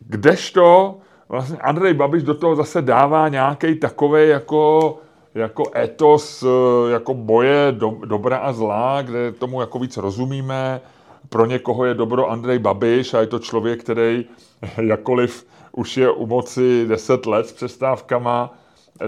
[0.00, 0.94] Kdežto
[1.28, 4.98] vlastně Andrej Babiš do toho zase dává nějaký takový jako,
[5.34, 10.80] jako etos eh, jako boje do, dobra a zla, kde tomu jako víc rozumíme.
[11.28, 14.24] Pro někoho je dobro Andrej Babiš a je to člověk, který
[14.82, 18.54] jakkoliv už je u moci 10 let s přestávkama,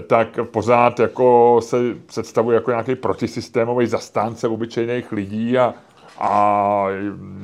[0.07, 5.73] tak pořád jako se představuje jako nějaký protisystémový zastánce obyčejných lidí a,
[6.19, 6.85] a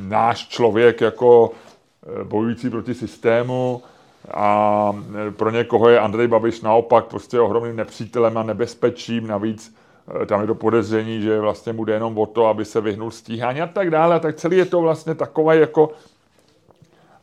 [0.08, 3.82] náš člověk jako eh, bojující proti systému
[4.34, 4.92] a
[5.28, 9.76] eh, pro někoho je Andrej Babiš naopak prostě ohromným nepřítelem a nebezpečím, navíc
[10.26, 13.68] tam je to podezření, že vlastně mu jenom o to, aby se vyhnul stíhání a
[13.68, 15.90] tak dále, tak celý je to vlastně takové jako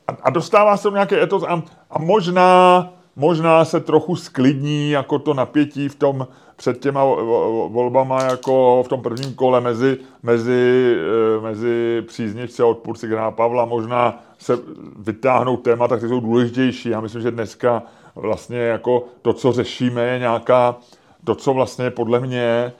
[0.08, 5.18] a, a dostává se do nějaké etos a, a možná, možná se trochu sklidní jako
[5.18, 9.98] to napětí v tom před těma vo- vo- volbama jako v tom prvním kole mezi,
[10.22, 13.64] mezi, eh, mezi příznivci a odpůrci generála Pavla.
[13.64, 14.58] Možná se
[14.98, 16.88] vytáhnou témata, které jsou důležitější.
[16.88, 17.82] Já myslím, že dneska
[18.14, 20.76] vlastně jako to, co řešíme, je nějaká,
[21.24, 22.72] to, co vlastně podle mě eh,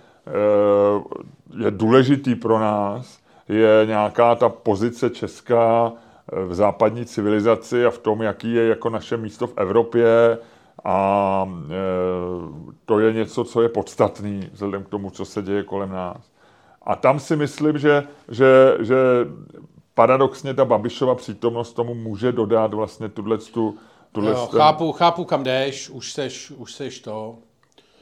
[1.65, 3.19] je důležitý pro nás,
[3.49, 5.93] je nějaká ta pozice česká
[6.47, 10.39] v západní civilizaci a v tom, jaký je jako naše místo v Evropě
[10.85, 11.75] a e,
[12.85, 16.33] to je něco, co je podstatný vzhledem k tomu, co se děje kolem nás.
[16.83, 18.97] A tam si myslím, že, že, že
[19.95, 23.79] paradoxně ta Babišova přítomnost tomu může dodat vlastně tuhle tu,
[24.13, 27.39] tuhle Jo, ten- chápu, chápu, kam jdeš, už seš, už seš to.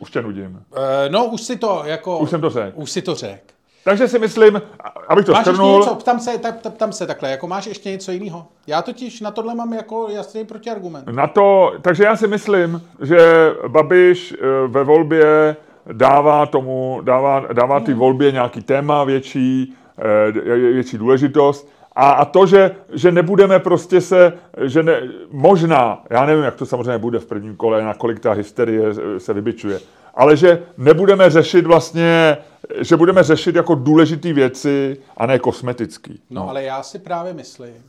[0.00, 0.62] Už tě nudím.
[1.06, 2.18] E, no, už si to, jako...
[2.18, 2.72] Už jsem to řekl.
[2.74, 3.44] Už si to řekl.
[3.84, 4.62] Takže si myslím,
[5.08, 5.94] abych to Máš ještě shrnul, něco?
[5.94, 8.46] Ptám se, tak, ptám se takhle, jako máš ještě něco jiného?
[8.66, 11.08] Já totiž na tohle mám jako jasný protiargument.
[11.08, 14.36] na to, takže já si myslím, že Babiš eh,
[14.66, 15.56] ve volbě
[15.92, 21.68] dává tomu, dává, dává ty volbě nějaký téma větší, eh, větší důležitost.
[22.00, 25.00] A, a to, že, že nebudeme prostě se, že ne,
[25.30, 28.82] možná, já nevím, jak to samozřejmě bude v prvním kole, na kolik ta hysterie
[29.18, 29.80] se vybičuje,
[30.14, 32.36] ale že nebudeme řešit vlastně,
[32.80, 36.22] že budeme řešit jako důležité věci a ne kosmetický.
[36.30, 37.84] No, ale já si právě myslím,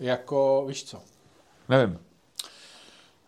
[0.00, 0.98] jako, víš co,
[1.68, 1.98] Nevím.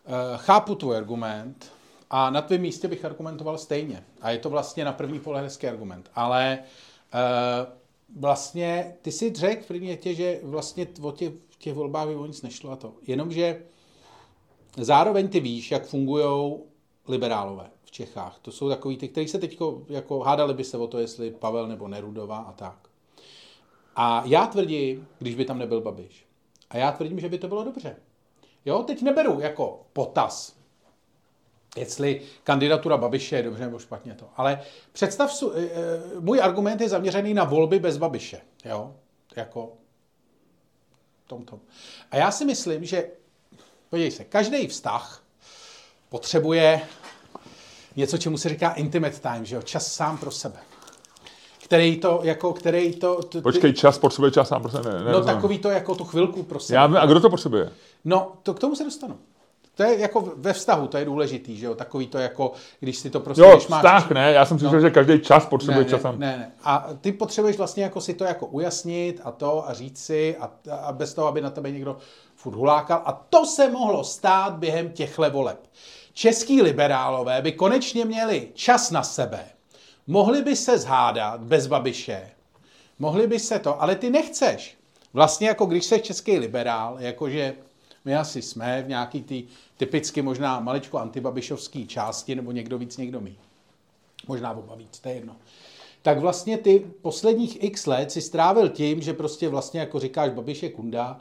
[0.07, 1.73] Eh, chápu tvůj argument
[2.11, 4.05] a na tvém místě bych argumentoval stejně.
[4.23, 6.11] A je to vlastně na první pohled hezký argument.
[6.15, 6.59] Ale
[7.15, 7.84] uh,
[8.17, 11.13] vlastně ty si řekl v první větě, že vlastně o
[11.49, 12.95] v těch volbách by o nic nešlo a to.
[13.07, 13.63] Jenomže
[14.77, 16.57] zároveň ty víš, jak fungují
[17.09, 18.39] liberálové v Čechách.
[18.43, 19.59] To jsou takový ty, kteří se teď
[19.89, 22.89] jako hádali by se o to, jestli Pavel nebo Nerudová a tak.
[23.97, 26.27] A já tvrdím, když by tam nebyl Babiš,
[26.71, 27.97] a já tvrdím, že by to bylo dobře.
[28.65, 30.54] Jo, teď neberu jako potaz,
[31.77, 34.27] jestli kandidatura Babiše je dobře nebo špatně to.
[34.37, 34.61] Ale
[34.93, 35.69] představ, su, e,
[36.21, 38.41] můj argument je zaměřený na volby bez Babiše.
[38.65, 38.95] Jo,
[39.37, 39.73] jako
[41.27, 41.61] tomto.
[42.11, 43.09] A já si myslím, že,
[43.91, 45.23] podívej se, každý vztah
[46.09, 46.81] potřebuje
[47.97, 50.59] něco, čemu se říká intimate time, že jo, čas sám pro sebe.
[51.65, 53.23] Který to, jako, který to...
[53.23, 54.93] T, Počkej, čas potřebuje čas sám pro sebe.
[54.93, 55.35] Ne, no nerozumím.
[55.35, 56.77] takový to, jako tu chvilku pro sebe.
[56.77, 57.73] Já vím, a kdo to potřebuje?
[58.05, 59.19] No, to k tomu se dostanu.
[59.75, 63.11] To je jako ve vztahu, to je důležitý, že jo, takový to jako, když si
[63.11, 63.81] to prostě, Jo, když máš...
[63.81, 66.53] vztah ne, já jsem si myslel, že každý čas potřebuje ne, čas ne, ne, ne.
[66.65, 70.51] A ty potřebuješ vlastně jako si to jako ujasnit a to a říct si a,
[70.81, 71.97] a bez toho, aby na tebe někdo
[72.37, 73.03] furt hulákal.
[73.05, 75.61] A to se mohlo stát během těchto voleb.
[76.13, 79.45] Český liberálové by konečně měli čas na sebe.
[80.07, 82.31] Mohli by se zhádat bez Babiše.
[82.99, 84.77] Mohli by se to, ale ty nechceš.
[85.13, 87.55] Vlastně jako když jsi český liberál, jakože
[88.05, 89.45] my asi jsme v nějaký ty
[89.77, 93.37] typicky možná maličko antibabišovský části, nebo někdo víc, někdo mí.
[94.29, 95.37] Možná oba víc, to je jedno.
[96.03, 100.63] Tak vlastně ty posledních x let si strávil tím, že prostě vlastně jako říkáš, Babiš
[100.63, 101.21] je kunda,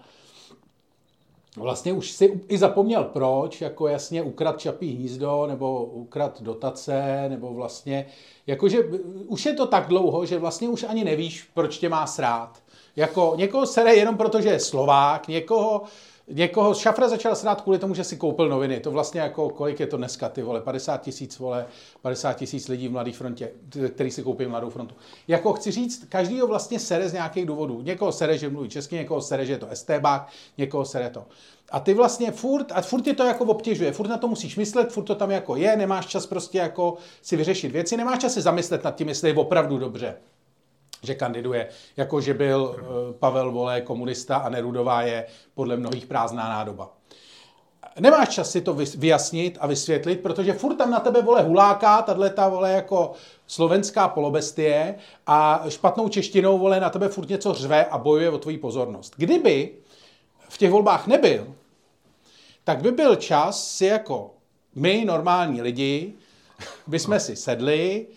[1.57, 7.53] Vlastně už si i zapomněl proč, jako jasně ukrad čapí hnízdo, nebo ukrad dotace, nebo
[7.53, 8.05] vlastně,
[8.47, 8.83] jakože
[9.27, 12.63] už je to tak dlouho, že vlastně už ani nevíš, proč tě má srát.
[12.95, 15.81] Jako někoho sere jenom proto, že je Slovák, někoho,
[16.27, 18.79] Někoho Šafra začal srát kvůli tomu, že si koupil noviny.
[18.79, 21.65] To vlastně jako, kolik je to dneska, ty vole, 50 tisíc, vole,
[22.01, 23.51] 50 tisíc lidí v Mladé frontě,
[23.89, 24.95] který si koupí Mladou frontu.
[25.27, 27.81] Jako chci říct, každý ho vlastně sere z nějakých důvodů.
[27.81, 30.27] Někoho sere, že mluví česky, někoho sere, že je to estébák,
[30.57, 31.25] někoho sere to.
[31.71, 34.91] A ty vlastně furt, a furt tě to jako obtěžuje, furt na to musíš myslet,
[34.91, 38.41] furt to tam jako je, nemáš čas prostě jako si vyřešit věci, nemáš čas si
[38.41, 40.15] zamyslet nad tím, jestli je opravdu dobře
[41.03, 42.75] že kandiduje, jako že byl
[43.19, 46.93] Pavel Vole komunista a Nerudová je podle mnohých prázdná nádoba.
[47.99, 52.29] Nemáš čas si to vyjasnit a vysvětlit, protože furt tam na tebe vole huláká, tahle
[52.29, 53.11] ta vole jako
[53.47, 54.95] slovenská polobestie
[55.27, 59.13] a špatnou češtinou vole na tebe furt něco řve a bojuje o tvoji pozornost.
[59.17, 59.71] Kdyby
[60.49, 61.47] v těch volbách nebyl,
[62.63, 64.31] tak by byl čas si jako
[64.75, 66.13] my, normální lidi,
[66.87, 68.07] bychom si sedli,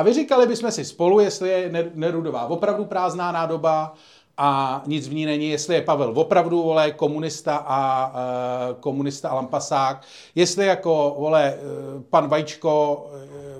[0.00, 3.94] a vyříkali bychom si spolu, jestli je Nerudová opravdu prázdná nádoba
[4.36, 9.34] a nic v ní není, jestli je Pavel opravdu, vole, komunista a uh, komunista a
[9.34, 10.02] lampasák,
[10.34, 13.06] jestli jako, vole, uh, pan Vajíčko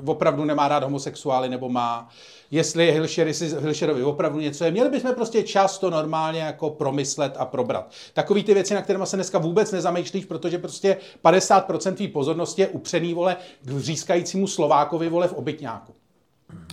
[0.03, 2.09] uh, opravdu nemá rád homosexuály nebo má,
[2.51, 4.71] jestli je Hilšer, jestli Hilšerovi opravdu něco je.
[4.71, 7.91] Měli bychom prostě čas to normálně jako promyslet a probrat.
[8.13, 12.69] Takový ty věci, na kterými se dneska vůbec nezamýšlíš, protože prostě 50% tvý pozornosti je
[12.69, 16.00] upřený, vole, k řískajícímu Slovákovi, vole, v obytňáku.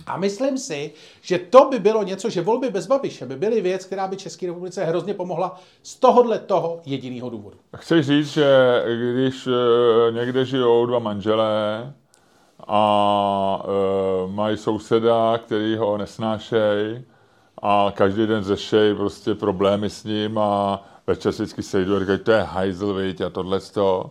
[0.06, 3.84] A myslím si, že to by bylo něco, že volby bez Babiše by byly věc,
[3.84, 7.56] která by České republice hrozně pomohla z tohohle toho jediného důvodu.
[7.76, 8.46] Chci říct, že
[9.12, 11.92] když eh, někde žijou dva manželé
[12.66, 17.04] a e, mají souseda, který ho nesnášejí
[17.62, 22.32] a každý den řešejí prostě problémy s ním a večer vždycky sejdou a říkají, to
[22.32, 24.10] je hajzl, viď, a tohle to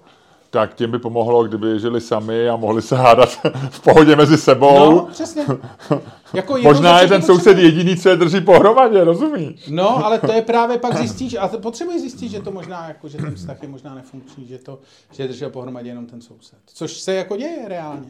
[0.49, 3.29] tak tím by pomohlo, kdyby žili sami a mohli se hádat
[3.69, 4.91] v pohodě mezi sebou.
[4.91, 5.45] No, přesně.
[6.33, 9.67] Jako Možná je ten soused jediný, co je drží pohromadě, rozumíš?
[9.67, 13.17] No, ale to je právě pak zjistíš, a potřebuješ zjistit, že to možná, jako, že
[13.17, 14.79] ten vztah je možná nefunkční, že to,
[15.11, 16.59] že je držel pohromadě jenom ten soused.
[16.65, 18.07] Což se jako děje reálně.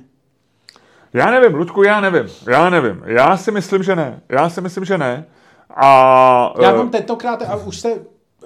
[1.14, 3.04] Já nevím, Ludku, já nevím, já nevím.
[3.06, 4.22] Já si myslím, že ne.
[4.30, 5.26] Já si myslím, že ne.
[5.76, 7.90] A, já mám tentokrát, a už se,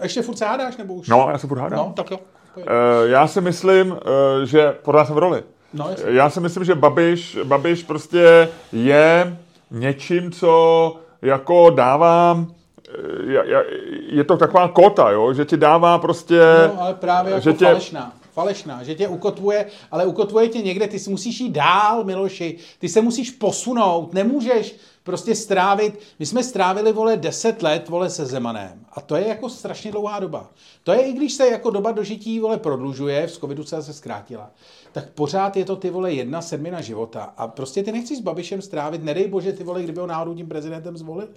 [0.02, 1.08] ještě furt se hádáš, nebo už?
[1.08, 1.80] No, já se furt hádám.
[1.80, 2.20] No, tak jo.
[2.58, 2.64] Uh,
[3.06, 3.98] já si myslím, uh,
[4.44, 5.44] že pořád jsem v roli.
[5.74, 9.38] No, já si myslím, že Babiš, Babiš prostě je
[9.72, 12.46] něčím, co jako dává
[12.90, 13.64] eh,
[14.10, 15.34] je to taková kota, jo?
[15.34, 16.40] že ti dává prostě...
[16.68, 20.88] No, ale právě jako že tě, falešná falešná, že tě ukotvuje, ale ukotvuje tě někde,
[20.88, 26.44] ty si musíš jít dál, Miloši, ty se musíš posunout, nemůžeš prostě strávit, my jsme
[26.44, 30.49] strávili, vole, 10 let, vole, se Zemanem a to je jako strašně dlouhá doba.
[30.84, 34.52] To je, i když se jako doba dožití, vole, prodlužuje, v covidu se zase zkrátila,
[34.91, 38.61] tak pořád je to, ty vole, jedna sedmina života a prostě ty nechceš s Babišem
[38.61, 41.28] strávit, nedej bože, ty vole, kdyby ho náhodou tím prezidentem zvolili.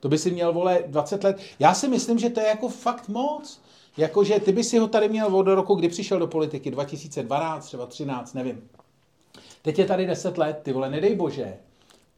[0.00, 1.38] To by si měl, vole, 20 let.
[1.58, 3.60] Já si myslím, že to je jako fakt moc.
[3.96, 7.86] Jakože ty by si ho tady měl od roku, kdy přišel do politiky, 2012, třeba
[7.86, 8.68] 13, nevím.
[9.62, 11.56] Teď je tady 10 let, ty vole, nedej bože,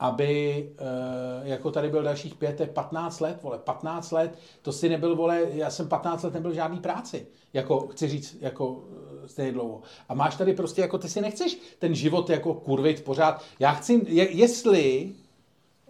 [0.01, 5.17] aby uh, jako tady byl dalších pět, 15 let, vole, 15 let, to si nebyl,
[5.17, 8.85] vole, já jsem 15 let nebyl žádný práci, jako, chci říct, jako
[9.25, 9.81] eh, stejně dlouho.
[10.09, 13.43] A máš tady prostě, jako ty si nechceš ten život jako kurvit pořád.
[13.59, 15.13] Já chci, je, jestli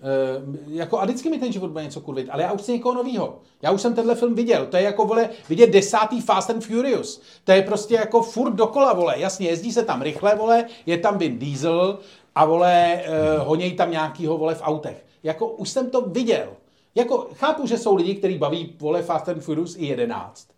[0.00, 2.94] Uh, jako a vždycky mi ten život bude něco kurvit, ale já už chci někoho
[2.94, 3.38] novýho.
[3.62, 4.66] Já už jsem tenhle film viděl.
[4.66, 7.22] To je jako, vole, vidět desátý Fast and Furious.
[7.44, 9.14] To je prostě jako furt dokola, vole.
[9.18, 11.98] Jasně, jezdí se tam rychle, vole, je tam Vin Diesel
[12.34, 13.02] a, vole,
[13.38, 15.04] uh, honěj tam nějakýho, vole, v autech.
[15.22, 16.48] Jako už jsem to viděl.
[16.94, 20.48] Jako chápu, že jsou lidi, kteří baví, vole, Fast and Furious i 11.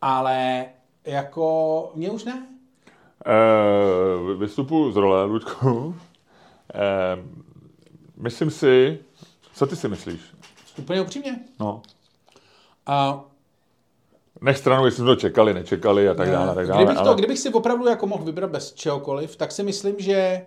[0.00, 0.66] Ale
[1.04, 2.46] jako mě už ne.
[3.26, 5.68] Uh, vystupu z role, Ludku.
[5.68, 5.94] Uh,
[8.16, 8.98] Myslím si,
[9.54, 10.20] co ty si myslíš?
[10.78, 11.38] Úplně upřímně.
[11.60, 11.82] No.
[12.86, 13.24] A
[14.40, 16.50] Nech stranu, jestli jsme to čekali, nečekali a tak dále.
[16.50, 17.14] A tak dále kdybych, to, ale...
[17.14, 20.46] kdybych si opravdu jako mohl vybrat bez čehokoliv, tak si myslím, že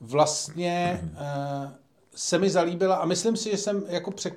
[0.00, 1.70] vlastně uh,
[2.14, 4.36] se mi zalíbila a myslím si, že jsem jako pře, uh,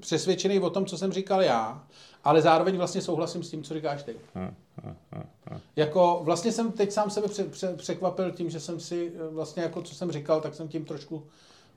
[0.00, 1.84] přesvědčený o tom, co jsem říkal já,
[2.24, 4.16] ale zároveň vlastně souhlasím s tím, co říkáš ty.
[4.34, 8.80] Hmm, hmm, hmm, jako vlastně jsem teď sám sebe pře, pře, překvapil tím, že jsem
[8.80, 11.22] si eh, vlastně jako co jsem říkal, tak jsem tím trošku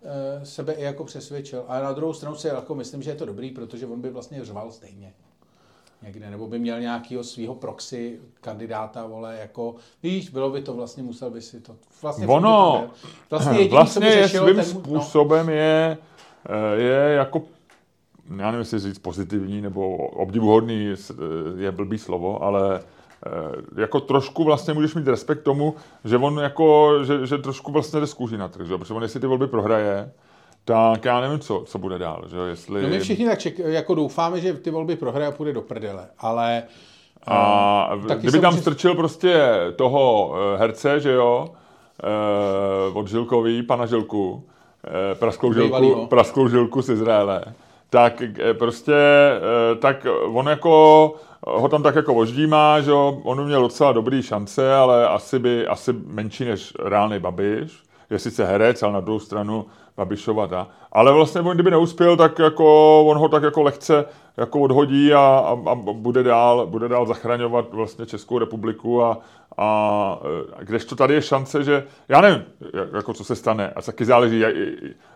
[0.05, 1.65] Eh, sebe i jako přesvědčil.
[1.67, 4.45] A na druhou stranu si jako myslím, že je to dobrý, protože on by vlastně
[4.45, 5.13] řval stejně
[6.01, 11.03] někde, nebo by měl nějakého svého proxy kandidáta, vole, jako, víš, bylo by to vlastně,
[11.03, 12.89] musel by si to, vlastně ono,
[13.29, 14.63] vlastně, jediný, vlastně je svým ten, no.
[14.63, 15.51] způsobem no.
[15.51, 15.97] je,
[16.49, 17.41] eh, je jako
[18.37, 20.95] já nevím, jestli říct pozitivní nebo obdivuhodný
[21.57, 22.81] je blbý slovo, ale
[23.25, 27.99] Eh, jako trošku vlastně můžeš mít respekt tomu, že on jako, že, že trošku vlastně
[27.99, 28.77] jde z na trh, že?
[28.77, 30.11] protože on jestli ty volby prohraje,
[30.65, 32.23] tak já nevím, co, co bude dál.
[32.27, 32.37] Že?
[32.37, 32.81] Jestli...
[32.81, 36.07] No my všichni tak ček, jako doufáme, že ty volby prohraje a půjde do prdele,
[36.19, 36.63] ale...
[37.27, 38.61] A uh, kdyby tam může...
[38.61, 39.41] strčil prostě
[39.75, 41.49] toho uh, herce, že jo,
[42.89, 44.41] uh, od Žilkový, pana Žilku, uh,
[45.19, 47.43] prasklou, žilku, prasklou žilku z Izraele,
[47.89, 48.23] tak
[48.57, 48.93] prostě,
[49.79, 51.13] tak on jako
[51.47, 52.91] ho tam tak jako voždímá, že
[53.23, 57.83] on měl docela dobrý šance, ale asi by, asi menší než reálný Babiš.
[58.09, 59.65] Je sice herec, ale na druhou stranu
[59.97, 60.67] Babišova ta.
[60.91, 64.05] Ale vlastně on kdyby neuspěl, tak jako on ho tak jako lehce
[64.37, 69.19] jako odhodí a, a, a bude, dál, bude dál zachraňovat vlastně Českou republiku a,
[69.57, 70.19] a
[70.59, 72.43] kdežto tady je šance, že já nevím,
[72.95, 74.43] jako co se stane a taky záleží,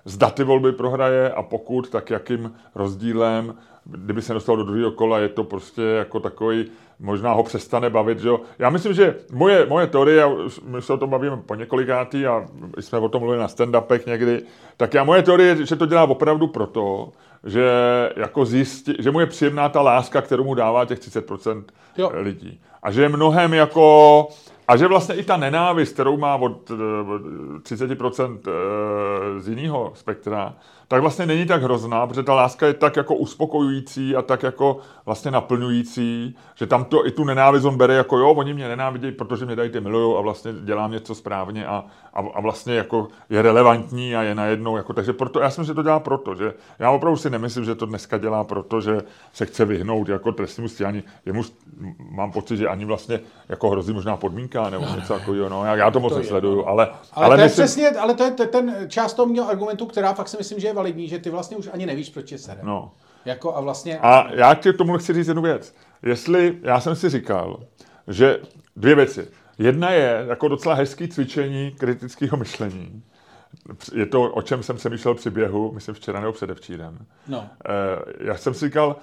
[0.05, 3.55] zda ty volby prohraje a pokud, tak jakým rozdílem
[3.91, 6.65] kdyby se dostal do druhého kola, je to prostě jako takový,
[6.99, 8.41] možná ho přestane bavit, že jo.
[8.59, 10.25] Já myslím, že moje, moje teorie,
[10.65, 12.45] my se o tom bavíme po několikátý a
[12.79, 14.41] jsme o tom mluvili na stand-upech někdy,
[14.77, 17.11] tak já moje teorie, že to dělá opravdu proto,
[17.43, 17.69] že
[18.15, 21.63] jako zjistí, že mu je příjemná ta láska, kterou mu dává těch 30%
[21.97, 22.11] jo.
[22.13, 22.61] lidí.
[22.83, 24.27] A že je mnohem jako,
[24.67, 30.55] a že vlastně i ta nenávist, kterou má od 30% eh, z jiného spektra,
[30.89, 34.77] tak vlastně není tak hrozná, protože ta láska je tak jako uspokojující a tak jako
[35.05, 39.11] vlastně naplňující, že tam to i tu nenávist on bere jako jo, oni mě nenávidí,
[39.11, 43.07] protože mě tady ty milují a vlastně dělám něco správně a, a, a, vlastně jako
[43.29, 46.35] je relevantní a je najednou jako, takže proto, já si myslím, že to dělá proto,
[46.35, 49.01] že já opravdu si nemyslím, že to dneska dělá proto, že
[49.33, 51.03] se chce vyhnout jako trestnímu stíhání.
[51.25, 51.43] Jemu
[52.11, 55.91] mám pocit, že ani vlastně jako hrozí možná podmínka nebo něco takového, no, já, já
[55.91, 57.61] to moc nesleduju, ale, ale, ale, to myslím...
[57.61, 60.67] je přesně, ale to je ten část toho měl argumentu, která fakt si myslím, že
[60.67, 62.65] je validní, že ty vlastně už ani nevíš, proč je serem.
[62.65, 62.91] No.
[63.25, 63.99] Jako a vlastně...
[63.99, 65.75] A já ti k tomu chci říct jednu věc.
[66.03, 67.59] Jestli, já jsem si říkal,
[68.07, 68.39] že
[68.75, 69.27] dvě věci.
[69.57, 73.03] Jedna je jako docela hezký cvičení kritického myšlení.
[73.95, 77.05] Je to, o čem jsem se myšlel při běhu, myslím včera nebo předevčírem.
[77.27, 77.49] No.
[77.65, 78.95] E, já jsem si říkal,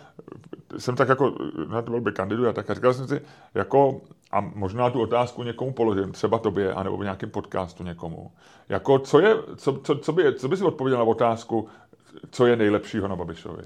[0.79, 1.35] jsem tak jako
[1.69, 3.21] na to by kandiduje, tak říkal jsem si,
[3.55, 4.01] jako,
[4.37, 8.31] a možná tu otázku někomu položím, třeba tobě, anebo v nějakém podcastu někomu.
[8.69, 11.69] Jako, co, je, co, co, co, by, co by si odpověděl na otázku,
[12.31, 13.63] co je nejlepšího na Babišovi?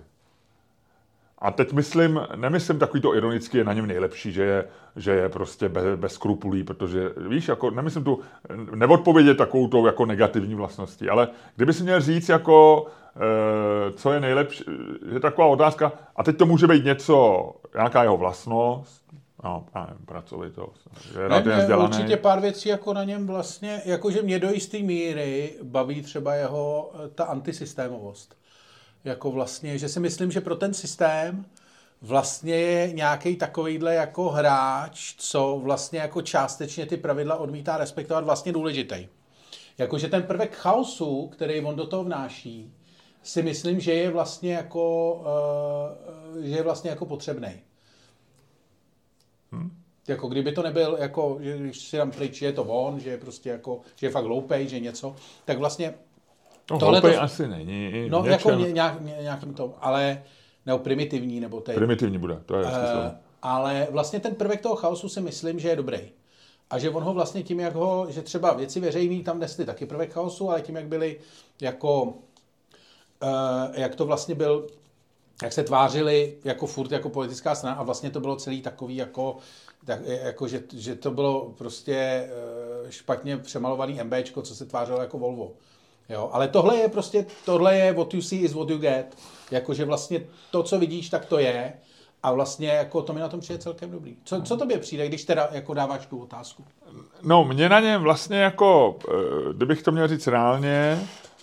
[1.41, 4.65] a teď myslím, nemyslím takový to ironicky, je na něm nejlepší, že je,
[4.97, 8.21] že je prostě bez, bez skrupulí, protože víš, jako nemyslím tu
[8.75, 12.87] neodpovědět takovou tou jako negativní vlastností, ale kdyby si měl říct jako,
[13.17, 14.65] e, co je nejlepší,
[15.13, 19.00] je taková otázka, a teď to může být něco, nějaká jeho vlastnost,
[19.45, 20.89] no, nevím, pracovitost,
[21.29, 26.03] ne, ne, určitě pár věcí jako na něm vlastně, jakože mě do jisté míry baví
[26.03, 28.37] třeba jeho ta antisystémovost
[29.05, 31.45] jako vlastně, že si myslím, že pro ten systém
[32.03, 38.53] vlastně je nějaký takovýhle jako hráč, co vlastně jako částečně ty pravidla odmítá respektovat vlastně
[38.53, 39.09] důležitý.
[39.79, 42.75] Jakože ten prvek chaosu, který on do toho vnáší,
[43.23, 45.15] si myslím, že je vlastně jako,
[46.35, 47.63] uh, že je vlastně jako potřebný.
[49.53, 49.71] Hmm.
[50.09, 53.11] Jako kdyby to nebyl, jako, že když si tam pryč, že je to on, že
[53.11, 55.95] je prostě jako, že je fakt hloupej, že něco, tak vlastně
[56.71, 58.09] No, Tohle to asi není.
[58.11, 60.23] No, jako nějak, nějakým tom, ale,
[60.67, 61.75] nebo primitivní, nebo teď.
[61.75, 62.71] Primitivní bude, to je uh,
[63.43, 65.99] Ale vlastně ten prvek toho chaosu si myslím, že je dobrý.
[66.71, 69.87] A že on ho vlastně tím, jak ho, že třeba věci veřejný tam nesly taky
[69.87, 71.21] prvek chaosu, ale tím, jak byly
[71.61, 72.13] jako, uh,
[73.73, 74.67] jak to vlastně byl,
[75.43, 79.37] jak se tvářili jako furt jako politická strana a vlastně to bylo celý takový jako,
[79.85, 82.29] tak, jako že, že to bylo prostě
[82.83, 85.53] uh, špatně přemalovaný MBčko, co se tvářilo jako Volvo.
[86.09, 89.17] Jo, ale tohle je prostě, tohle je what you see is what you get.
[89.51, 91.73] Jakože vlastně to, co vidíš, tak to je.
[92.23, 94.17] A vlastně jako to mi na tom přijde celkem dobrý.
[94.25, 96.65] Co, co tobě přijde, když teda jako dáváš tu otázku?
[97.23, 101.01] No, mě na něm vlastně jako, eh, kdybych to měl říct reálně,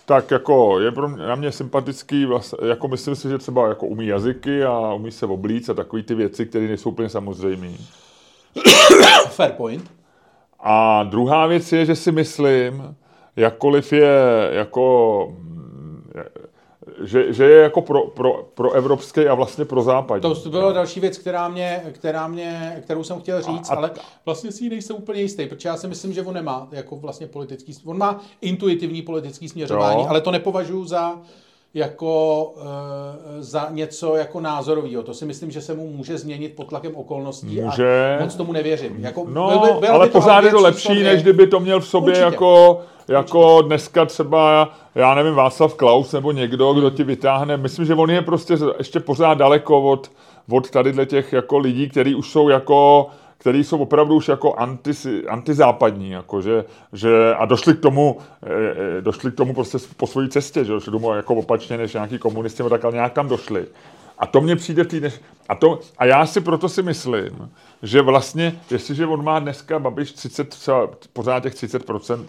[0.08, 3.86] tak jako je pro mě, na mě sympatický, vlastně, jako myslím si, že třeba jako
[3.86, 7.68] umí jazyky a umí se oblíct a takové ty věci, které nejsou úplně samozřejmé.
[9.28, 9.90] Fair point.
[10.60, 12.96] A druhá věc je, že si myslím,
[13.36, 14.18] jakkoliv je
[14.50, 15.36] jako
[17.02, 20.34] že, že je jako pro, pro, pro evropský a vlastně pro západní.
[20.42, 23.90] To byla další věc, která mě, která mě, kterou jsem chtěl říct, a, a, ale
[24.24, 27.26] vlastně si ji nejsem úplně jistý, protože já si myslím, že on nemá jako vlastně
[27.26, 30.06] politický, on má intuitivní politický směřování, jo.
[30.08, 31.18] ale to nepovažuji za
[31.74, 32.62] jako uh,
[33.38, 35.02] za něco jako názorového.
[35.02, 38.16] To si myslím, že se mu může změnit pod tlakem okolností může.
[38.20, 38.96] a moc tomu nevěřím.
[38.98, 41.80] Jako, no, byl by, byl ale by pořád je to lepší, než kdyby to měl
[41.80, 42.24] v sobě Určitě.
[42.24, 47.56] jako jako dneska třeba, já nevím, Václav Klaus nebo někdo, kdo ti vytáhne.
[47.56, 50.10] Myslím, že on je prostě ještě pořád daleko od,
[50.50, 53.06] od tady těch jako lidí, kteří už jsou jako
[53.38, 54.92] který jsou opravdu už jako anti,
[55.28, 58.18] antizápadní, jako že, že, a došli k tomu,
[58.98, 62.18] e, došli k tomu prostě po své cestě, že došli tomu jako opačně než nějaký
[62.18, 63.66] komunisti, tak ale nějak tam došli.
[64.18, 67.50] A to mně přijde tý, než, a, to, a já si proto si myslím,
[67.82, 72.24] že vlastně, jestliže on má dneska Babiš 30, třeba pořád těch 30%,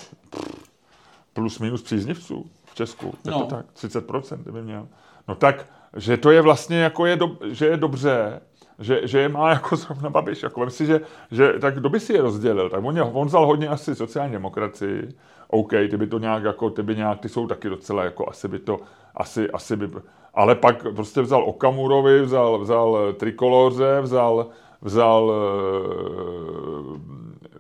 [1.34, 3.14] plus minus příznivců v Česku.
[3.26, 3.40] Je no.
[3.40, 3.66] to tak?
[3.76, 4.88] 30% by měl.
[5.28, 5.66] No tak,
[5.98, 8.42] že to je vlastně jako je, do, že je dobře,
[8.80, 10.44] že, že je má jako zrovna Babiš.
[10.44, 11.02] Jako myslím si, že,
[11.32, 12.70] že tak kdo by si je rozdělil?
[12.70, 15.10] Tak on, je, on vzal hodně asi sociální demokracii.
[15.48, 18.48] OK, ty by to nějak jako, ty by nějak, ty jsou taky docela jako asi
[18.48, 18.80] by to,
[19.16, 19.90] asi, asi by,
[20.34, 24.48] ale pak prostě vzal Okamurovi, vzal, vzal Trikoloře, vzal,
[24.82, 25.34] vzal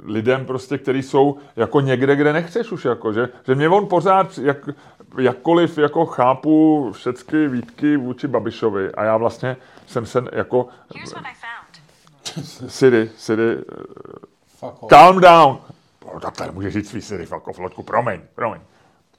[0.03, 4.37] lidem prostě, který jsou jako někde, kde nechceš už, jako, že, že mě on pořád,
[4.37, 4.69] jak,
[5.17, 9.57] jakkoliv jako chápu všechny výtky vůči Babišovi a já vlastně
[9.89, 10.67] jsem se jako...
[12.67, 13.57] Siri, Siri,
[14.89, 15.59] calm down.
[16.13, 18.61] No, tak tady můžeš říct svý Siri, fuck off, Lodku, promiň, promiň.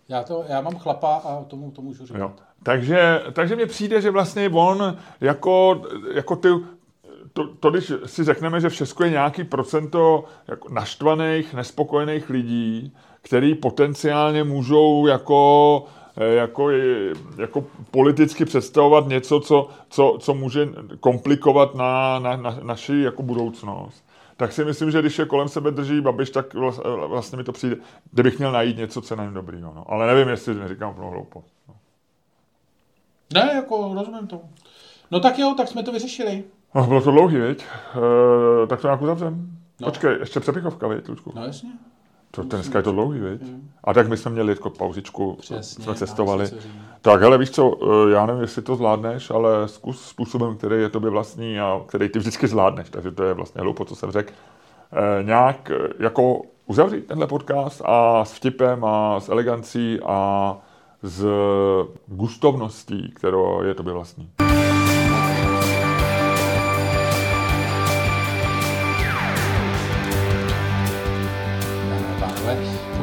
[0.09, 2.17] Já, to, já mám chlapa a tomu to můžu říct.
[2.19, 2.33] Jo.
[2.63, 5.83] Takže, takže mně přijde, že vlastně on jako,
[6.13, 6.49] jako ty,
[7.33, 12.97] to, to, když si řekneme, že v Česku je nějaký procento jako naštvaných, nespokojených lidí,
[13.23, 15.85] který potenciálně můžou jako,
[16.17, 16.71] jako,
[17.37, 20.69] jako politicky představovat něco, co, co, co může
[21.01, 24.05] komplikovat na, na, na naši jako budoucnost.
[24.37, 26.55] Tak si myslím, že když je kolem sebe drží Babiš, tak
[27.07, 27.77] vlastně mi to přijde,
[28.13, 29.61] kdybych měl najít něco, co není dobrý.
[29.61, 29.85] No.
[29.89, 31.55] Ale nevím, jestli neříkám plnou hloupost.
[31.69, 31.75] No.
[33.35, 34.41] Ne, jako rozumím to.
[35.11, 36.45] No tak jo, tak jsme to vyřešili.
[36.75, 37.65] No, bylo to dlouhý, viď?
[38.65, 39.59] E, tak to nějak uzavřem.
[39.81, 39.87] No.
[39.87, 41.33] Počkej, ještě přepichovka, viď, Lučku?
[41.35, 41.71] No jasně.
[42.31, 43.43] To, dneska je to dlouhý, viď?
[43.43, 43.71] Mm.
[43.85, 46.51] A tak my jsme měli jako pauzičku, Přesně, jsme cestovali.
[47.01, 50.89] Tak hele, víš co, eh, já nevím, jestli to zvládneš, ale zkus způsobem, který je
[50.89, 54.33] tobě vlastní a který ty vždycky zvládneš, takže to je vlastně hloupo, co jsem řekl.
[54.93, 60.57] E, nějak jako uzavřít tenhle podcast a s vtipem a s elegancí a
[61.03, 61.27] s
[62.07, 64.31] gustovností, kterou je tobě vlastní.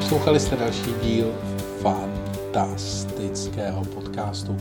[0.07, 1.33] Poslouchali jste další díl
[1.81, 4.57] fantastického podcastu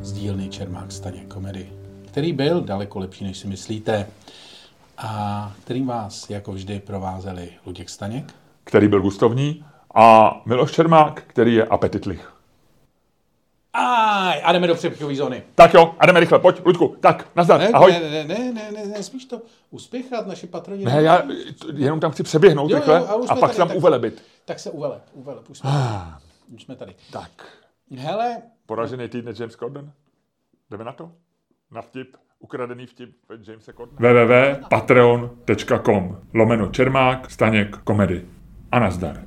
[0.00, 1.68] z dílny Čermák Staně komedy.
[2.06, 4.06] který byl daleko lepší, než si myslíte.
[4.98, 8.34] A kterým vás, jako vždy, provázeli Luděk Staněk.
[8.64, 9.64] Který byl gustovní.
[9.94, 12.32] A Miloš Čermák, který je apetitlich.
[13.72, 15.42] Aj, a jdeme do přepchové zóny.
[15.54, 17.92] Tak jo, a jdeme rychle, pojď, Luďku, tak, nazdar, Ne, ahoj.
[17.92, 20.84] ne, ne, ne, ne, ne, nesmíš to uspěchat, naši patroni.
[20.84, 21.22] Ne, já
[21.74, 24.22] jenom tam chci přeběhnout Jo, rychle jo, a a pak tady, se tam tak- uvelebit.
[24.44, 25.84] Tak se uveleb, uveleb, už jsme tady.
[26.54, 26.94] Už jsme tady.
[27.12, 27.30] Tak.
[27.98, 28.36] Hele,
[28.66, 29.92] Poražený týdne James Corden?
[30.70, 31.12] Jdeme na to?
[31.70, 33.16] Na vtip, ukradený vtip
[33.48, 33.98] Jamesa Cordena?
[34.24, 38.26] www.patreon.com lomeno Čermák, Staněk, komedy.
[38.72, 39.22] A nazdar.